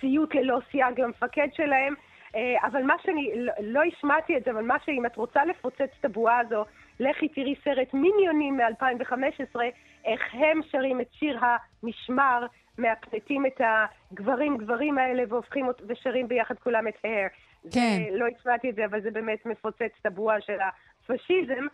[0.00, 1.94] ציות, ללא סייג למפקד שלהם.
[2.36, 5.90] אה, אבל מה שאני, לא- לא השמעתי את זה, אבל מה שאם את רוצה לפוצץ
[6.00, 6.64] את הבועה הזו,
[7.00, 9.60] לכי תראי סרט מיניונים מ-2015,
[10.04, 11.38] איך הם שרים את שיר
[11.82, 12.46] המשמר,
[12.78, 17.26] מאפנטים את הגברים גברים האלה והופכים ושרים ביחד כולם את הר.
[17.72, 17.98] כן.
[18.10, 20.58] זה, לא השמעתי את זה, אבל זה באמת מפוצץ את הבועה של
[21.08, 21.66] הפשיזם.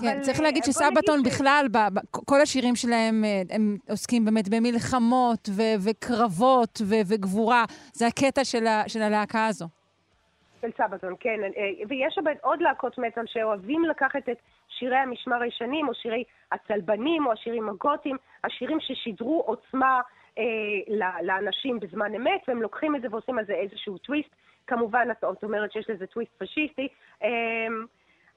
[0.00, 4.24] כן, צריך להגיד בוא שסבתון נגיד בכלל, ב- ב- כל השירים שלהם, אה, הם עוסקים
[4.24, 7.64] באמת במלחמות ו- וקרבות ו- וגבורה.
[7.92, 9.66] זה הקטע של ה- של הלהקה הזו.
[10.60, 11.40] של סבתון, כן.
[11.56, 14.36] אה, ויש אבל עוד להקות מטאל שאוהבים לקחת את
[14.68, 20.00] שירי המשמר הישנים, או שירי הצלבנים, או השירים הגותיים, השירים ששידרו עוצמה
[20.38, 20.44] אה,
[21.22, 24.30] לאנשים בזמן אמת, והם לוקחים את זה ועושים על זה איזשהו טוויסט.
[24.66, 26.88] כמובן, את אומרת שיש לזה טוויסט פשיסטי.
[27.22, 27.28] אה,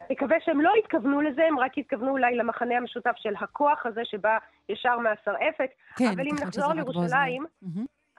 [0.01, 4.05] אני מקווה שהם לא התכוונו לזה, הם רק התכוונו אולי למחנה המשותף של הכוח הזה
[4.05, 4.37] שבא
[4.69, 5.69] ישר מהשרעפת.
[5.97, 7.45] כן, אבל אם נחזור לירושלים.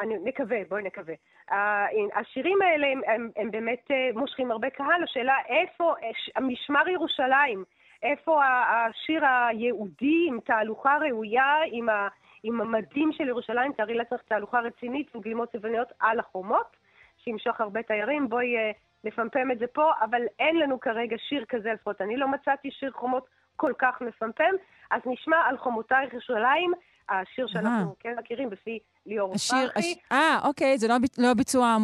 [0.01, 1.15] אני נקווה, בואי נקווה.
[1.51, 1.87] ה-
[2.21, 5.03] השירים האלה הם, הם, הם באמת אה, מושכים הרבה קהל.
[5.05, 7.65] השאלה איפה אה, המשמר ירושלים,
[8.03, 12.09] איפה השיר היהודי עם תהלוכה ראויה, עם, ה,
[12.43, 16.77] עם המדים של ירושלים, תארי לעצמך תהלוכה רצינית עם גלימות צבעוניות על החומות,
[17.19, 18.29] שימשוך הרבה תיירים.
[18.29, 18.71] בואי אה,
[19.05, 22.91] נפמפם את זה פה, אבל אין לנו כרגע שיר כזה, לפחות אני לא מצאתי שיר
[22.91, 23.27] חומות
[23.57, 24.55] כל כך מפמפם,
[24.91, 26.73] אז נשמע על חומותייך ירושלים,
[27.09, 29.95] השיר שאנחנו כן מכירים בפי ליאור פרחי.
[30.13, 31.77] אה, אוקיי, זה לא לא ביצוע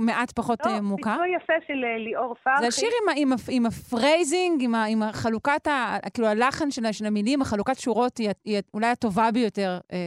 [0.00, 1.10] מעט פחות לא, אה, מוכר.
[1.10, 2.60] ביצוע יפה של אה, ליאור פרחי.
[2.60, 7.06] זה השיר עם, ה- ה- ה phrasing, עם, ה- החלוקת, ה, כאילו הלחן של, ה-
[7.06, 9.98] המילים, החלוקת שורות היא, אולי הטובה ביותר אה,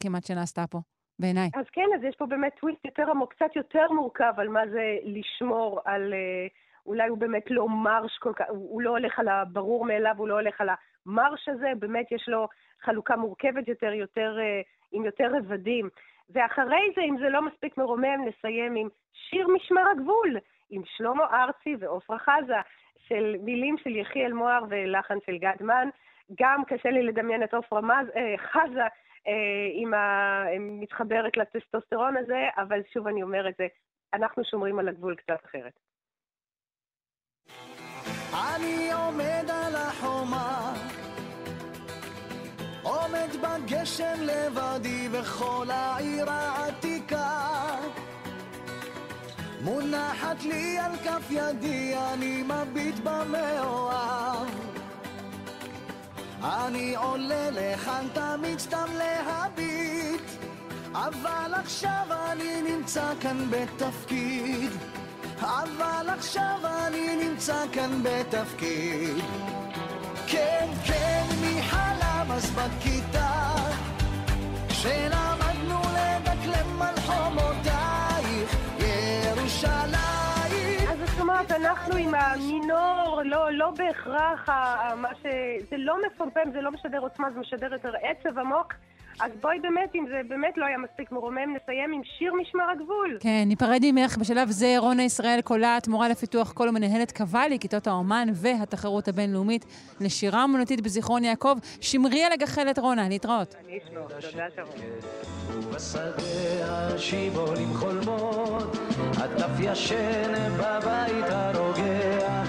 [0.00, 0.78] כמעט שנעשתה פה,
[1.18, 1.50] בעיניי.
[1.54, 4.96] אז כן, אז יש פה באמת טוויסט יותר עמוק, קצת יותר מורכב על מה זה
[5.04, 6.12] לשמור על...
[6.14, 6.46] אה,
[6.86, 10.28] אולי הוא באמת לא מרש כל כך, הוא הוא לא הולך על הברור מאליו, הוא
[10.28, 10.68] לא הולך על
[11.10, 12.48] המרש הזה, באמת יש לו
[12.80, 14.60] חלוקה מורכבת יותר, יותר אה,
[14.92, 15.88] עם יותר רבדים.
[16.30, 20.36] ואחרי זה, אם זה לא מספיק מרומם, נסיים עם שיר משמר הגבול,
[20.70, 22.60] עם שלמה ארצי ועפרה חזה,
[23.08, 25.88] של מילים של יחיאל מוהר ולחן של גד מן.
[26.40, 27.80] גם קשה לי לדמיין את עפרה
[28.16, 28.86] אה, חזה
[29.26, 30.44] אה, עם ה...
[30.58, 33.60] מתחברת לטסטוסטרון הזה, אבל שוב אני אומרת,
[34.14, 35.89] אנחנו שומרים על הגבול קצת אחרת.
[38.32, 40.72] אני עומד על החומה,
[42.82, 47.50] עומד בגשם לבדי וכל העיר העתיקה.
[49.60, 54.48] מונחת לי על כף ידי, אני מביט במאוהב.
[56.42, 60.22] אני עולה לכאן תמיד סתם להביט,
[60.92, 64.70] אבל עכשיו אני נמצא כאן בתפקיד.
[65.40, 69.16] אבל עכשיו אני נמצא כאן בתפקיד.
[70.26, 73.54] כן, כן, מי חלם אז בכיתה,
[74.68, 79.90] כשלמדנו לדקלם על חומותייך, ירושלים.
[80.88, 84.48] אז זאת אומרת, אנחנו עם המינור, לא, לא בהכרח
[84.96, 85.26] מה ש...
[85.70, 88.74] זה לא מפמפם, זה לא משדר עוצמה, זה משדר יותר עצב עמוק.
[89.22, 93.18] אז בואי באמת, אם זה באמת לא היה מספיק מרומם, נסיים עם שיר משמר הגבול.
[93.20, 98.28] כן, ניפרד ממך בשלב זה רונה ישראל קולט, מורה לפיתוח קול ומנהלת קוואלי, כיתות האומן
[98.34, 99.64] והתחרות הבינלאומית
[100.00, 101.56] לשירה אומנותית בזיכרון יעקב.
[101.80, 103.54] שמרי על הגחלת, רונה, להתראות.
[103.64, 105.64] אני אשמור, תודה שרון.
[105.64, 108.76] ובשדה השיבולים חולמות,
[109.16, 112.42] הדף ישן בבית הרוגע,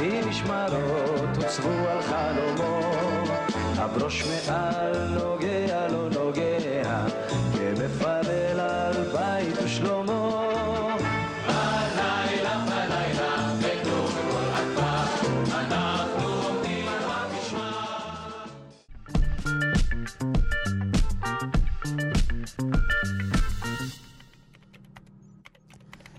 [0.00, 3.45] עם משמרות הוצבו על חלומות,
[3.78, 7.06] הברוש מעל נוגע לא נוגע,
[7.52, 10.65] כמפלל על בית ושלמה.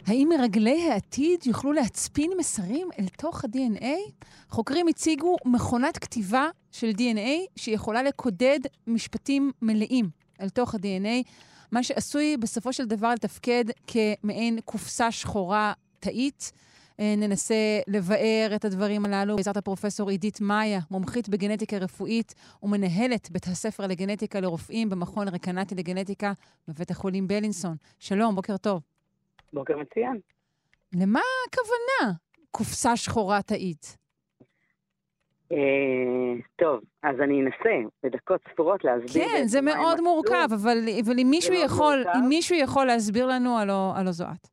[0.07, 4.11] האם מרגלי העתיד יוכלו להצפין מסרים אל תוך ה-DNA?
[4.49, 10.09] חוקרים הציגו מכונת כתיבה של DNA שיכולה לקודד משפטים מלאים
[10.41, 11.29] אל תוך ה-DNA,
[11.71, 16.51] מה שעשוי בסופו של דבר לתפקד כמעין קופסה שחורה תאית.
[16.99, 22.33] אה, ננסה לבאר את הדברים הללו בעזרת הפרופסור עידית מאיה, מומחית בגנטיקה רפואית
[22.63, 26.33] ומנהלת בית הספר לגנטיקה לרופאים במכון רקנטי לגנטיקה
[26.67, 27.75] בבית החולים בלינסון.
[27.99, 28.96] שלום, בוקר טוב.
[29.57, 30.19] בוקר מצוין.
[31.01, 32.13] למה הכוונה
[32.51, 33.97] קופסה שחורה תאית?
[35.51, 39.23] אה, טוב, אז אני אנסה בדקות ספורות להסביר.
[39.23, 40.01] כן, זה מאוד.
[40.01, 42.19] מורכב, אבל, אבל אם, מישהו יכול, מורכב.
[42.19, 44.47] אם מישהו יכול להסביר לנו, הלא, הלא זו את.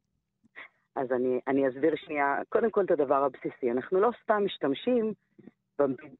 [0.96, 3.70] אז אני, אני אסביר שנייה, קודם כל את הדבר הבסיסי.
[3.70, 5.12] אנחנו לא סתם משתמשים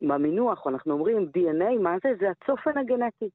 [0.02, 2.08] במינוח, אנחנו אומרים DNA, מה זה?
[2.20, 3.28] זה הצופן הגנטי.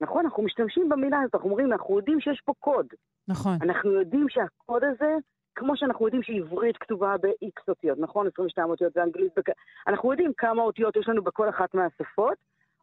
[0.00, 2.86] נכון, אנחנו משתמשים במילה הזאת, אנחנו אומרים, אנחנו יודעים שיש פה קוד.
[3.28, 3.58] נכון.
[3.62, 5.14] אנחנו יודעים שהקוד הזה,
[5.54, 8.26] כמו שאנחנו יודעים שעברית כתובה ב-X אותיות, נכון?
[8.26, 9.48] 22 אותיות באנגלית, בק...
[9.86, 12.38] אנחנו יודעים כמה אותיות יש לנו בכל אחת מהשפות.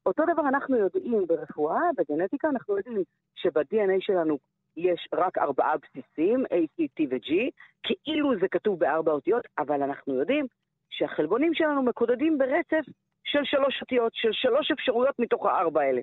[0.05, 3.03] אותו דבר אנחנו יודעים ברפואה, בגנטיקה, אנחנו יודעים
[3.35, 4.37] שב-DNA שלנו
[4.77, 7.31] יש רק ארבעה בסיסים, A, C, T ו-G,
[7.83, 10.45] כאילו זה כתוב בארבע אותיות, אבל אנחנו יודעים
[10.89, 12.85] שהחלבונים שלנו מקודדים ברצף
[13.23, 16.01] של שלוש אותיות, של שלוש אפשרויות מתוך הארבע האלה.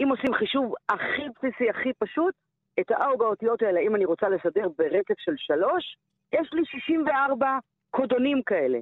[0.00, 2.34] אם עושים חישוב הכי בסיסי, הכי פשוט,
[2.80, 5.96] את הארבע אותיות האלה, אם אני רוצה לסדר ברצף של שלוש,
[6.32, 7.58] יש לי 64
[7.90, 8.78] קודונים כאלה,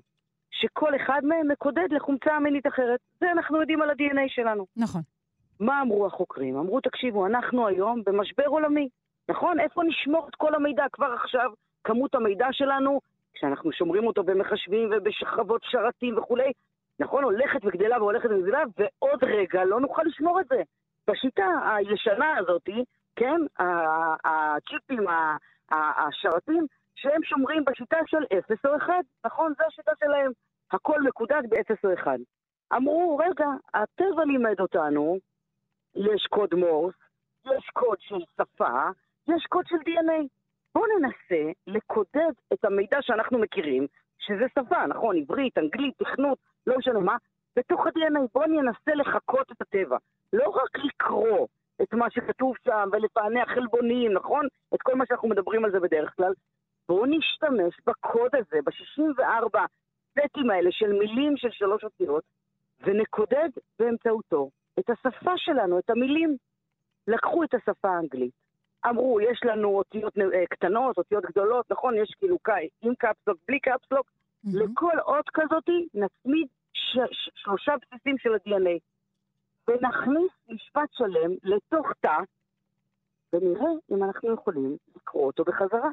[0.51, 3.01] שכל אחד מהם מקודד לחומצה אמינית אחרת.
[3.21, 4.67] זה אנחנו יודעים על ה-DNA שלנו.
[4.77, 5.01] נכון.
[5.61, 6.57] מה אמרו החוקרים?
[6.57, 8.89] אמרו, תקשיבו, אנחנו היום במשבר עולמי,
[9.29, 9.61] נכון?
[9.61, 11.51] איפה נשמור את כל המידע כבר עכשיו?
[11.85, 13.01] כמות המידע שלנו,
[13.35, 16.53] כשאנחנו שומרים אותו במחשבים ובשכבות שרתים וכולי,
[17.01, 17.25] נכון?
[17.25, 20.63] הולכת וגדלה והולכת וגדלה, ועוד רגע לא נוכל לשמור את זה.
[21.11, 21.47] בשיטה
[21.77, 22.69] הישנה הזאת,
[23.17, 23.41] כן,
[24.25, 25.07] הצ'יפים,
[25.71, 28.95] השרתים, שהם שומרים בשיטה של 0 או 1,
[29.25, 29.53] נכון?
[29.59, 30.33] זו השיטה שלהם.
[30.73, 32.13] הכל מקודד ב-0 או 1.
[32.77, 35.19] אמרו, רגע, הטבע לימד אותנו,
[35.95, 36.95] יש קוד מורס,
[37.47, 38.89] יש קוד של שפה,
[39.29, 40.27] יש קוד של DNA.
[40.75, 43.87] בואו ננסה לקודד את המידע שאנחנו מכירים,
[44.19, 45.17] שזה שפה, נכון?
[45.17, 47.17] עברית, אנגלית, תכנות, לא משנה מה,
[47.57, 48.21] בתוך ה-DNA.
[48.35, 49.97] בואו ננסה לחקות את הטבע.
[50.33, 51.47] לא רק לקרוא
[51.83, 54.47] את מה שכתוב שם ולפענח חלבונים, נכון?
[54.75, 56.33] את כל מה שאנחנו מדברים על זה בדרך כלל.
[56.89, 59.59] בואו נשתמש בקוד הזה, ב-64
[60.11, 62.25] סטים האלה של מילים של שלוש אותיות,
[62.81, 66.37] ונקודד באמצעותו את השפה שלנו, את המילים.
[67.07, 68.33] לקחו את השפה האנגלית,
[68.87, 71.95] אמרו, יש לנו אותיות אה, קטנות, אותיות גדולות, נכון?
[71.97, 72.37] יש כאילו
[72.83, 74.11] עם קפסלוק, בלי קפסלוק.
[74.45, 78.79] לכל אות כזאתי נצמיד ש- ש- שלושה בסיסים של ה-DNA.
[79.71, 82.17] ונכניס משפט שלם לתוך תא,
[83.33, 85.89] ונראה אם אנחנו יכולים לקרוא אותו בחזרה.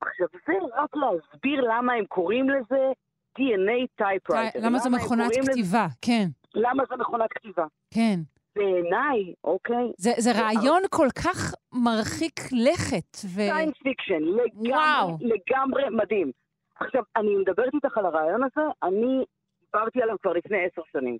[0.00, 2.92] עכשיו, זה רק להסביר למה הם קוראים לזה
[3.38, 4.58] DNA typewriter.
[4.62, 5.86] למה זו הם מכונת קוראים לזה- כתיבה?
[6.02, 7.66] כן, למה זה מכונת כתיבה?
[7.94, 8.20] כן.
[8.56, 13.16] בעיניי, אוקיי, זה, זה רעיון כל כך מרחיק לכת.
[13.26, 13.34] ו...
[13.34, 14.22] science fiction,
[14.54, 15.08] וואו.
[15.20, 16.30] לגמרי, לגמרי מדהים.
[16.80, 19.24] עכשיו, אני מדברת איתך על הרעיון הזה, אני
[19.64, 21.18] דיברתי עליו כבר לפני עשר שנים.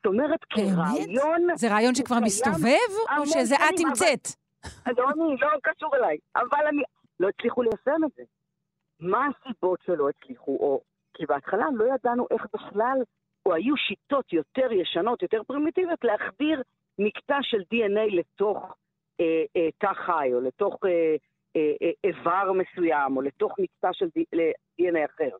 [0.00, 1.56] זאת אומרת, כרעיון...
[1.56, 4.28] זה רעיון שכבר מסתובב, או שזה את המצאת?
[4.98, 6.82] לא, אני, לא קשור אליי, אבל אני...
[7.20, 8.22] לא הצליחו ליישם את זה.
[9.00, 10.56] מה הסיבות שלא הצליחו?
[10.60, 10.80] או...
[11.14, 12.98] כי בהתחלה לא ידענו איך בכלל,
[13.46, 16.62] או היו שיטות יותר ישנות, יותר פרימיטיביות, להחדיר
[16.98, 18.76] מקטע של DNA לתוך
[19.20, 21.16] אה, אה, תא חי, או לתוך אה,
[21.56, 24.08] אה, אה, איבר מסוים, או לתוך מקטע של
[24.80, 25.36] DNA אחר.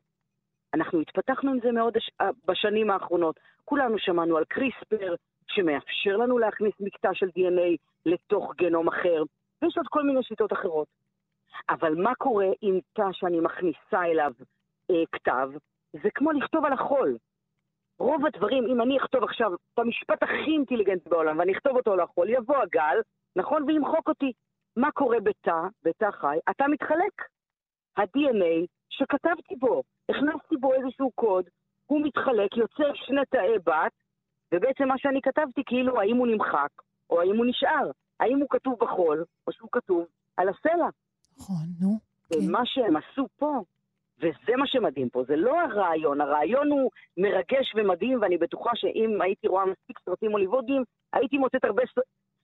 [0.73, 3.39] אנחנו התפתחנו עם זה מאוד אה, בשנים האחרונות.
[3.65, 5.15] כולנו שמענו על קריספר,
[5.47, 9.23] שמאפשר לנו להכניס מקטע של DNA לתוך גנום אחר,
[9.61, 10.87] ויש עוד כל מיני שיטות אחרות.
[11.69, 14.31] אבל מה קורה עם תא שאני מכניסה אליו
[14.91, 15.49] אה, כתב?
[16.03, 17.17] זה כמו לכתוב על החול.
[17.99, 21.99] רוב הדברים, אם אני אכתוב עכשיו את המשפט הכי אינטליגנטי בעולם, ואני אכתוב אותו על
[21.99, 22.97] החול, יבוא הגל,
[23.35, 23.63] נכון?
[23.63, 24.31] וימחוק אותי.
[24.77, 26.37] מה קורה בתא, בתא חי?
[26.47, 27.21] התא מתחלק.
[27.97, 31.45] ה-DNA שכתבתי בו, הכנסתי בו איזשהו קוד,
[31.85, 33.91] הוא מתחלק, יוצר שני תאי בת,
[34.51, 36.69] ובעצם מה שאני כתבתי, כאילו, האם הוא נמחק,
[37.09, 37.91] או האם הוא נשאר.
[38.19, 40.05] האם הוא כתוב בחול, או שהוא כתוב
[40.37, 40.89] על הסלע.
[41.37, 41.99] נכון, נו.
[42.33, 43.61] ומה שהם עשו פה,
[44.17, 49.47] וזה מה שמדהים פה, זה לא הרעיון, הרעיון הוא מרגש ומדהים, ואני בטוחה שאם הייתי
[49.47, 50.83] רואה מספיק סרטים הוליוודיים,
[51.13, 51.83] הייתי מוצאת הרבה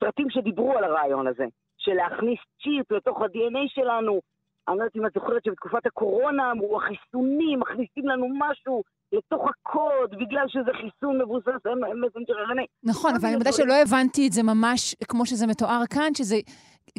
[0.03, 1.45] סרטים שדיברו על הרעיון הזה,
[1.77, 4.19] של להכניס צ'יפ לתוך ה-DNA שלנו.
[4.68, 10.11] אני לא יודעת אם את זוכרת שבתקופת הקורונה אמרו, החיסונים מכניסים לנו משהו לתוך הקוד,
[10.20, 11.65] בגלל שזה חיסון מבוסס
[12.05, 12.65] מסנג'ר RNA.
[12.84, 16.36] נכון, אבל אני מודה שלא הבנתי את זה ממש כמו שזה מתואר כאן, שזה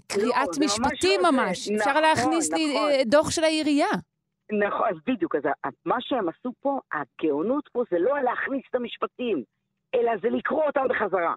[0.07, 1.31] קריאת לא, משפטים לא.
[1.31, 1.71] ממש.
[1.71, 2.91] אפשר נכון, להכניס לי נכון.
[2.91, 3.93] אה, דוח של העירייה.
[4.67, 9.43] נכון, אז בדיוק, אז מה שהם עשו פה, הגאונות פה זה לא להכניס את המשפטים,
[9.95, 11.35] אלא זה לקרוא אותם בחזרה.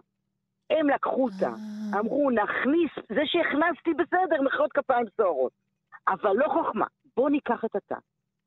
[0.70, 1.54] הם לקחו אותה,
[2.00, 5.52] אמרו, נכניס, זה שהכנסתי בסדר, מחיאות כפיים סוערות.
[6.08, 6.86] אבל לא חוכמה,
[7.18, 7.96] בואו ניקח את התא,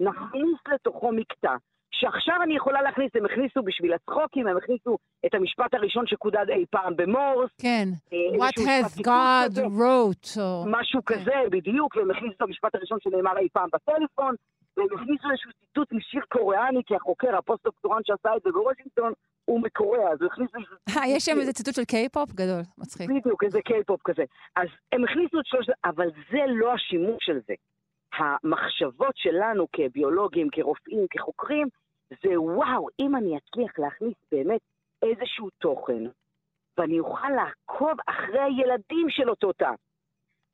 [0.01, 1.57] נכניס לתוכו מקטע,
[1.95, 6.65] שעכשיו אני יכולה להכניס, הם הכניסו בשביל הצחוקים, הם הכניסו את המשפט הראשון שקודד אי
[6.71, 7.51] פעם במורס.
[7.61, 7.89] כן.
[8.13, 10.65] אה, What has God wrote, או...
[10.67, 14.35] משהו כזה, בדיוק, והם הכניסו את המשפט הראשון שנאמר אי פעם בטלפון,
[14.77, 19.13] והם הכניסו איזשהו ציטוט משיר קוריאני, כי החוקר, הפוסט-דוקטורנט שעשה את זה בוושינגטון,
[19.45, 20.51] הוא מקוריאה, אז הוא הכניס
[20.97, 23.11] אה, יש שם איזה ציטוט של קיי-פופ גדול, מצחיק.
[23.11, 24.25] בדיוק, איזה קיי-פופ כזה.
[24.57, 27.55] אז הם הכניסו את שלושת, אבל זה לא השימוש של זה.
[28.19, 31.69] המחשבות שלנו כביולוגים, כרופאים, כחוקרים,
[32.23, 34.61] זה וואו, אם אני אצליח להכניס באמת
[35.03, 36.03] איזשהו תוכן,
[36.79, 39.71] ואני אוכל לעקוב אחרי הילדים של אותו תא.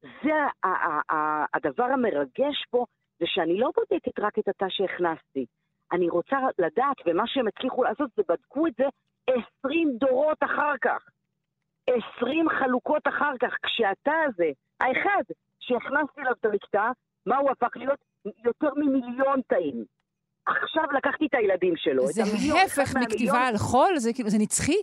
[0.02, 0.66] זה
[1.54, 2.84] הדבר המרגש פה,
[3.20, 5.46] זה שאני לא בודקת רק את התא שהכנסתי.
[5.92, 8.84] אני רוצה לדעת, ומה שהם הצליחו לעשות זה בדקו את זה
[9.60, 11.02] 20 דורות אחר כך.
[12.16, 14.50] 20 חלוקות אחר כך, כשהתא הזה,
[14.80, 15.22] האחד
[15.60, 16.90] שהכנסתי אליו את המקטע,
[17.26, 17.98] מה הוא הפך להיות?
[18.44, 19.84] יותר ממיליון תאים.
[20.46, 22.06] עכשיו לקחתי את הילדים שלו.
[22.06, 23.96] זה את המיליון, ההפך אחד מהמיליון- מכתיבה על חול?
[23.96, 24.76] זה כאילו, זה נצחי?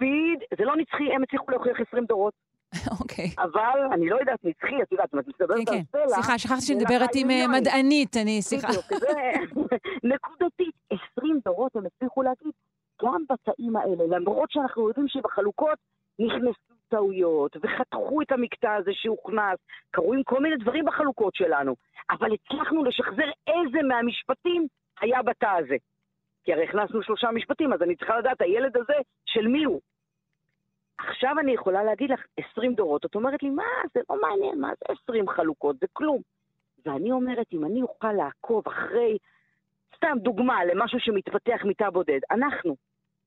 [0.00, 2.34] בדיוק, זה לא נצחי, הם הצליחו להוכיח 20 דורות.
[3.00, 3.30] אוקיי.
[3.38, 5.82] אבל אני לא יודעת נצחי, את יודעת, את מדברת כן, על כן.
[5.92, 6.08] סלע...
[6.08, 7.48] סליחה, שכחתי שאני מדברת עם אה.
[7.48, 8.68] מדענית, אני, סליחה.
[10.12, 10.74] נקודתית.
[11.18, 12.52] 20 דורות הם הצליחו להגיד,
[13.02, 15.78] גם בתאים האלה, למרות שאנחנו יודעים שבחלוקות
[16.18, 19.58] נכנסו טעויות, וחתכו את המקטע הזה שהוכנס,
[19.90, 21.74] קרו עם כל מיני דברים בחלוקות שלנו,
[22.10, 24.66] אבל הצלחנו לשחזר איזה מהמשפטים
[25.00, 25.76] היה בתא הזה.
[26.44, 29.80] כי הרי הכנסנו שלושה משפטים, אז אני צריכה לדעת, הילד הזה, של מי הוא?
[31.08, 34.68] עכשיו אני יכולה להגיד לך 20 דורות, את אומרת לי, מה, זה לא מעניין, מה
[34.68, 36.22] זה 20 חלוקות, זה כלום.
[36.86, 39.18] ואני אומרת, אם אני אוכל לעקוב אחרי,
[39.96, 42.76] סתם דוגמה למשהו שמתפתח מתא בודד, אנחנו,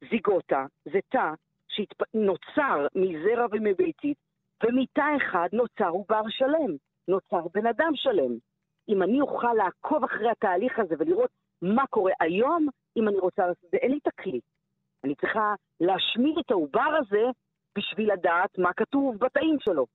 [0.09, 1.33] זיגוטה, זה תא
[1.67, 4.17] שנוצר מזרע ומביצית,
[4.63, 6.75] ומתא אחד נוצר עובר שלם,
[7.07, 8.37] נוצר בן אדם שלם.
[8.89, 11.29] אם אני אוכל לעקוב אחרי התהליך הזה ולראות
[11.61, 12.67] מה קורה היום,
[12.97, 14.39] אם אני רוצה לעשות את זה, אין לי את הכלי.
[15.03, 17.23] אני צריכה להשמיד את העובר הזה
[17.77, 19.85] בשביל לדעת מה כתוב בתאים שלו.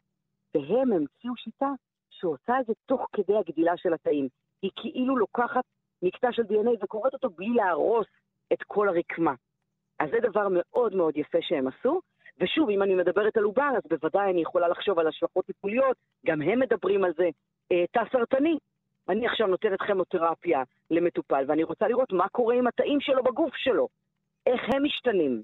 [0.55, 1.71] והם המציאו שיטה
[2.11, 4.29] שעושה את זה תוך כדי הגדילה של התאים.
[4.63, 5.65] היא כאילו לוקחת
[6.03, 8.07] מקטע של DNA וקוראת אותו בלי להרוס
[8.53, 9.35] את כל הרקמה.
[9.99, 12.01] אז זה דבר מאוד מאוד יפה שהם עשו.
[12.41, 16.43] ושוב, אם אני מדברת על עובר, אז בוודאי אני יכולה לחשוב על השלכות טיפוליות, גם
[16.43, 17.29] הם מדברים על זה.
[17.73, 18.59] אה, תא סרטני,
[19.09, 23.89] אני עכשיו נותנת כימותרפיה למטופל, ואני רוצה לראות מה קורה עם התאים שלו בגוף שלו.
[24.47, 25.43] איך הם משתנים.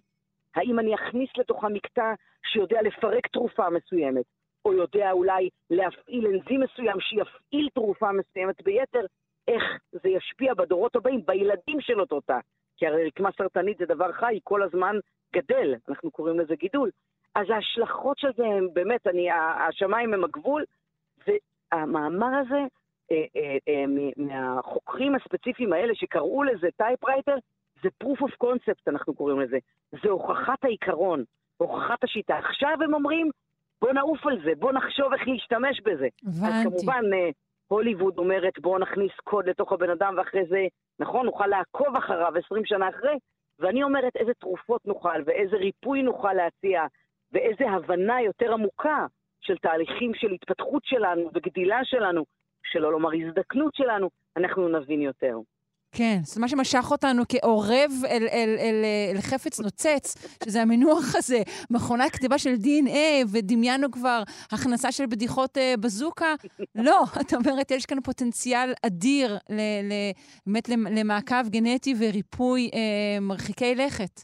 [0.55, 2.15] האם אני אכניס לתוכה מקטע
[2.47, 4.25] שיודע לפרק תרופה מסוימת,
[4.65, 9.07] או יודע אולי להפעיל אנזים מסוים שיפעיל תרופה מסוימת ביתר,
[9.49, 12.39] איך זה ישפיע בדורות הבאים, בילדים של אותו תא.
[12.77, 14.97] כי הרי רקמה סרטנית זה דבר חי, היא כל הזמן
[15.35, 16.91] גדל, אנחנו קוראים לזה גידול.
[17.35, 19.29] אז ההשלכות של זה הם באמת, אני,
[19.69, 20.65] השמיים הם הגבול,
[21.27, 22.61] והמאמר הזה,
[23.11, 23.85] אה, אה, אה,
[24.17, 27.37] מהחוקרים הספציפיים האלה שקראו לזה typewriter,
[27.85, 29.59] זה proof of concept, אנחנו קוראים לזה.
[30.03, 31.25] זה הוכחת העיקרון,
[31.57, 32.39] הוכחת השיטה.
[32.39, 33.31] עכשיו הם אומרים,
[33.81, 36.09] בוא נעוף על זה, בוא נחשוב איך להשתמש בזה.
[36.29, 36.65] אז הבנתי.
[36.65, 37.31] כמובן, אה,
[37.69, 40.67] הוליווד אומרת, בואו נכניס קוד לתוך הבן אדם, ואחרי זה,
[40.99, 43.19] נכון, נוכל לעקוב אחריו 20 שנה אחרי,
[43.59, 46.87] ואני אומרת איזה תרופות נוכל, ואיזה ריפוי נוכל להציע,
[47.33, 49.07] ואיזה הבנה יותר עמוקה
[49.41, 52.25] של תהליכים של התפתחות שלנו וגדילה שלנו,
[52.65, 55.39] שלא לומר הזדקנות שלנו, אנחנו נבין יותר.
[55.95, 58.85] כן, זאת מה שמשך אותנו כעורב אל, אל, אל,
[59.15, 60.15] אל חפץ נוצץ,
[60.45, 61.39] שזה המינוח הזה,
[61.71, 64.23] מכונת כתיבה של DNA, ודמיינו כבר
[64.53, 66.35] הכנסה של בדיחות אה, בזוקה.
[66.75, 69.93] לא, את אומרת, יש כאן פוטנציאל אדיר ל, ל,
[70.47, 74.21] באמת למ- למעקב גנטי וריפוי אה, מרחיקי לכת.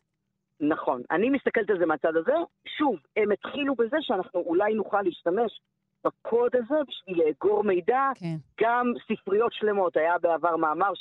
[0.61, 1.03] נכון.
[1.11, 2.33] אני מסתכלת על זה מהצד הזה.
[2.79, 5.61] שוב, הם התחילו בזה שאנחנו אולי נוכל להשתמש
[6.05, 8.11] בקוד הזה בשביל לאגור מידע.
[8.15, 8.37] כן.
[8.61, 9.97] גם ספריות שלמות.
[9.97, 10.95] היה בעבר מאמר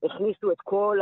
[0.00, 0.98] שהכניסו את כל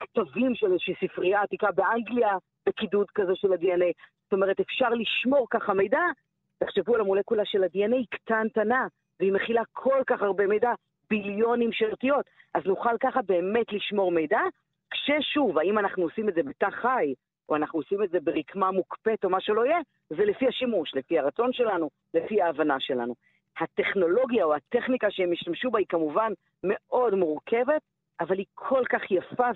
[0.00, 2.36] הכתבים של איזושהי ספרייה עתיקה באנגליה
[2.68, 3.92] בקידוד כזה של ה-DNA.
[4.24, 6.00] זאת אומרת, אפשר לשמור ככה מידע.
[6.58, 8.86] תחשבו על המולקולה של ה-DNA, היא קטנטנה,
[9.20, 10.72] והיא מכילה כל כך הרבה מידע,
[11.10, 12.26] ביליונים של אותיות.
[12.54, 14.40] אז נוכל ככה באמת לשמור מידע,
[14.90, 17.14] כששוב, האם אנחנו עושים את זה בתא חי,
[17.48, 19.78] או אנחנו עושים את זה ברקמה מוקפאת או מה שלא יהיה,
[20.10, 23.14] זה לפי השימוש, לפי הרצון שלנו, לפי ההבנה שלנו.
[23.60, 26.32] הטכנולוגיה או הטכניקה שהם השתמשו בה היא כמובן
[26.64, 27.82] מאוד מורכבת,
[28.20, 29.48] אבל היא כל כך יפה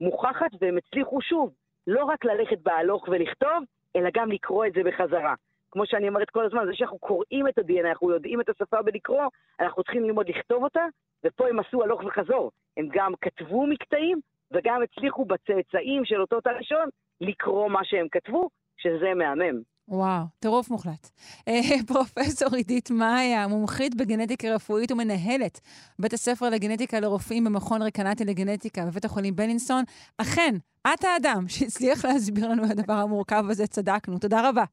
[0.00, 1.54] ומוכחת, והם הצליחו שוב,
[1.86, 3.64] לא רק ללכת בהלוך ולכתוב,
[3.96, 5.34] אלא גם לקרוא את זה בחזרה.
[5.70, 9.24] כמו שאני אומרת כל הזמן, זה שאנחנו קוראים את ה-DNA, אנחנו יודעים את השפה בלקרוא,
[9.60, 10.84] אנחנו צריכים ללמוד לכתוב אותה,
[11.24, 12.50] ופה הם עשו הלוך וחזור.
[12.76, 14.20] הם גם כתבו מקטעים,
[14.50, 16.88] וגם הצליחו בצאצאים של אותו תא ראשון
[17.20, 19.62] לקרוא מה שהם כתבו, שזה מהמם.
[19.88, 21.10] וואו, טירוף מוחלט.
[21.48, 25.60] אה, פרופסור עידית מאיה, מומחית בגנטיקה רפואית ומנהלת
[25.98, 29.84] בית הספר לגנטיקה לרופאים במכון רקנטי לגנטיקה בבית החולים בלינסון.
[30.18, 30.54] אכן,
[30.94, 34.18] את האדם שהצליח להסביר לנו את הדבר המורכב הזה, צדקנו.
[34.18, 34.64] תודה רבה.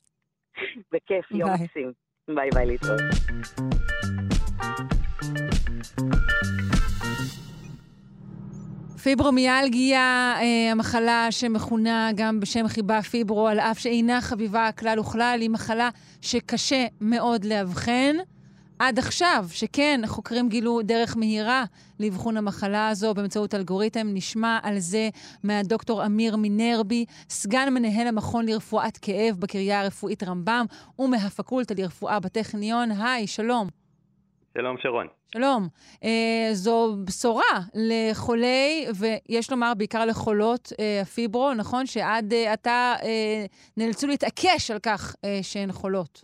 [0.91, 1.49] בכיף, יום.
[1.53, 1.91] מקסים.
[2.27, 3.01] ביי ביי, להתראות.
[9.05, 15.49] פיברומיאלגיה, אה, המחלה שמכונה גם בשם חיבה פיברו, על אף שאינה חביבה כלל וכלל, היא
[15.49, 15.89] מחלה
[16.21, 18.15] שקשה מאוד לאבחן.
[18.79, 21.63] עד עכשיו, שכן, חוקרים גילו דרך מהירה
[21.99, 24.07] לאבחון המחלה הזו באמצעות אלגוריתם.
[24.13, 25.09] נשמע על זה
[25.43, 30.65] מהדוקטור אמיר מינרבי, סגן מנהל המכון לרפואת כאב בקריה הרפואית רמב"ם
[30.99, 32.91] ומהפקולטה לרפואה בטכניון.
[32.91, 33.67] היי, שלום.
[34.57, 35.07] שלום שרון.
[35.37, 35.67] שלום.
[36.03, 41.85] אה, זו בשורה לחולי, ויש לומר בעיקר לחולות אה, הפיברו, נכון?
[41.85, 43.45] שעד אה, עתה אה,
[43.77, 46.23] נאלצו להתעקש על כך אה, שהן חולות.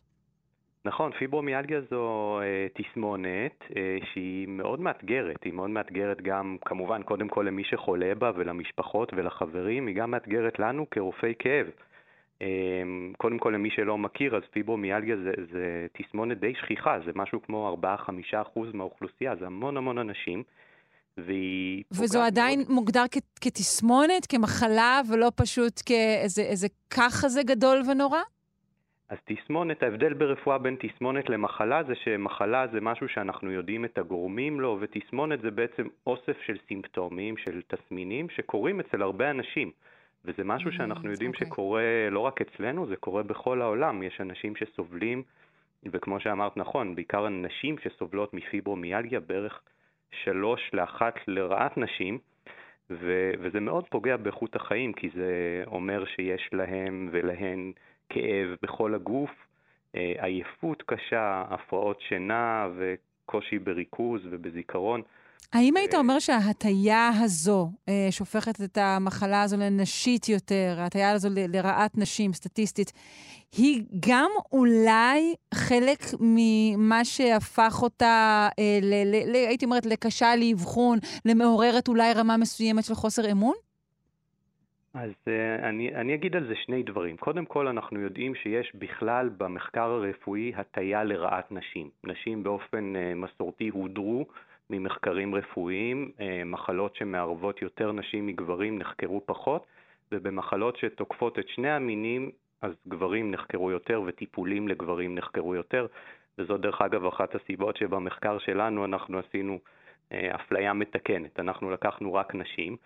[0.85, 7.27] נכון, פיברומיאלגיה זו אה, תסמונת אה, שהיא מאוד מאתגרת, היא מאוד מאתגרת גם כמובן קודם
[7.27, 11.67] כל למי שחולה בה ולמשפחות ולחברים, היא גם מאתגרת לנו כרופאי כאב.
[12.41, 12.83] אה,
[13.17, 17.77] קודם כל למי שלא מכיר, אז פיברומיאלגיה זה, זה תסמונת די שכיחה, זה משהו כמו
[18.33, 20.43] 4-5% מהאוכלוסייה, זה המון המון אנשים.
[21.17, 21.83] והיא...
[21.91, 22.71] וזו עדיין מאוד...
[22.71, 28.19] מוגדר כ- כתסמונת, כמחלה, ולא פשוט כאיזה ככה זה גדול ונורא?
[29.09, 34.59] אז תסמונת, ההבדל ברפואה בין תסמונת למחלה זה שמחלה זה משהו שאנחנו יודעים את הגורמים
[34.59, 39.71] לו, ותסמונת זה בעצם אוסף של סימפטומים, של תסמינים, שקורים אצל הרבה אנשים.
[40.25, 41.33] וזה משהו mm, שאנחנו יודעים okay.
[41.33, 41.47] אוקיי.
[41.47, 44.03] שקורה לא רק אצלנו, זה קורה בכל העולם.
[44.03, 45.23] יש אנשים שסובלים,
[45.85, 49.61] וכמו שאמרת נכון, בעיקר נשים שסובלות מפיברומיאלגיה, בערך
[50.11, 52.19] שלוש לאחת לרעת נשים,
[52.89, 57.71] ו- וזה מאוד פוגע באיכות החיים, כי זה אומר שיש להם ולהן
[58.09, 59.31] כאב בכל הגוף,
[59.95, 65.01] אה, עייפות קשה, הפרעות שינה וקושי בריכוז ובזיכרון.
[65.53, 71.97] האם היית אומר שההטייה הזו, אה, שהופכת את המחלה הזו לנשית יותר, ההטייה הזו לרעת
[71.97, 72.91] נשים, סטטיסטית,
[73.57, 80.97] היא גם אולי חלק ממה שהפך אותה, אה, ל, ל, ל, הייתי אומרת, לקשה לאבחון,
[81.25, 83.55] למעוררת אולי רמה מסוימת של חוסר אמון?
[84.93, 87.17] אז uh, אני, אני אגיד על זה שני דברים.
[87.17, 91.89] קודם כל, אנחנו יודעים שיש בכלל במחקר הרפואי הטיה לרעת נשים.
[92.03, 94.25] נשים באופן uh, מסורתי הודרו
[94.71, 99.65] ממחקרים רפואיים, uh, מחלות שמערבות יותר נשים מגברים נחקרו פחות,
[100.11, 105.87] ובמחלות שתוקפות את שני המינים, אז גברים נחקרו יותר וטיפולים לגברים נחקרו יותר,
[106.37, 109.59] וזו דרך אגב אחת הסיבות שבמחקר שלנו אנחנו עשינו
[110.09, 111.39] uh, אפליה מתקנת.
[111.39, 112.77] אנחנו לקחנו רק נשים.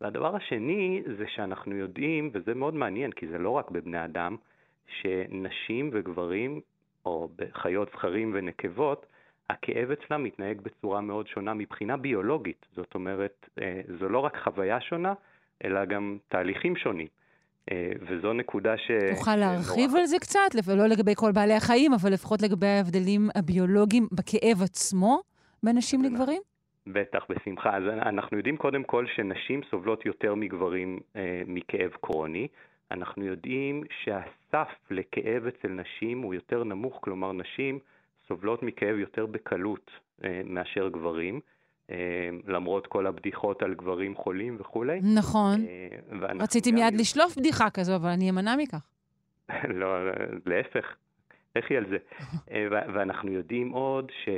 [0.00, 4.36] והדבר השני זה שאנחנו יודעים, וזה מאוד מעניין כי זה לא רק בבני אדם,
[5.00, 6.60] שנשים וגברים,
[7.04, 9.06] או בחיות זכרים ונקבות,
[9.52, 12.66] הכאב אצלם מתנהג בצורה מאוד שונה מבחינה ביולוגית.
[12.76, 15.14] זאת אומרת, אה, זו לא רק חוויה שונה,
[15.64, 17.06] אלא גם תהליכים שונים.
[17.70, 18.90] אה, וזו נקודה ש...
[19.16, 20.00] תוכל להרחיב נורא...
[20.00, 25.20] על זה קצת, לא לגבי כל בעלי החיים, אבל לפחות לגבי ההבדלים הביולוגיים בכאב עצמו
[25.62, 26.42] בין נשים לגברים?
[26.86, 27.76] בטח, בשמחה.
[27.76, 32.48] אז אנחנו יודעים קודם כל שנשים סובלות יותר מגברים אה, מכאב קרוני.
[32.90, 37.78] אנחנו יודעים שהסף לכאב אצל נשים הוא יותר נמוך, כלומר נשים
[38.28, 39.90] סובלות מכאב יותר בקלות
[40.24, 41.40] אה, מאשר גברים.
[41.90, 41.96] אה,
[42.46, 45.00] למרות כל הבדיחות על גברים חולים וכולי.
[45.14, 45.60] נכון.
[45.66, 48.86] אה, רציתי מיד לשלוף בדיחה כזו, אבל אני אמנע מכך.
[49.80, 49.86] לא,
[50.46, 50.96] להפך,
[51.56, 51.96] לכי על זה.
[52.94, 54.28] ואנחנו יודעים עוד ש...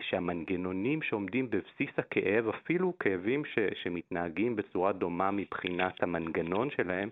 [0.00, 7.10] שהמנגנונים שעומדים בבסיס הכאב, אפילו כאבים ש, שמתנהגים בצורה דומה מבחינת המנגנון שלהם,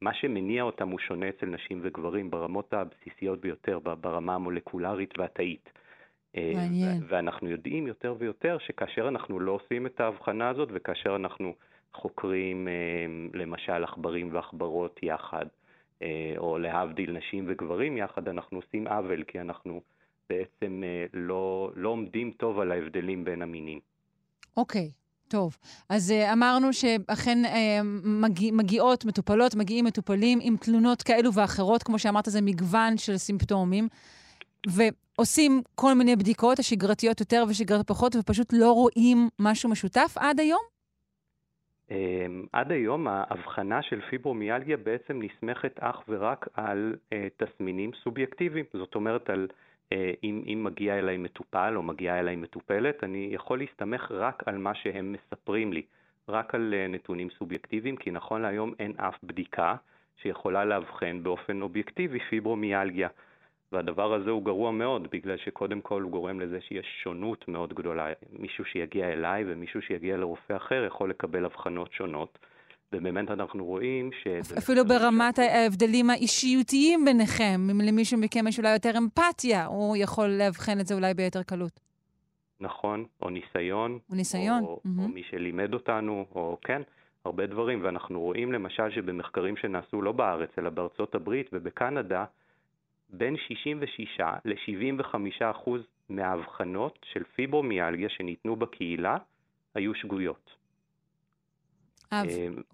[0.00, 5.72] מה שמניע אותם הוא שונה אצל נשים וגברים ברמות הבסיסיות ביותר, ברמה המולקולרית והתאית.
[6.36, 7.02] מעניין.
[7.08, 11.54] ואנחנו יודעים יותר ויותר שכאשר אנחנו לא עושים את ההבחנה הזאת וכאשר אנחנו
[11.94, 12.68] חוקרים
[13.34, 15.46] למשל עכברים ועכברות יחד,
[16.02, 19.80] אה, או להבדיל נשים וגברים יחד, אנחנו עושים עוול, כי אנחנו
[20.30, 23.80] בעצם אה, לא, לא עומדים טוב על ההבדלים בין המינים.
[24.56, 24.90] אוקיי.
[24.92, 25.01] Okay.
[25.32, 25.56] טוב,
[25.88, 27.48] אז uh, אמרנו שאכן uh,
[28.04, 33.88] מגיע, מגיעות מטופלות, מגיעים מטופלים עם תלונות כאלו ואחרות, כמו שאמרת, זה מגוון של סימפטומים,
[34.66, 40.62] ועושים כל מיני בדיקות, השגרתיות יותר ושגרתיות פחות, ופשוט לא רואים משהו משותף עד היום?
[41.90, 48.64] אמ, עד היום ההבחנה של פיברומיאלגיה בעצם נסמכת אך ורק על אה, תסמינים סובייקטיביים.
[48.72, 49.56] זאת אומרת, על, אה,
[50.24, 54.74] אם, אם מגיע אליי מטופל או מגיעה אליי מטופלת, אני יכול להסתמך רק על מה
[54.74, 55.82] שהם מספרים לי,
[56.28, 59.76] רק על אה, נתונים סובייקטיביים, כי נכון להיום אין אף בדיקה
[60.16, 63.08] שיכולה לאבחן באופן אובייקטיבי פיברומיאלגיה.
[63.72, 68.12] והדבר הזה הוא גרוע מאוד, בגלל שקודם כל הוא גורם לזה שיש שונות מאוד גדולה.
[68.38, 72.38] מישהו שיגיע אליי ומישהו שיגיע לרופא אחר יכול לקבל הבחנות שונות.
[72.92, 74.26] ובאמת אנחנו רואים ש...
[74.58, 80.80] אפילו ברמת ההבדלים האישיותיים ביניכם, אם למישהו מכם יש אולי יותר אמפתיה, הוא יכול לאבחן
[80.80, 81.80] את זה אולי ביתר קלות.
[82.60, 83.98] נכון, או ניסיון.
[84.10, 84.62] או ניסיון.
[84.64, 85.02] או, mm-hmm.
[85.02, 86.82] או מי שלימד אותנו, או כן,
[87.24, 87.84] הרבה דברים.
[87.84, 92.24] ואנחנו רואים למשל שבמחקרים שנעשו לא בארץ, אלא בארצות הברית ובקנדה,
[93.10, 95.14] בין 66 ל-75
[95.50, 99.16] אחוז מהאבחנות של פיברומיאלגיה שניתנו בקהילה
[99.74, 100.61] היו שגויות.
[102.12, 102.22] אה,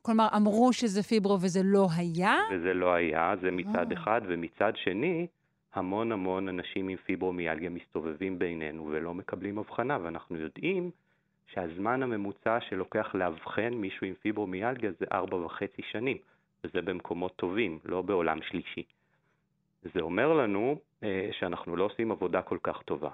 [0.03, 2.37] כלומר, אמרו שזה פיברו וזה לא היה?
[2.53, 3.99] וזה לא היה, זה מצד אה.
[3.99, 5.27] אחד, ומצד שני,
[5.75, 10.91] המון המון אנשים עם פיברומיאלגיה מסתובבים בינינו ולא מקבלים הבחנה, ואנחנו יודעים
[11.47, 16.17] שהזמן הממוצע שלוקח לאבחן מישהו עם פיברומיאלגיה זה ארבע וחצי שנים,
[16.65, 18.83] וזה במקומות טובים, לא בעולם שלישי.
[19.95, 23.11] זה אומר לנו אה, שאנחנו לא עושים עבודה כל כך טובה.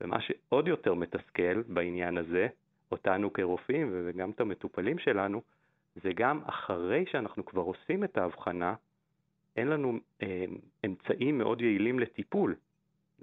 [0.00, 2.48] ומה שעוד יותר מתסכל בעניין הזה,
[2.92, 5.42] אותנו כרופאים וגם את המטופלים שלנו,
[6.02, 8.74] זה גם אחרי שאנחנו כבר עושים את ההבחנה,
[9.56, 10.44] אין לנו אה,
[10.86, 12.54] אמצעים מאוד יעילים לטיפול.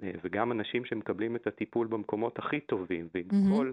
[0.02, 3.56] אה, וגם אנשים שמקבלים את הטיפול במקומות הכי טובים, ועם mm-hmm.
[3.56, 3.72] כל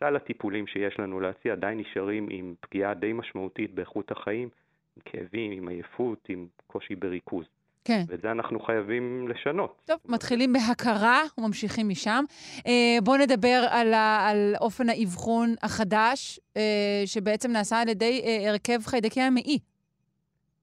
[0.00, 4.48] סל הטיפולים שיש לנו להציע, עדיין נשארים עם פגיעה די משמעותית באיכות החיים,
[4.96, 7.46] עם כאבים, עם עייפות, עם קושי בריכוז.
[7.86, 8.02] כן.
[8.08, 9.82] ואת זה אנחנו חייבים לשנות.
[9.86, 12.24] טוב, מתחילים בהכרה וממשיכים משם.
[12.66, 18.50] אה, בואו נדבר על, ה, על אופן האבחון החדש, אה, שבעצם נעשה על ידי אה,
[18.50, 19.58] הרכב חיידקי המעי.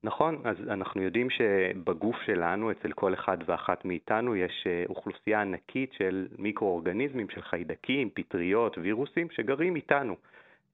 [0.04, 6.26] נכון, אז אנחנו יודעים שבגוף שלנו, אצל כל אחד ואחת מאיתנו, יש אוכלוסייה ענקית של
[6.38, 10.16] מיקרואורגניזמים, של חיידקים, פטריות, וירוסים, שגרים איתנו.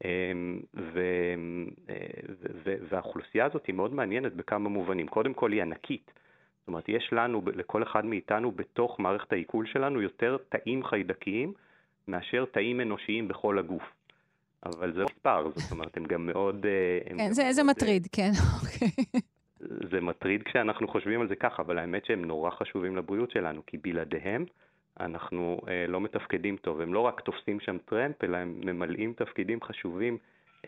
[0.04, 1.00] אמ, ו,
[2.64, 5.08] ו, והאוכלוסייה הזאת היא מאוד מעניינת בכמה מובנים.
[5.08, 6.10] קודם כל היא ענקית.
[6.60, 11.52] זאת אומרת, יש לנו, לכל אחד מאיתנו, בתוך מערכת העיכול שלנו, יותר תאים חיידקיים
[12.08, 13.82] מאשר תאים אנושיים בכל הגוף.
[14.66, 16.66] אבל זה מספר, זאת אומרת, הם גם מאוד...
[16.66, 18.30] אה, הם כן, גם זה, זה מאוד, מטריד, כן,
[18.62, 19.04] אוקיי.
[19.90, 23.76] זה מטריד כשאנחנו חושבים על זה ככה, אבל האמת שהם נורא חשובים לבריאות שלנו, כי
[23.78, 24.44] בלעדיהם
[25.00, 26.80] אנחנו אה, לא מתפקדים טוב.
[26.80, 30.18] הם לא רק תופסים שם טרמפ, אלא הם ממלאים תפקידים חשובים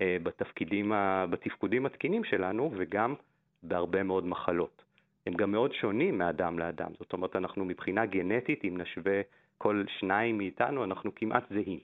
[0.01, 3.14] אה, בתפקידים, ה, בתפקודים התקינים שלנו, וגם
[3.62, 4.82] בהרבה מאוד מחלות.
[5.27, 6.91] הם גם מאוד שונים מאדם לאדם.
[6.99, 9.20] זאת אומרת, אנחנו מבחינה גנטית, אם נשווה
[9.59, 11.79] כל שניים מאיתנו, אנחנו כמעט זהים.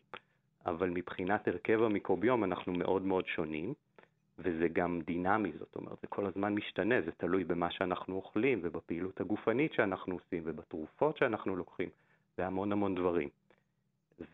[0.66, 3.74] אבל מבחינת הרכב המיקרוביום אנחנו מאוד מאוד שונים,
[4.38, 9.20] וזה גם דינמי, זאת אומרת, זה כל הזמן משתנה, זה תלוי במה שאנחנו אוכלים ובפעילות
[9.20, 11.88] הגופנית שאנחנו עושים ובתרופות שאנחנו לוקחים,
[12.38, 13.28] והמון המון דברים.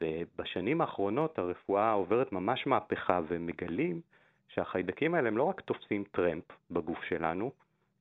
[0.01, 4.01] ובשנים האחרונות הרפואה עוברת ממש מהפכה ומגלים
[4.49, 7.53] שהחיידקים האלה הם לא רק תופסים טרמפ בגוף שלנו,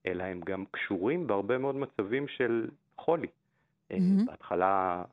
[0.05, 3.27] אלא הם גם קשורים בהרבה מאוד מצבים של חולי.
[3.27, 3.95] Mm-hmm.
[4.25, 5.03] בהתחלה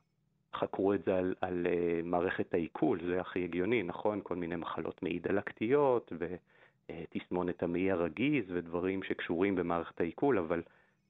[0.55, 4.19] חקרו את זה על, על uh, מערכת העיכול, זה הכי הגיוני, נכון?
[4.23, 10.61] כל מיני מחלות מעי דלקתיות ותסמונת המעי הרגיז ודברים שקשורים במערכת העיכול, אבל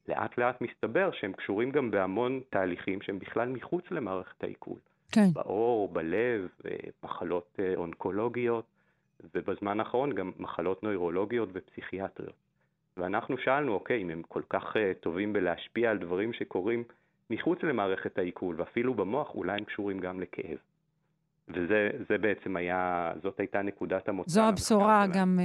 [0.07, 4.77] לאט לאט מסתבר שהם קשורים גם בהמון תהליכים שהם בכלל מחוץ למערכת העיכול.
[5.11, 5.33] כן.
[5.33, 6.47] בעור, בלב,
[7.03, 8.65] מחלות אונקולוגיות,
[9.35, 12.33] ובזמן האחרון גם מחלות נוירולוגיות ופסיכיאטריות.
[12.97, 16.83] ואנחנו שאלנו, אוקיי, אם הם כל כך טובים בלהשפיע על דברים שקורים
[17.29, 20.57] מחוץ למערכת העיכול, ואפילו במוח, אולי הם קשורים גם לכאב.
[21.47, 24.31] וזה בעצם היה, זאת הייתה נקודת המוצא.
[24.31, 25.39] זו הבשורה גם,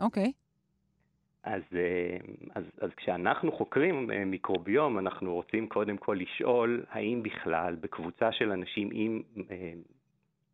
[0.00, 0.32] אוקיי.
[1.42, 1.62] אז,
[2.54, 8.88] אז, אז כשאנחנו חוקרים מיקרוביום, אנחנו רוצים קודם כל לשאול האם בכלל בקבוצה של אנשים
[8.92, 9.22] עם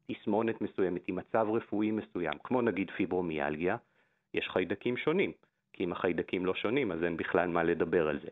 [0.07, 3.77] תסמונת מסוימת, עם מצב רפואי מסוים, כמו נגיד פיברומיאלגיה,
[4.35, 5.33] יש חיידקים שונים.
[5.77, 8.29] כי אם החיידקים לא שונים, אז אין בכלל מה לדבר על זה.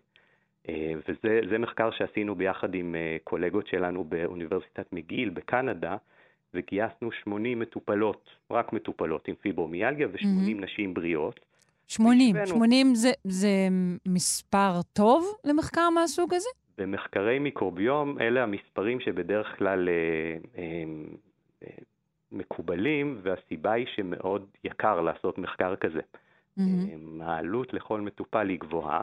[1.08, 5.96] וזה מחקר שעשינו ביחד עם קולגות שלנו באוניברסיטת מגיל בקנדה,
[6.54, 10.64] וגייסנו 80 מטופלות, רק מטופלות עם פיברומיאלגיה ו-80 mm-hmm.
[10.64, 11.40] נשים בריאות.
[11.86, 13.48] 80, 80 זה, זה
[14.08, 16.48] מספר טוב למחקר מהסוג הזה?
[16.78, 19.94] במחקרי מיקרוביום אלה המספרים שבדרך כלל אה,
[20.58, 20.84] אה,
[21.62, 21.68] אה,
[22.32, 26.00] מקובלים, והסיבה היא שמאוד יקר לעשות מחקר כזה.
[26.58, 27.22] Mm-hmm.
[27.22, 29.02] העלות לכל מטופל היא גבוהה,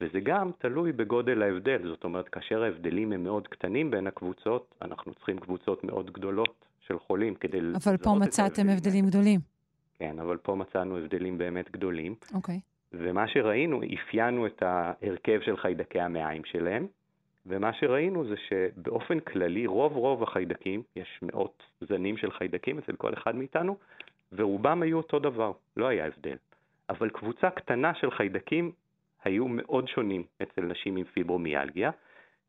[0.00, 1.88] וזה גם תלוי בגודל ההבדל.
[1.88, 6.98] זאת אומרת, כאשר ההבדלים הם מאוד קטנים בין הקבוצות, אנחנו צריכים קבוצות מאוד גדולות של
[6.98, 8.14] חולים כדי לזהות את ההבדלים.
[8.14, 9.40] אבל פה מצאתם הבדלים גדולים.
[9.98, 12.14] כן, אבל פה מצאנו הבדלים באמת גדולים.
[12.34, 12.56] אוקיי.
[12.56, 12.72] Okay.
[12.92, 16.86] ומה שראינו, אפיינו את ההרכב של חיידקי המעיים שלהם,
[17.46, 23.14] ומה שראינו זה שבאופן כללי, רוב רוב החיידקים, יש מאות זנים של חיידקים אצל כל
[23.14, 23.76] אחד מאיתנו,
[24.32, 26.36] ורובם היו אותו דבר, לא היה הבדל.
[26.88, 28.72] אבל קבוצה קטנה של חיידקים
[29.24, 31.90] היו מאוד שונים אצל נשים עם פיברומיאלגיה,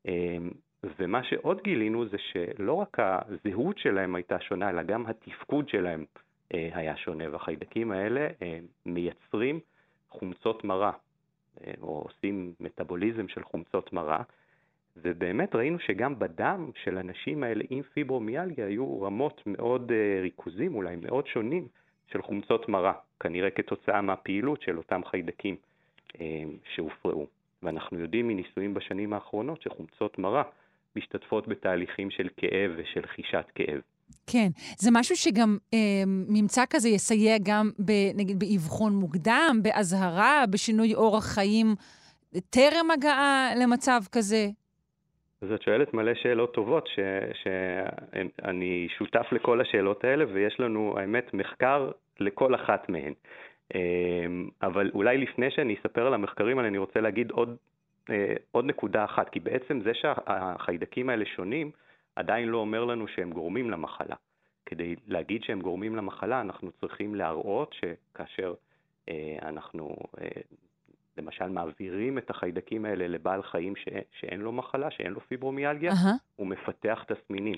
[0.06, 0.50] אמ,
[1.00, 6.06] ומה שעוד גילינו זה שלא רק הזהות שלהם הייתה שונה, אלא גם התפקוד שלהם
[6.54, 9.60] אה, היה שונה, והחיידקים האלה אה, מייצרים
[10.10, 10.92] חומצות מרה,
[11.64, 14.24] אה, או עושים מטאבוליזם של חומצות מרה,
[14.98, 19.92] ובאמת ראינו שגם בדם של הנשים האלה עם פיברומיאלגיה היו רמות מאוד
[20.22, 21.68] ריכוזים, אולי מאוד שונים,
[22.12, 25.56] של חומצות מרה, כנראה כתוצאה מהפעילות של אותם חיידקים
[26.76, 27.28] שהופרעו.
[27.64, 30.44] ואנחנו יודעים מניסויים בשנים האחרונות שחומצות מרה
[30.96, 33.82] משתתפות בתהליכים של כאב ושל חישת כאב.
[34.28, 34.48] כן,
[34.78, 41.26] זה משהו שגם אה, ממצא כזה יסייע גם, ב, נגיד, באבחון מוקדם, באזהרה, בשינוי אורח
[41.26, 41.76] חיים
[42.50, 44.50] טרם הגעה למצב כזה.
[45.44, 47.00] אז את שואלת מלא שאלות טובות, ש,
[47.34, 53.14] שאני שותף לכל השאלות האלה, ויש לנו, האמת, מחקר לכל אחת מהן.
[53.76, 53.80] אה,
[54.62, 57.58] אבל אולי לפני שאני אספר על המחקרים האלה, אני רוצה להגיד עוד
[58.10, 61.72] אה, עוד נקודה אחת, כי בעצם זה שהחיידקים האלה שונים,
[62.16, 64.16] עדיין לא אומר לנו שהם גורמים למחלה.
[64.66, 68.54] כדי להגיד שהם גורמים למחלה, אנחנו צריכים להראות שכאשר
[69.10, 70.42] אה, אנחנו אה,
[71.18, 73.86] למשל מעבירים את החיידקים האלה לבעל חיים ש,
[74.20, 76.18] שאין לו מחלה, שאין לו פיברומיאלגיה, uh-huh.
[76.36, 77.56] הוא מפתח תסמינים.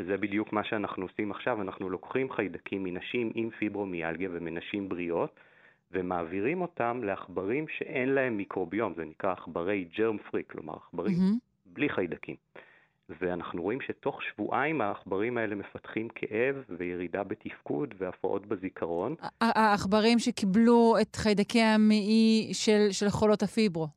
[0.00, 5.40] וזה בדיוק מה שאנחנו עושים עכשיו, אנחנו לוקחים חיידקים מנשים עם פיברומיאלגיה ומנשים בריאות,
[5.92, 11.48] ומעבירים אותם לעכברים שאין להם מיקרוביום, זה נקרא עכברי ג'רם פרי, כלומר עכברים mm-hmm.
[11.66, 12.36] בלי חיידקים.
[13.20, 19.14] ואנחנו רואים שתוך שבועיים העכברים האלה מפתחים כאב וירידה בתפקוד והפרעות בזיכרון.
[19.40, 23.88] העכברים שקיבלו את חיידקי המעי של, של חולות הפיברו.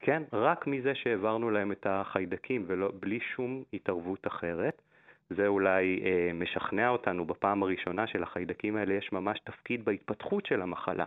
[0.00, 4.82] כן, רק מזה שהעברנו להם את החיידקים ובלי שום התערבות אחרת.
[5.30, 11.04] זה אולי אה, משכנע אותנו בפעם הראשונה שלחיידקים האלה יש ממש תפקיד בהתפתחות של המחלה.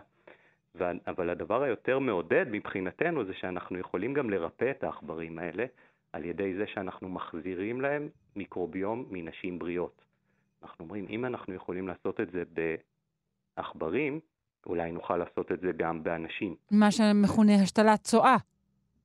[1.06, 5.64] אבל הדבר היותר מעודד מבחינתנו זה שאנחנו יכולים גם לרפא את העכברים האלה
[6.12, 10.04] על ידי זה שאנחנו מחזירים להם מיקרוביום מנשים בריאות.
[10.62, 12.42] אנחנו אומרים, אם אנחנו יכולים לעשות את זה
[13.56, 14.20] בעכברים,
[14.66, 16.54] אולי נוכל לעשות את זה גם באנשים.
[16.70, 18.36] מה שמכונה השתלת צואה.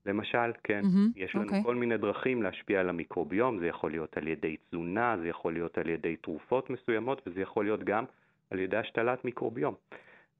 [0.05, 0.81] למשל, כן.
[0.83, 1.47] Mm-hmm, יש לנו okay.
[1.47, 1.63] אוקיי.
[1.63, 5.77] כל מיני דרכים להשפיע על המיקרוביום, זה יכול להיות על ידי תזונה, זה יכול להיות
[5.77, 8.03] על ידי תרופות מסוימות, וזה יכול להיות גם
[8.51, 9.75] על ידי השתלת מיקרוביום.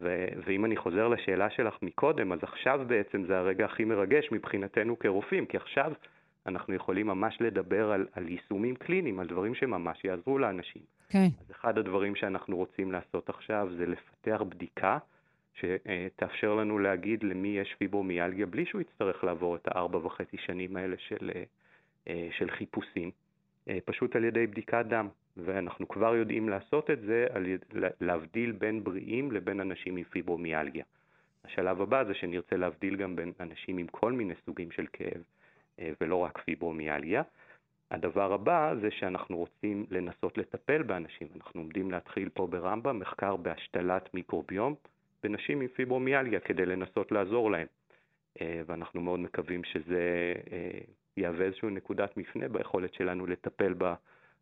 [0.02, 5.00] ו- ואם אני חוזר לשאלה שלך מקודם, אז עכשיו בעצם זה הרגע הכי מרגש מבחינתנו
[5.00, 5.92] כרופאים, כי עכשיו
[6.48, 10.82] אנחנו יכולים ממש לדבר על, על יישומים קליניים, על דברים שממש יעזרו לאנשים.
[11.10, 11.20] כן.
[11.20, 11.44] Okay.
[11.44, 14.98] אז אחד הדברים שאנחנו רוצים לעשות עכשיו זה לפתח בדיקה
[15.54, 20.96] שתאפשר לנו להגיד למי יש פיברומיאלגיה בלי שהוא יצטרך לעבור את הארבע וחצי שנים האלה
[20.98, 21.32] של,
[22.08, 23.12] אה, של חיפושים,
[23.70, 25.08] אה, פשוט על ידי בדיקת דם.
[25.38, 27.46] ואנחנו כבר יודעים לעשות את זה, על.
[28.02, 30.84] להבדיל בין בריאים לבין אנשים עם פיברומיאלגיה.
[31.46, 35.24] השלב הבא זה שנרצה להבדיל גם בין אנשים עם כל מיני סוגים של כאב,
[36.02, 37.24] ולא רק פיברומיאלגיה.
[37.92, 41.28] הדבר הבא זה שאנחנו רוצים לנסות לטפל באנשים.
[41.36, 44.76] אנחנו עומדים להתחיל פה ברמב"ם מחקר בהשתלת מיקרוביום
[45.24, 47.68] בנשים עם פיברומיאלגיה כדי לנסות לעזור להם.
[48.42, 50.80] אה, ואנחנו מאוד מקווים שזה אה,
[51.18, 53.74] יהווה איזושהי נקודת מפנה ביכולת שלנו לטפל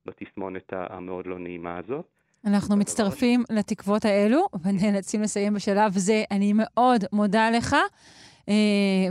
[0.05, 2.05] בתסמונת המאוד לא נעימה הזאת.
[2.45, 6.23] אנחנו מצטרפים לתקוות האלו, ונאלצים לסיים בשלב זה.
[6.31, 7.75] אני מאוד מודה לך.
[8.49, 8.53] אה,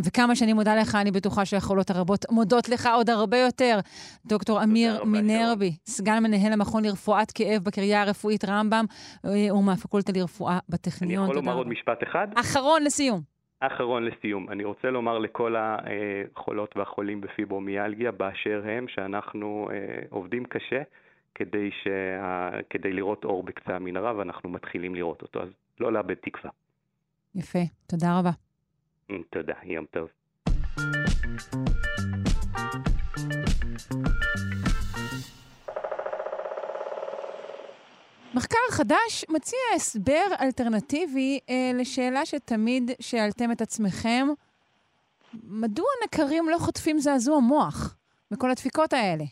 [0.04, 3.78] וכמה שאני מודה לך, אני בטוחה שהיכולות הרבות מודות לך עוד הרבה יותר.
[4.26, 8.84] דוקטור אמיר מינרבי, סגן מנהל המכון לרפואת כאב בקריה הרפואית רמב"ם,
[9.24, 11.24] אה, ומהפקולטה לרפואה בטכניון.
[11.24, 12.28] אני יכול לומר עוד משפט אחד?
[12.34, 13.20] אחרון לסיום.
[13.60, 20.82] אחרון לסיום, אני רוצה לומר לכל החולות והחולים בפיברומיאלגיה באשר הם, שאנחנו אה, עובדים קשה
[21.34, 22.50] כדי, שה...
[22.70, 25.48] כדי לראות אור בקצה המנהרה, ואנחנו מתחילים לראות אותו, אז
[25.80, 26.50] לא לאבד תקווה.
[27.34, 28.30] יפה, תודה רבה.
[29.30, 30.08] תודה, יום טוב.
[38.34, 44.26] מחקר חדש מציע הסבר אלטרנטיבי אה, לשאלה שתמיד שאלתם את עצמכם,
[45.44, 47.96] מדוע נקרים לא חוטפים זעזוע מוח
[48.30, 49.24] בכל הדפיקות האלה?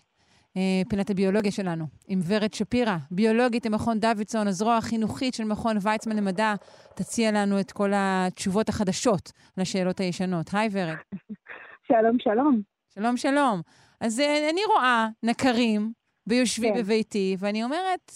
[0.56, 6.16] אה, פינת הביולוגיה שלנו, עם ורד שפירא, ביולוגית במכון דוידסון, הזרוע החינוכית של מכון ויצמן
[6.16, 6.54] למדע,
[6.94, 10.50] תציע לנו את כל התשובות החדשות לשאלות הישנות.
[10.52, 10.96] היי ורד.
[11.88, 12.60] שלום, שלום.
[12.94, 13.60] שלום, שלום.
[14.00, 15.92] אז אה, אני רואה נקרים
[16.26, 16.78] ביושבי כן.
[16.78, 18.12] בביתי, ואני אומרת,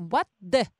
[0.00, 0.79] what the?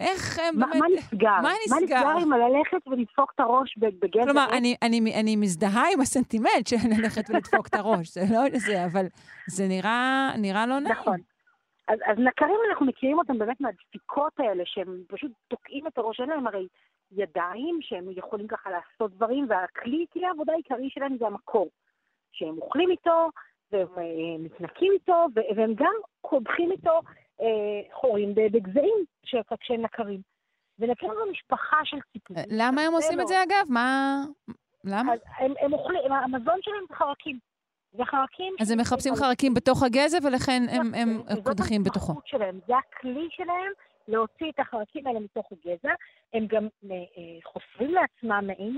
[0.00, 0.74] איך הם באמת...
[0.74, 1.40] מה נסגר?
[1.42, 2.04] מה נסגר?
[2.04, 4.24] מה נסגר עם ללכת ולדפוק את הראש בגזר?
[4.24, 8.84] כלומר, אני, אני, אני מזדהה עם הסנטימנט של ללכת ולדפוק את הראש, זה לא זה,
[8.84, 9.06] אבל
[9.48, 10.94] זה נראה, נראה לא נעים.
[10.94, 11.16] נכון.
[11.88, 16.28] אז, אז נקרים, אנחנו מכירים אותם באמת מהדפיקות האלה, שהם פשוט תוקעים את הראש, אין
[16.28, 16.66] להם הרי
[17.12, 21.68] ידיים, שהם יכולים ככה לעשות דברים, והכלי, כלי העבודה העיקרי שלהם זה המקור.
[22.32, 23.30] שהם אוכלים איתו,
[23.72, 27.00] והם אה, מתנקים איתו, והם גם קודחים איתו
[27.40, 29.04] אה, חורים בגזעים
[29.60, 30.20] כשהם נקרים.
[30.78, 32.44] ונקרים זו משפחה של ציפורים.
[32.50, 33.66] למה הם עושים את זה אגב?
[33.68, 34.16] מה...
[34.84, 35.12] למה?
[35.38, 37.38] הם, הם אוכלים, המזון שלהם זה חרקים.
[37.92, 38.54] זה חרקים...
[38.60, 42.12] אז הם מחפשים חרקים בתוך הגזע ולכן הם, הם קודחים בתוכו.
[42.24, 43.72] שלהם, זה הכלי שלהם
[44.08, 45.94] להוציא את החרקים האלה מתוך הגזע.
[46.34, 46.96] הם גם אה,
[47.44, 48.76] חופרים לעצמם מעין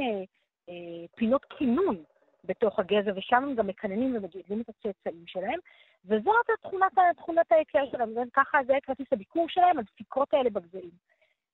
[0.69, 0.75] אה,
[1.17, 2.03] פינות כינון
[2.45, 5.59] בתוך הגזע, ושם הם גם מקננים ומגדלים את הצאצאים שלהם.
[6.05, 10.91] וזאת תכונת, תכונת ההיכר שלהם, ככה זה כרטיס הביקור שלהם, הדפיקות האלה בגזעים.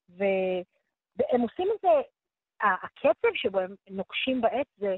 [0.08, 1.88] והם עושים את זה,
[2.60, 4.96] הקצב שבו הם נוקשים בעץ זה,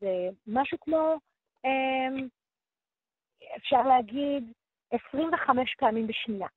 [0.00, 1.16] זה משהו כמו,
[1.64, 2.28] אמ,
[3.56, 4.52] אפשר להגיד,
[4.90, 6.48] 25 פעמים בשנייה.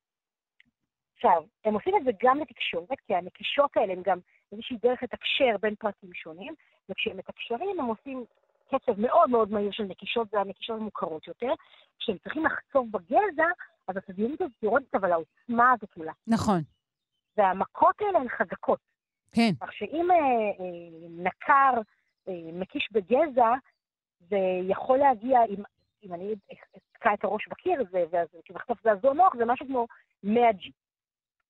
[1.14, 4.18] עכשיו, הם עושים את זה גם לתקשורת, כי הנקישות האלה הם גם
[4.52, 6.54] איזושהי דרך לתקשר בין פרטים שונים,
[6.88, 8.24] וכשהם מתקשרים הם עושים
[8.68, 11.52] קצב מאוד מאוד מהיר של נקישות, זה הנקישות המוכרות יותר.
[11.98, 13.46] כשהם צריכים לחצוב בגזע,
[13.88, 16.12] אז התדירות הזאת יורדת, אבל העוצמה הזאת עולה.
[16.26, 16.60] נכון.
[17.36, 18.78] והמכות האלה הן חזקות.
[19.32, 19.50] כן.
[19.60, 21.80] כך שאם אה, אה, נקר
[22.28, 23.52] אה, מקיש בגזע,
[24.20, 24.38] זה
[24.68, 25.62] יכול להגיע, אם,
[26.02, 26.34] אם אני
[26.76, 29.86] אתקע את הראש בקיר, זה, ואז ובסוף זעזוע מוח, זה משהו כמו
[30.22, 30.70] 100 G.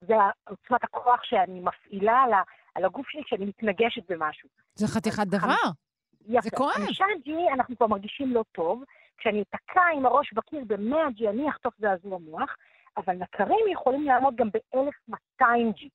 [0.00, 0.14] זה
[0.48, 2.42] עוצמת הכוח שאני מפעילה על, ה,
[2.74, 4.48] על הגוף שלי כשאני מתנגשת במשהו.
[4.74, 5.70] זה חתיכת דבר.
[6.28, 6.40] יפה.
[6.40, 6.74] זה כואב.
[7.26, 8.84] G אנחנו כבר מרגישים לא טוב.
[9.18, 12.56] כשאני אתקע עם הראש בקיר ב-100 G, אני אחטוף זעזוע מוח,
[12.96, 15.44] אבל נקרים יכולים לעמוד גם ב-1200
[15.76, 15.88] G,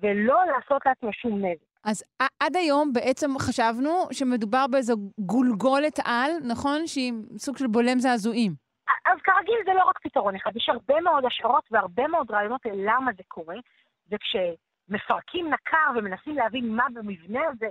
[0.00, 1.74] ולא לעשות לעצמם שום נזק.
[1.84, 2.04] אז
[2.40, 6.86] עד היום בעצם חשבנו שמדובר באיזו גולגולת על, נכון?
[6.86, 8.52] שהיא סוג של בולם זעזועים.
[9.04, 13.10] אז כרגיל זה לא רק פתרון אחד, יש הרבה מאוד השערות והרבה מאוד רעיונות ללמה
[13.16, 13.56] זה קורה,
[14.10, 17.66] וכשמפרקים נקר ומנסים להבין מה במבנה הזה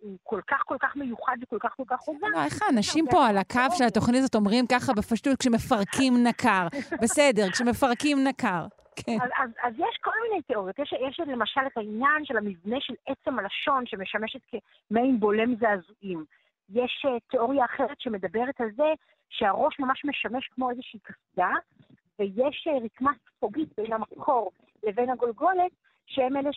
[0.00, 2.28] הוא כל כך כל כך מיוחד וכל כך כל כך חובה.
[2.32, 6.66] לא, איך האנשים פה על הקו של התוכנית הזאת אומרים ככה בפשטות כשמפרקים נקר?
[7.02, 8.66] בסדר, כשמפרקים נקר.
[8.96, 9.18] כן.
[9.22, 10.78] אז, אז, אז יש כל מיני תיאוריות.
[10.78, 14.40] יש, יש למשל את העניין של המבנה של עצם הלשון שמשמשת
[14.90, 16.24] כמעין בולם זעזועים.
[16.70, 18.92] יש uh, תיאוריה אחרת שמדברת על זה
[19.30, 21.50] שהראש ממש משמש כמו איזושהי קסדה,
[22.18, 24.50] ויש uh, רקמה ספוגית בין המקור
[24.82, 25.72] לבין הגולגולת,
[26.06, 26.50] שהם אלה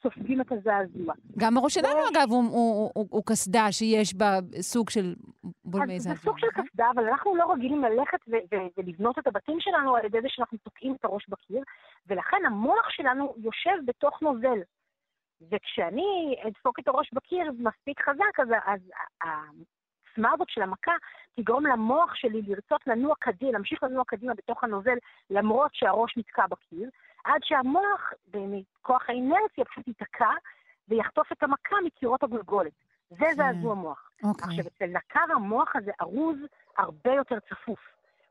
[0.00, 1.14] שסופגים את הזעזוע.
[1.38, 5.14] גם הראש שלנו, אגב, הוא- הוא- הוא הוא קסדה שיש בה סוג של
[5.64, 6.14] בולמי זעזוע.
[6.14, 9.96] זה סוג של קסדה, אבל אנחנו לא רגילים ללכת ו- ו- ולבנות את הבתים שלנו
[9.96, 11.62] על ידי זה שאנחנו תוקעים את הראש בקיר,
[12.06, 14.58] ולכן המוח שלנו יושב בתוך נוזל.
[15.50, 18.80] וכשאני אדפוק את הראש בקיר מספיק חזק, אז, אז
[19.20, 20.92] העצמה הזאת של המכה
[21.36, 24.96] תגרום למוח שלי לרצות לנוע קדימה, להמשיך לנוע קדימה בתוך הנוזל,
[25.30, 26.88] למרות שהראש נתקע בקיר,
[27.24, 30.30] עד שהמוח, מכוח האינרציה, פשוט ייתקע
[30.88, 32.72] ויחטוף את המכה מקירות הגולגולת.
[33.10, 34.10] זה זעזוע מוח.
[34.22, 34.48] אוקיי.
[34.48, 36.36] עכשיו, אצל נקר המוח הזה ארוז
[36.78, 37.78] הרבה יותר צפוף.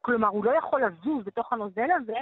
[0.01, 2.17] כלומר, הוא לא יכול לזוז בתוך הנוזל הזה,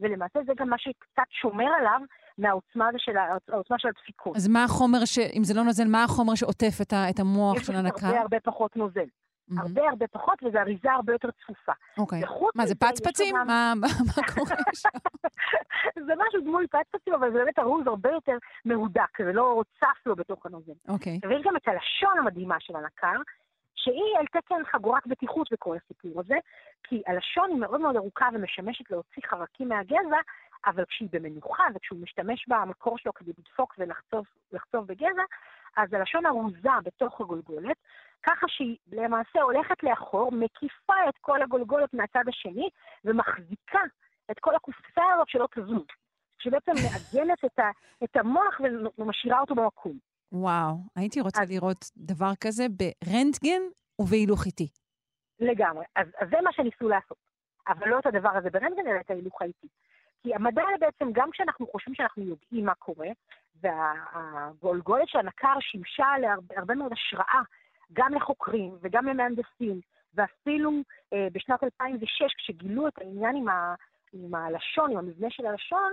[0.00, 2.00] ולמעשה זה גם מה שקצת שומר עליו
[2.38, 3.16] מהעוצמה של,
[3.48, 4.36] העוצמה של הדפיקות.
[4.36, 5.18] אז מה החומר, ש...
[5.18, 7.10] אם זה לא נוזל, מה החומר שעוטף את, ה...
[7.10, 8.06] את המוח יש של הנקר?
[8.06, 9.06] הרבה הרבה פחות נוזל.
[9.58, 11.72] הרבה הרבה פחות, וזו אריזה הרבה יותר צפופה.
[11.98, 12.24] אוקיי.
[12.24, 13.36] וחוץ מה, זה פצפצים?
[13.36, 14.88] מה מה- מה קורה שם?
[16.06, 20.16] זה משהו דמוי פצפצים, אבל זה באמת ארוז הרבה יותר מהודק, זה לא צף לו
[20.16, 20.72] בתוך הנוזל.
[20.88, 21.20] אוקיי.
[21.28, 23.20] ויש גם את הלשון המדהימה של הנקר,
[23.74, 26.34] שהיא על תקן חגורת בטיחות בכל הסיפור הזה,
[26.84, 30.20] כי הלשון היא מאוד מאוד ארוכה ומשמשת להוציא חרקים מהגזע,
[30.66, 35.22] אבל כשהיא במנוחה וכשהוא משתמש במקור שלו כדי לדפוק ולחצוב לחצוב בגזע,
[35.76, 37.76] אז הלשון ארוזה בתוך הגולגולת,
[38.22, 42.68] ככה שהיא למעשה הולכת לאחור, מקיפה את כל הגולגולת מהצד השני,
[43.04, 43.80] ומחזיקה
[44.30, 45.86] את כל הקופסה הזאת שלא תזוז.
[46.38, 47.70] שבעצם מעגנת את, ה,
[48.04, 48.60] את המוח
[48.98, 49.98] ומשאירה אותו במקום.
[50.32, 53.62] וואו, הייתי רוצה לראות דבר כזה ברנטגן
[53.98, 54.68] ובהילוך איטי.
[55.40, 55.84] לגמרי.
[55.96, 57.16] אז, אז זה מה שניסו לעשות.
[57.68, 59.68] אבל לא את הדבר הזה ברנטגן, אלא את ההילוך האיטי.
[60.22, 63.08] כי המדע בעצם, גם כשאנחנו חושבים שאנחנו יודעים מה קורה,
[63.60, 67.40] והגולגולת של הנקר שימשה להרבה הרבה מאוד השראה,
[67.92, 69.80] גם לחוקרים וגם למהנדסים,
[70.14, 70.70] ואפילו
[71.12, 73.74] אה, בשנת 2006, כשגילו את העניין עם, ה,
[74.12, 75.92] עם הלשון, עם המבנה של הלשון,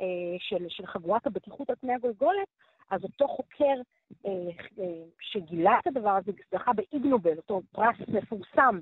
[0.00, 0.06] אה,
[0.38, 2.48] של, של חגורת הבטיחות על פני הגולגולת,
[2.90, 3.74] אז אותו חוקר
[4.26, 4.30] אה,
[4.78, 8.80] אה, שגילה את הדבר הזה, זכה באיגנובל, אותו פרס מפורסם,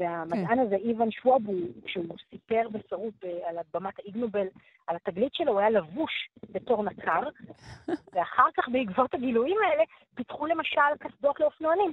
[0.00, 4.46] והמדען הזה, איוון הוא- כשהוא סיפר בפירוט אה, על במת האיגנובל,
[4.86, 7.20] על התגלית שלו, הוא היה לבוש בתור נקר,
[8.12, 9.82] ואחר כך, בעקבות הגילויים האלה,
[10.14, 11.92] פיתחו למשל קסדות לאופנוענים.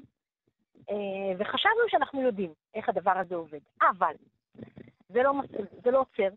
[0.90, 0.96] אה,
[1.38, 3.60] וחשבנו שאנחנו יודעים איך הדבר הזה עובד.
[3.82, 4.14] אבל
[5.10, 5.32] זה לא,
[5.84, 6.30] זה לא עוצר,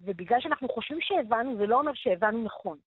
[0.00, 2.78] ובגלל שאנחנו חושבים שהבנו, זה לא אומר שהבנו נכון.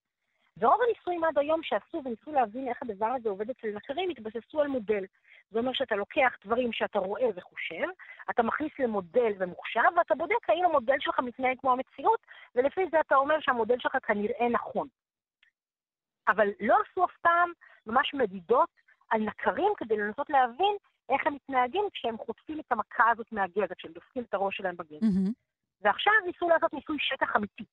[0.57, 4.67] ורוב הניסויים עד היום שעשו וניסו להבין איך הדבר הזה עובד אצל נחקרים, התבססו על
[4.67, 5.03] מודל.
[5.51, 7.87] זה אומר שאתה לוקח דברים שאתה רואה וחושב,
[8.29, 12.19] אתה מכניס למודל ממוחשב, ואתה בודק האם המודל שלך מתנהג כמו המציאות,
[12.55, 14.87] ולפי זה אתה אומר שהמודל שלך כנראה נכון.
[16.27, 17.51] אבל לא עשו אף פעם
[17.87, 18.69] ממש מדידות
[19.09, 20.75] על נקרים כדי לנסות להבין
[21.09, 25.05] איך הם מתנהגים כשהם חוטפים את המכה הזאת מהגזע, כשהם דופקים את הראש שלהם בגזע.
[25.81, 27.65] ועכשיו ניסו לעשות ניסוי שטח אמיתי,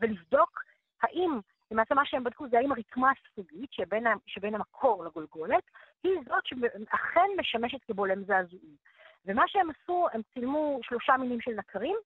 [0.00, 0.62] ולבדוק
[1.02, 1.40] האם,
[1.70, 5.64] למעשה מה שהם בדקו זה האם הרקמה הספוגית שבין, שבין המקור לגולגולת,
[6.04, 8.76] היא זאת שאכן משמשת כבולם זעזועים.
[9.26, 11.96] ומה שהם עשו, הם צילמו שלושה מינים של נקרים,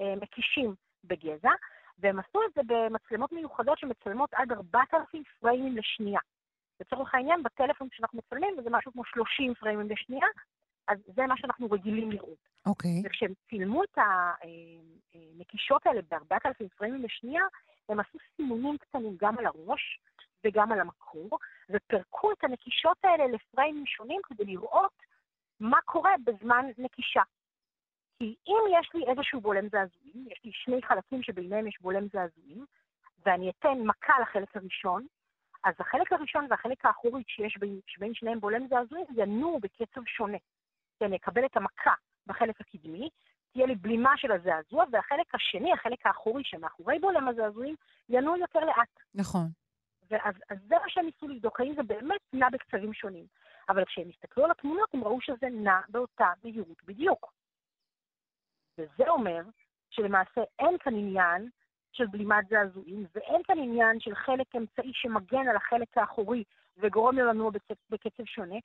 [0.00, 0.74] אה, מקישים
[1.04, 1.52] בגזע,
[1.98, 6.20] והם עשו את זה במצלמות מיוחדות שמצלמות עד 4,000 פריימים לשנייה.
[6.80, 10.26] לצורך העניין, בטלפון שאנחנו מצלמים, וזה משהו כמו 30 פריימים לשנייה,
[10.88, 12.38] אז זה מה שאנחנו רגילים לראות.
[12.66, 13.02] אוקיי.
[13.04, 17.42] וכשהם צילמו את הנקישות האלה ב-4,000 פריימים לשנייה,
[17.88, 20.00] הם עשו סימונים קטנים גם על הראש
[20.46, 21.38] וגם על המקור,
[21.70, 24.92] ופירקו את הנקישות האלה לפריימים שונים כדי לראות
[25.60, 27.22] מה קורה בזמן נקישה.
[28.18, 32.66] כי אם יש לי איזשהו בולם זעזועים, יש לי שני חלקים שביניהם יש בולם זעזועים,
[33.26, 35.06] ואני אתן מכה לחלק הראשון,
[35.64, 40.38] אז החלק הראשון והחלק האחורי שיש בין, שבין שניהם בולם זעזועים ינועו בקצב שונה.
[40.98, 41.94] כי אני אקבל את המכה
[42.26, 43.08] בחלק הקדמי,
[43.52, 47.74] תהיה לי בלימה של הזעזוע, והחלק השני, החלק האחורי שמאחורי בולם הזעזועים,
[48.08, 49.00] ינוע יותר לאט.
[49.14, 49.46] נכון.
[50.10, 53.26] ואז אז זה מה שהם ניסו לבדוק, האם זה באמת נע בקצבים שונים.
[53.68, 57.32] אבל כשהם הסתכלו על התמונות, הם ראו שזה נע באותה מהירות בדיוק.
[58.78, 59.42] וזה אומר
[59.90, 61.48] שלמעשה אין כאן עניין
[61.92, 66.44] של בלימת זעזועים, ואין כאן עניין של חלק אמצעי שמגן על החלק האחורי
[66.76, 67.50] וגורם לו לנוע
[67.90, 68.56] בקצב, שונה,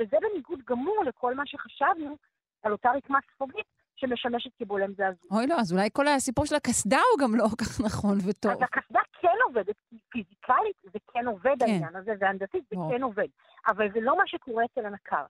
[0.00, 2.16] וזה בניגוד גמור לכל מה שחשבנו
[2.62, 3.66] על אותה רקמה ספוגית
[4.00, 5.30] שמשמשת כבולם זעזוע.
[5.30, 8.52] אוי לא, אז אולי כל הסיפור של הקסדה הוא גם לא כל כך נכון וטוב.
[8.52, 9.76] אז הקסדה כן עובדת,
[10.08, 11.64] פיזיקלית זה כן עובד כן.
[11.66, 12.76] העניין הזה, והנדסית זה.
[12.90, 13.28] כן עובד,
[13.68, 15.24] אבל זה לא מה שקורה אצל הנקר.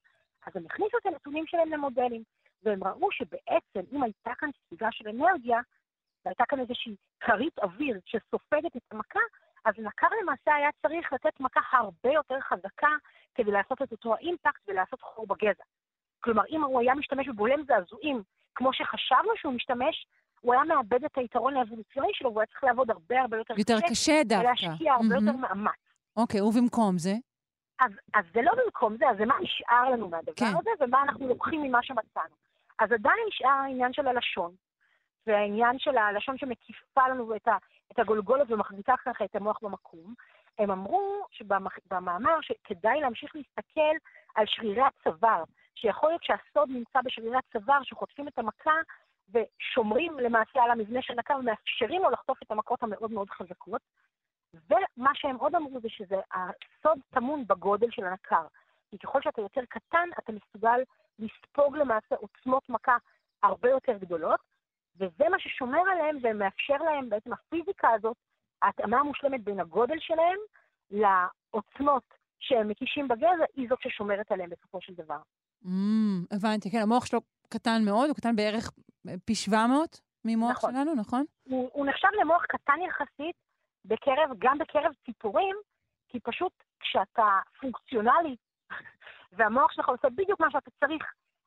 [0.47, 2.22] אז הם הכניסו את הנתונים שלהם למודלים,
[2.62, 5.60] והם ראו שבעצם אם הייתה כאן ספיגה של אנרגיה,
[6.24, 9.20] והייתה כאן איזושהי כרית אוויר שסופגת את המכה,
[9.64, 12.90] אז נקר למעשה היה צריך לתת מכה הרבה יותר חזקה
[13.34, 15.64] כדי לעשות את אותו האימפקט ולעשות חור בגזע.
[16.20, 18.22] כלומר, אם הוא היה משתמש בבולם זעזועים
[18.61, 20.07] כמו שחשבנו שהוא משתמש,
[20.41, 23.81] הוא היה מאבד את היתרון האבולוציוני שלו, והוא היה צריך לעבוד הרבה הרבה יותר יותר
[23.91, 24.47] קשה דווקא.
[24.47, 25.15] ולהשקיע הרבה.
[25.15, 25.73] יותר מאמץ.
[26.16, 27.15] אוקיי, ובמקום זה?
[27.81, 30.47] אז, אז זה לא במקום זה, אז זה מה נשאר לנו מהדבר כן.
[30.47, 32.35] הזה, ומה אנחנו לוקחים ממה שמצאנו.
[32.78, 34.53] אז עדיין נשאר העניין של הלשון,
[35.27, 37.57] והעניין של הלשון שמקיפה לנו את, ה,
[37.93, 40.15] את הגולגולת ומחזיקה ככה את המוח במקום.
[40.59, 43.97] הם אמרו שבמאמר שכדאי להמשיך להסתכל
[44.35, 48.74] על שרירי הצוואר, שיכול להיות שהסוד נמצא בשרירי הצוואר שחוטפים את המכה
[49.34, 53.82] ושומרים למעשה על המבנה של נקר ומאפשרים לו לחטוף את המכות המאוד מאוד חזקות.
[54.55, 58.47] ומה שהם עוד אמרו זה שזה הסוד טמון בגודל של הנקר.
[58.90, 60.80] כי ככל שאתה יותר קטן, אתה מסוגל
[61.18, 62.97] לספוג למעשה עוצמות מכה
[63.42, 64.40] הרבה יותר גדולות,
[64.97, 68.16] וזה מה ששומר עליהם ומאפשר להם, בעצם הפיזיקה הזאת,
[68.62, 70.38] ההתאמה המושלמת בין הגודל שלהם
[70.90, 75.18] לעוצמות שהם מקישים בגזע, היא זאת ששומרת עליהם בסופו של דבר.
[75.65, 78.70] Mm, הבנתי, כן, המוח שלו קטן מאוד, הוא קטן בערך
[79.24, 80.73] פי 700 ממוח נכון.
[80.73, 81.24] שלנו, נכון?
[81.43, 83.37] הוא, הוא נחשב למוח קטן יחסית,
[83.85, 85.57] בקרב, גם בקרב ציפורים,
[86.09, 87.28] כי פשוט כשאתה
[87.61, 88.37] פונקציונלי,
[89.37, 91.05] והמוח שלך עושה בדיוק מה שאתה צריך,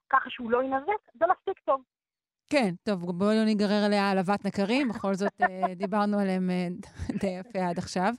[0.10, 1.82] ככה שהוא לא ינזק, זה מספיק טוב.
[2.50, 6.68] כן, טוב, בואי לא ניגרר עליה העלבת נקרים, בכל זאת אה, דיברנו עליהם אה,
[7.22, 8.14] די יפה עד עכשיו.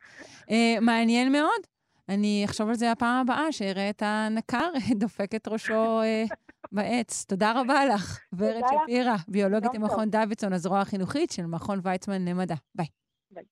[0.51, 1.74] אה, מעניין מאוד.
[2.09, 4.71] אני אחשוב על זה הפעם הבאה, שאראה את הנקר
[5.01, 6.25] דופק את ראשו אה,
[6.73, 7.25] בעץ.
[7.25, 8.63] תודה רבה לך, ורד.
[8.83, 12.55] שפירא, ביולוגית יום ממכון דוידסון, הזרוע החינוכית של מכון ויצמן למדע.
[12.75, 12.87] ביי.
[13.31, 13.45] ביי.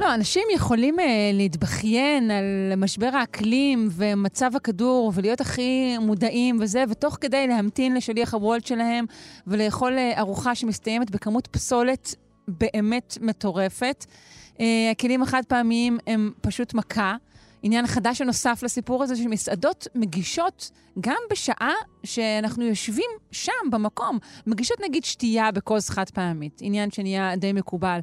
[0.00, 1.02] לא, אנשים יכולים uh,
[1.32, 8.66] להתבכיין על משבר האקלים ומצב הכדור ולהיות הכי מודעים וזה, ותוך כדי להמתין לשליח הוולט
[8.66, 9.04] שלהם
[9.46, 12.14] ולאכול uh, ארוחה שמסתיימת בכמות פסולת
[12.48, 14.06] באמת מטורפת.
[14.54, 14.60] Uh,
[14.92, 17.16] הכלים החד פעמיים הם פשוט מכה.
[17.62, 20.70] עניין חדש שנוסף לסיפור הזה, שמסעדות מגישות
[21.00, 21.72] גם בשעה
[22.04, 28.00] שאנחנו יושבים שם, במקום, מגישות נגיד שתייה בכוס חד פעמית, עניין שנהיה די מקובל.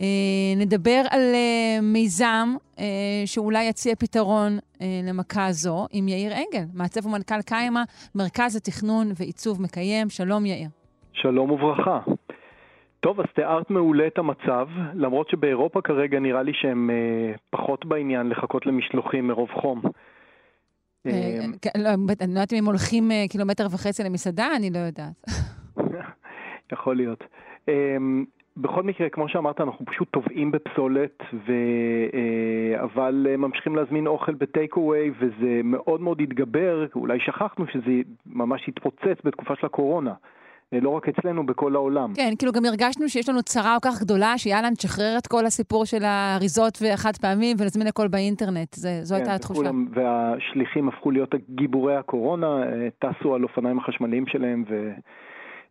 [0.00, 0.06] אה,
[0.56, 2.48] נדבר על אה, מיזם
[2.78, 2.84] אה,
[3.26, 7.82] שאולי יציע פתרון אה, למכה זו עם יאיר אנגל, מעצב ומנכ"ל קיימה,
[8.14, 10.08] מרכז התכנון ועיצוב מקיים.
[10.08, 10.68] שלום יאיר.
[11.12, 12.00] שלום וברכה.
[13.00, 18.28] טוב, אז תיארת מעולה את המצב, למרות שבאירופה כרגע נראה לי שהם אה, פחות בעניין
[18.28, 19.82] לחכות למשלוחים מרוב חום.
[21.06, 21.88] אה, אה, כן, לא,
[22.20, 25.24] אני לא יודעת אם הם הולכים אה, קילומטר וחצי למסעדה, אני לא יודעת.
[26.72, 27.24] יכול להיות.
[28.56, 31.52] בכל מקרה, כמו שאמרת, אנחנו פשוט טובעים בפסולת, ו...
[32.14, 38.00] אה, אבל אה, ממשיכים להזמין אוכל בטייק אווי, וזה מאוד מאוד התגבר, אולי שכחנו שזה
[38.26, 40.12] ממש התפוצץ בתקופה של הקורונה.
[40.74, 42.12] אה, לא רק אצלנו, בכל העולם.
[42.14, 45.84] כן, כאילו גם הרגשנו שיש לנו צרה כל כך גדולה, שיאללה, נשחרר את כל הסיפור
[45.84, 48.74] של האריזות והחד פעמים ונזמין הכל באינטרנט.
[48.74, 49.60] זה, זו הייתה כן, התחושה.
[49.60, 52.62] וכולם- והשליחים הפכו להיות גיבורי הקורונה,
[52.98, 54.90] טסו על אופניים החשמליים שלהם, ו...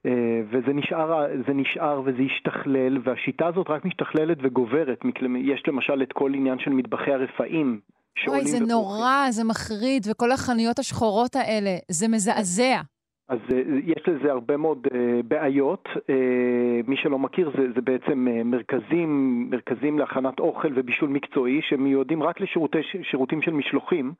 [0.05, 4.99] אה, וזה נשאר, זה נשאר וזה השתכלל, והשיטה הזאת רק משתכללת וגוברת.
[5.37, 7.79] יש למשל את כל עניין של מטבחי הרפאים.
[8.27, 8.67] אוי, זה ופורחים.
[8.67, 12.81] נורא, זה מחריד, וכל החנויות השחורות האלה, זה מזעזע.
[13.29, 15.89] אז אה, יש לזה הרבה מאוד אה, בעיות.
[16.87, 22.77] מי שלא מכיר, זה, זה בעצם מרכזים, מרכזים להכנת אוכל ובישול מקצועי, שמיועדים רק לשירותי,
[23.03, 24.13] שירותים של משלוחים.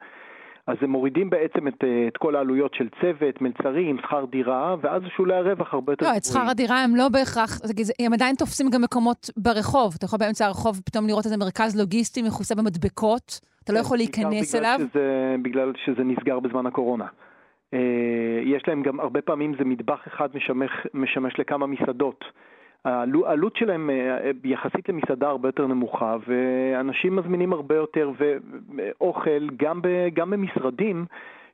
[0.72, 5.02] אז הם מורידים בעצם את, אה, את כל העלויות של צוות, מלצרים, שכר דירה, ואז
[5.16, 7.60] שולי הרווח הרבה יותר לא, את שכר הדירה הם לא בהכרח,
[8.00, 9.94] הם עדיין תופסים גם מקומות ברחוב.
[9.98, 14.56] אתה יכול באמצע הרחוב פתאום לראות איזה מרכז לוגיסטי מכוסה במדבקות, אתה לא יכול להיכנס
[14.56, 14.78] בעיקר אליו.
[14.80, 17.06] בגלל שזה, בגלל שזה נסגר בזמן הקורונה.
[17.74, 17.80] אה,
[18.44, 22.26] יש להם גם, הרבה פעמים זה מטבח אחד משמש, משמש לכמה מסעדות.
[22.86, 29.82] העלו- העלות שלהם אה, יחסית למסעדה הרבה יותר נמוכה, ואנשים מזמינים הרבה יותר ואוכל, גם,
[29.82, 31.06] ב, גם במשרדים.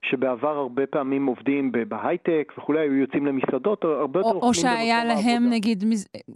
[0.02, 5.02] שבעבר הרבה פעמים עובדים בהייטק וכולי, היו יוצאים למסעדות, הרבה יותר או, או אוכלים שהיה
[5.02, 5.56] במקום להם, העבודה.
[5.56, 5.84] נגיד.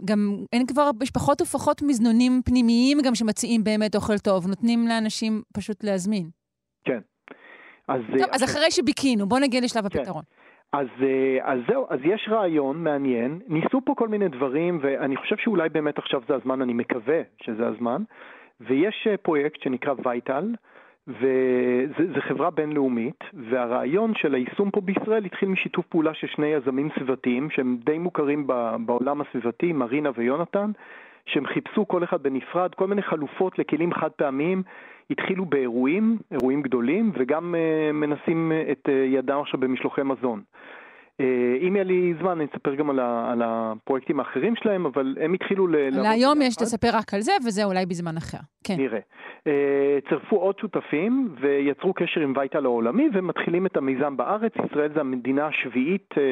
[0.04, 5.42] גם אין כבר, יש פחות ופחות מזנונים פנימיים גם שמציעים באמת אוכל טוב, נותנים לאנשים
[5.54, 6.28] פשוט להזמין.
[6.84, 6.98] כן.
[7.88, 9.98] אז, טוב, אה, אז אחרי שביקינו, בוא נגיע לשלב כן.
[9.98, 10.22] הפתרון.
[10.72, 15.36] אז, אה, אז זהו, אז יש רעיון מעניין, ניסו פה כל מיני דברים, ואני חושב
[15.36, 18.02] שאולי באמת עכשיו זה הזמן, אני מקווה שזה הזמן,
[18.60, 20.54] ויש אה, פרויקט שנקרא וייטל,
[21.08, 27.50] וזו חברה בינלאומית, והרעיון של היישום פה בישראל התחיל משיתוף פעולה של שני יזמים סביבתיים,
[27.50, 28.46] שהם די מוכרים
[28.86, 30.70] בעולם הסביבתי, מרינה ויונתן,
[31.26, 34.62] שהם חיפשו כל אחד בנפרד כל מיני חלופות לכלים חד פעמיים,
[35.10, 40.42] התחילו באירועים, אירועים גדולים, וגם uh, מנסים uh, את uh, ידם עכשיו במשלוחי מזון.
[41.22, 41.24] Uh,
[41.68, 45.32] אם יהיה לי זמן, אני אספר גם על, ה, על הפרויקטים האחרים שלהם, אבל הם
[45.32, 45.76] התחילו ל...
[45.90, 46.62] להיום יש.
[46.62, 48.38] לספר רק על זה, וזה אולי בזמן אחר.
[48.64, 48.74] כן.
[48.76, 49.00] נראה.
[49.46, 54.52] אה, צירפו עוד שותפים ויצרו קשר עם וייטל העולמי ומתחילים את המיזם בארץ.
[54.66, 56.22] ישראל זה המדינה השביעית, אה,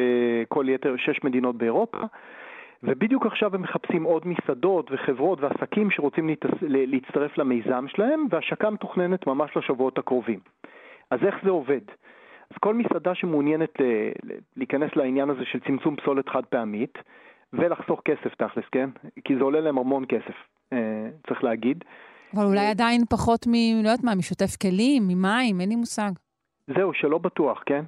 [0.48, 1.98] כל יתר שש מדינות באירופה.
[2.82, 6.30] ובדיוק עכשיו הם מחפשים עוד מסעדות וחברות ועסקים שרוצים
[6.62, 10.40] להצטרף למיזם שלהם, והשקה מתוכננת ממש לשבועות הקרובים.
[11.10, 11.80] אז איך זה עובד?
[12.50, 16.98] אז כל מסעדה שמעוניינת ל- ל- להיכנס לעניין הזה של צמצום פסולת חד פעמית,
[17.52, 18.90] ולחסוך כסף תכלס, כן?
[19.24, 20.34] כי זה עולה להם המון כסף,
[20.72, 21.84] אה, צריך להגיד.
[22.34, 23.52] אבל אולי עדיין פחות מ...
[23.52, 26.10] לא יודעת מה, משוטף כלים, ממים, אין לי מושג.
[26.66, 27.84] זהו, שלא בטוח, כן?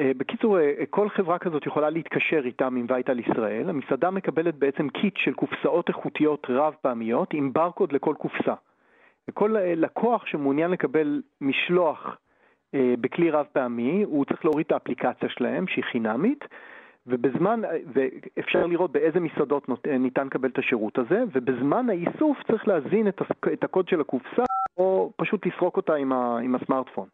[0.00, 3.68] אה, בקיצור, אה, כל חברה כזאת יכולה להתקשר איתם עם וייטל ישראל.
[3.68, 8.54] המסעדה מקבלת בעצם קיט של קופסאות איכותיות רב פעמיות עם ברקוד לכל קופסה.
[9.28, 12.16] וכל אה, לקוח שמעוניין לקבל משלוח
[12.74, 16.44] אה, בכלי רב פעמי, הוא צריך להוריד את האפליקציה שלהם, שהיא חינמית,
[17.06, 22.68] ובזמן, אה, ואפשר לראות באיזה מסעדות אה, ניתן לקבל את השירות הזה, ובזמן האיסוף צריך
[22.68, 24.42] להזין את, הקוד של הקופסה,
[24.78, 27.08] או פשוט לסרוק אותה עם הסמארטפון.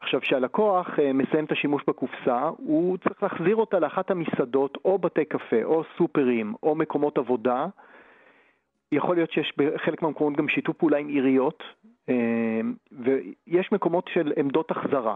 [0.00, 5.24] עכשיו, כשהלקוח אה, מסיים את השימוש בקופסה, הוא צריך להחזיר אותה לאחת המסעדות, או בתי
[5.24, 7.66] קפה, או סופרים, או מקומות עבודה.
[8.92, 11.62] יכול להיות שיש בחלק מהמקומות גם שיתוף פעולה עם עיריות,
[12.08, 12.60] אה,
[12.92, 15.14] ויש מקומות של עמדות החזרה.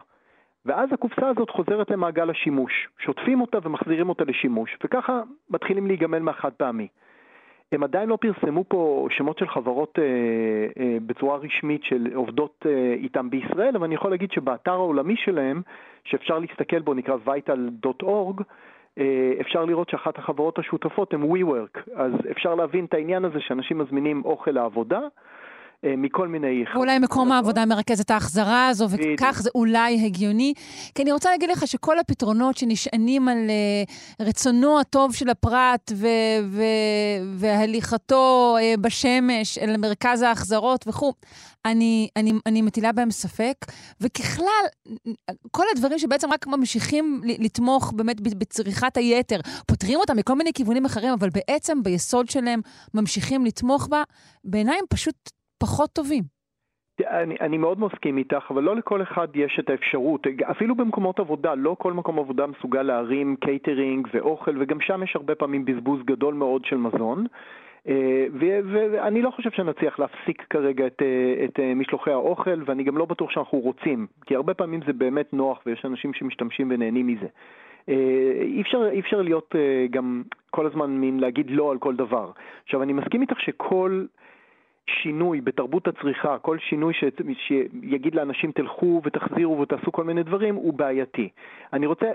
[0.67, 2.89] ואז הקופסה הזאת חוזרת למעגל השימוש.
[2.99, 6.89] שוטפים אותה ומחזירים אותה לשימוש, וככה מתחילים להיגמל מהחד פעמי.
[7.73, 10.05] הם עדיין לא פרסמו פה שמות של חברות אה,
[10.83, 15.63] אה, בצורה רשמית של עובדות אה, איתם בישראל, אבל אני יכול להגיד שבאתר העולמי שלהם,
[16.05, 18.43] שאפשר להסתכל בו, נקרא vital.org,
[18.99, 23.79] אה, אפשר לראות שאחת החברות השותפות הן WeWork, אז אפשר להבין את העניין הזה שאנשים
[23.79, 25.01] מזמינים אוכל לעבודה.
[25.85, 26.65] אה, מכל מיני...
[26.75, 28.87] ואולי מקום העבודה מרכז את ההחזרה הזו.
[28.91, 30.55] וכך זה אולי הגיוני.
[30.95, 33.51] כי אני רוצה להגיד לך שכל הפתרונות שנשענים על
[34.19, 36.07] uh, רצונו הטוב של הפרט ו-
[36.45, 36.63] ו-
[37.35, 41.13] והליכתו uh, בשמש אל מרכז ההחזרות וכו',
[41.65, 43.55] אני, אני, אני מטילה בהם ספק.
[44.01, 44.65] וככלל,
[45.51, 51.13] כל הדברים שבעצם רק ממשיכים לתמוך באמת בצריכת היתר, פותרים אותם מכל מיני כיוונים אחרים,
[51.13, 52.61] אבל בעצם ביסוד שלהם
[52.95, 54.03] ממשיכים לתמוך בה,
[54.45, 55.31] בעיניי הם פשוט
[55.61, 56.23] פחות טובים.
[57.01, 61.55] אני, אני מאוד מסכים איתך, אבל לא לכל אחד יש את האפשרות, אפילו במקומות עבודה,
[61.55, 66.35] לא כל מקום עבודה מסוגל להרים קייטרינג ואוכל, וגם שם יש הרבה פעמים בזבוז גדול
[66.35, 67.27] מאוד של מזון.
[67.89, 68.27] אה,
[68.93, 73.05] ואני לא חושב שנצליח להפסיק כרגע את, אה, את אה, משלוחי האוכל, ואני גם לא
[73.05, 77.27] בטוח שאנחנו רוצים, כי הרבה פעמים זה באמת נוח ויש אנשים שמשתמשים ונהנים מזה.
[78.43, 79.55] אי אפשר, אי אפשר להיות
[79.91, 82.31] גם כל הזמן מין להגיד לא על כל דבר.
[82.65, 84.05] עכשיו, אני מסכים איתך שכל...
[85.03, 87.05] שינוי בתרבות הצריכה, כל שינוי ש...
[87.39, 91.29] שיגיד לאנשים תלכו ותחזירו ותעשו כל מיני דברים, הוא בעייתי.
[91.73, 92.07] אני רוצה,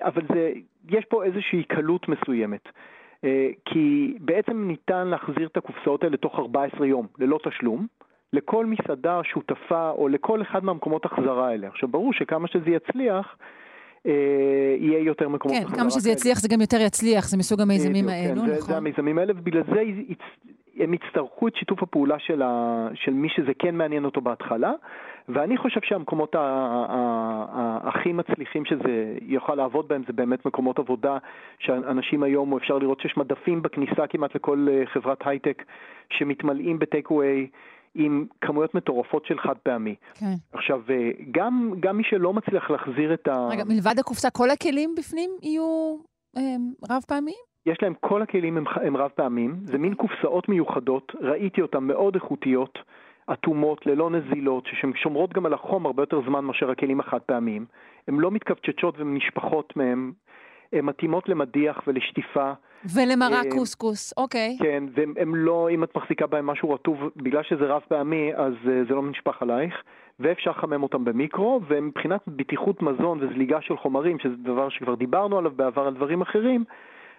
[0.00, 0.52] אבל זה,
[0.88, 2.68] יש פה איזושהי קלות מסוימת.
[3.24, 7.86] אה, כי בעצם ניתן להחזיר את הקופסאות האלה תוך 14 יום, ללא תשלום,
[8.32, 11.68] לכל מסעדה שותפה או לכל אחד מהמקומות החזרה האלה.
[11.68, 13.36] עכשיו, ברור שכמה שזה יצליח,
[14.06, 14.12] אה,
[14.78, 16.12] יהיה יותר מקומות כן, החזרה כמה שזה כאלה.
[16.12, 18.66] יצליח זה גם יותר יצליח, זה מסוג המיזמים בדיוק, האלו, כן, זה, נכון?
[18.66, 19.82] זה המיזמים האלה, ובגלל זה
[20.78, 24.72] הם יצטרכו את שיתוף הפעולה של, ה, של מי שזה כן מעניין אותו בהתחלה,
[25.28, 26.86] ואני חושב שהמקומות ה, ה,
[27.52, 31.18] ה, הכי מצליחים שזה יוכל לעבוד בהם זה באמת מקומות עבודה,
[31.58, 35.64] שאנשים היום, אפשר לראות שיש מדפים בכניסה כמעט לכל אה, חברת הייטק
[36.10, 37.48] שמתמלאים בטייק אווי.
[37.94, 39.94] עם כמויות מטורפות של חד פעמי.
[40.14, 40.34] כן.
[40.52, 43.48] עכשיו, אה, גם, גם מי שלא מצליח להחזיר את ה...
[43.50, 45.96] רגע, מלבד הקופסה, כל הכלים בפנים יהיו
[46.36, 46.42] אה,
[46.90, 47.38] רב פעמיים?
[47.68, 52.14] יש להם, כל הכלים הם, הם רב פעמים, זה מין קופסאות מיוחדות, ראיתי אותן מאוד
[52.14, 52.78] איכותיות,
[53.32, 57.64] אטומות, ללא נזילות, ששומרות גם על החום הרבה יותר זמן מאשר הכלים החד פעמיים.
[58.08, 60.12] הן לא מתכווצ'צ'ות ונשפחות מהם,
[60.72, 62.52] הן מתאימות למדיח ולשטיפה.
[62.94, 64.56] ולמרק אה, קוסקוס, אוקיי.
[64.60, 68.82] כן, והם לא, אם את מחזיקה בהם משהו רטוב, בגלל שזה רב פעמי, אז אה,
[68.88, 69.74] זה לא נשפך עלייך,
[70.20, 75.50] ואפשר לחמם אותם במיקרו, ומבחינת בטיחות מזון וזליגה של חומרים, שזה דבר שכבר דיברנו עליו
[75.56, 76.64] בעבר על דברים אחרים,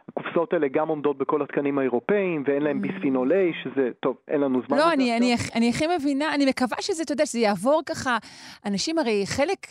[0.09, 4.61] הקופסאות האלה גם עומדות בכל התקנים האירופאיים, ואין להם ביספינול A, שזה, טוב, אין לנו
[4.67, 4.77] זמן.
[4.77, 5.17] לא, אני.
[5.17, 8.17] אני, אני הכי מבינה, אני מקווה שזה, אתה יודע, שזה יעבור ככה,
[8.65, 9.67] אנשים הרי, חלק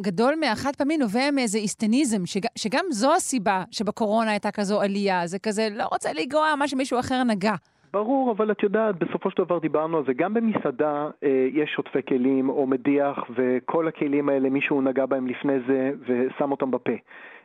[0.00, 5.38] גדול מהחד פעמי נובע מאיזה איסטניזם, שג, שגם זו הסיבה שבקורונה הייתה כזו עלייה, זה
[5.38, 7.54] כזה, לא רוצה לגרוע מה שמישהו אחר נגע.
[7.92, 12.02] ברור, אבל את יודעת, בסופו של דבר דיברנו על זה, גם במסעדה אה, יש שוטפי
[12.08, 16.92] כלים או מדיח, וכל הכלים האלה מישהו נגע בהם לפני זה ושם אותם בפה.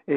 [0.09, 0.15] אה,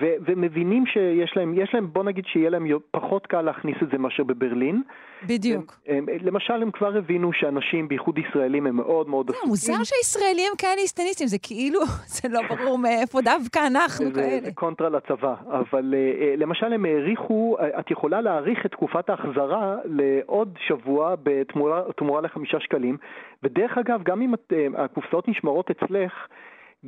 [0.00, 3.98] ו- ומבינים שיש להם, יש להם, בוא נגיד שיהיה להם פחות קל להכניס את זה
[3.98, 4.82] מאשר בברלין.
[5.26, 5.80] בדיוק.
[5.86, 10.52] הם, הם, למשל, הם כבר הבינו שאנשים, בייחוד ישראלים, הם מאוד מאוד זה מוזר שהישראלים
[10.58, 11.80] כאלה איסטניסטים, זה כאילו,
[12.16, 14.40] זה לא ברור מאיפה דווקא אנחנו זה, כאלה.
[14.44, 20.58] זה קונטרה לצבא, אבל uh, למשל הם העריכו, את יכולה להעריך את תקופת ההחזרה לעוד
[20.66, 22.96] שבוע בתמורה תמורה לחמישה שקלים,
[23.42, 26.12] ודרך אגב, גם אם את, הקופסאות נשמרות אצלך,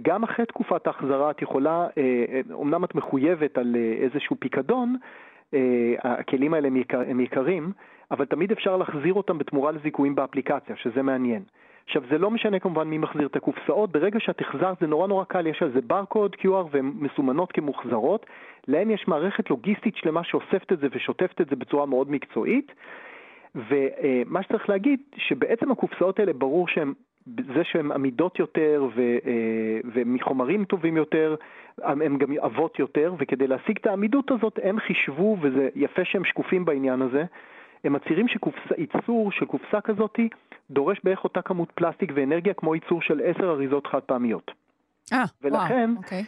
[0.03, 1.87] גם אחרי תקופת ההחזרה את יכולה,
[2.53, 4.97] אומנם את מחויבת על איזשהו פיקדון,
[6.03, 7.73] הכלים האלה הם יקרים,
[8.11, 11.43] אבל תמיד אפשר להחזיר אותם בתמורה לזיכויים באפליקציה, שזה מעניין.
[11.85, 15.25] עכשיו, זה לא משנה כמובן מי מחזיר את הקופסאות, ברגע שאת החזרת זה נורא נורא
[15.25, 18.27] קל, יש על זה ברקוד, QR והן מסומנות כמוחזרות,
[18.69, 22.73] להם יש מערכת לוגיסטית שלמה שאוספת את זה ושוטפת את זה בצורה מאוד מקצועית,
[23.55, 26.93] ומה שצריך להגיד, שבעצם הקופסאות האלה ברור שהן
[27.27, 29.03] זה שהן עמידות יותר ו,
[29.95, 31.35] ומחומרים טובים יותר,
[31.83, 36.65] הן גם עבות יותר, וכדי להשיג את העמידות הזאת הם חישבו, וזה יפה שהם שקופים
[36.65, 37.25] בעניין הזה,
[37.85, 40.21] הם מצהירים שייצור של קופסה כזאת
[40.71, 44.51] דורש בערך אותה כמות פלסטיק ואנרגיה כמו ייצור של עשר אריזות חד פעמיות.
[45.13, 46.25] אה, ולכן, וואו, אוקיי.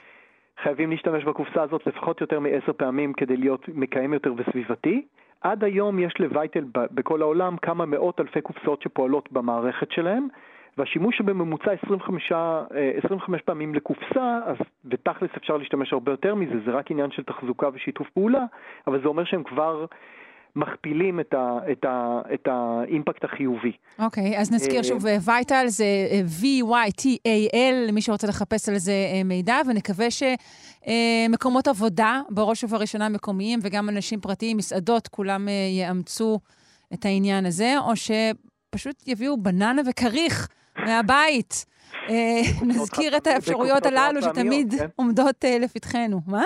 [0.62, 5.06] חייבים להשתמש בקופסה הזאת לפחות יותר מעשר פעמים כדי להיות מקיים יותר וסביבתי.
[5.40, 10.28] עד היום יש לווייטל בכל העולם כמה מאות אלפי קופסאות שפועלות במערכת שלהם,
[10.78, 12.32] והשימוש בממוצע 25,
[13.04, 17.68] 25 פעמים לקופסה, אז בתכלס אפשר להשתמש הרבה יותר מזה, זה רק עניין של תחזוקה
[17.74, 18.44] ושיתוף פעולה,
[18.86, 19.86] אבל זה אומר שהם כבר
[20.56, 23.72] מכפילים את, ה, את, ה, את האימפקט החיובי.
[23.98, 25.84] אוקיי, okay, אז נזכיר שוב, וייטל זה
[26.40, 28.92] V-Y-T-A-L, למי שרוצה לחפש על זה
[29.24, 35.48] מידע, ונקווה שמקומות עבודה, בראש ובראשונה מקומיים, וגם אנשים פרטיים, מסעדות, כולם
[35.80, 36.38] יאמצו
[36.94, 40.48] את העניין הזה, או שפשוט יביאו בננה וכריך
[40.84, 41.66] מהבית.
[42.62, 46.20] נזכיר את האפשרויות הללו שתמיד עומדות לפתחנו.
[46.26, 46.44] מה?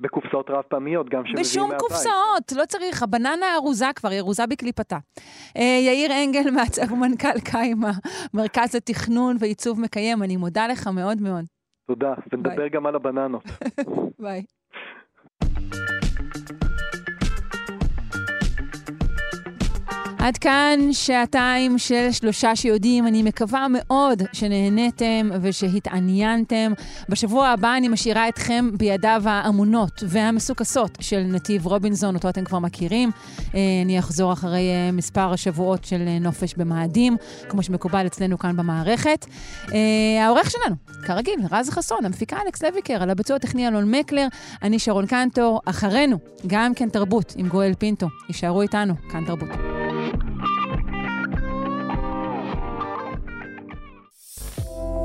[0.00, 1.80] בקופסאות רב פעמיות, גם שמביאים בשום מהבית.
[1.80, 3.02] קופסאות, לא צריך.
[3.02, 4.98] הבננה ארוזה כבר, היא ארוזה בקליפתה.
[5.56, 7.90] אה, יאיר אנגל, מעצב ומנכ"ל קיימה,
[8.34, 11.44] מרכז התכנון ועיצוב מקיים, אני מודה לך מאוד מאוד.
[11.86, 13.44] תודה, ונדבר גם על הבננות.
[14.22, 14.42] ביי.
[20.28, 23.06] עד כאן שעתיים של שלושה שיודעים.
[23.06, 26.72] אני מקווה מאוד שנהניתם ושהתעניינתם.
[27.08, 33.10] בשבוע הבא אני משאירה אתכם בידיו האמונות והמסוכסות של נתיב רובינזון, אותו אתם כבר מכירים.
[33.84, 37.16] אני אחזור אחרי מספר השבועות של נופש במאדים,
[37.48, 39.26] כמו שמקובל אצלנו כאן במערכת.
[40.24, 40.76] העורך שלנו,
[41.06, 44.26] כרגיל, רז חסון, המפיקה אלכס לויקר, על הביצוע הטכני אלון מקלר,
[44.62, 48.06] אני שרון קנטור, אחרינו, גם כן תרבות עם גואל פינטו.
[48.28, 49.77] יישארו איתנו, כאן תרבות.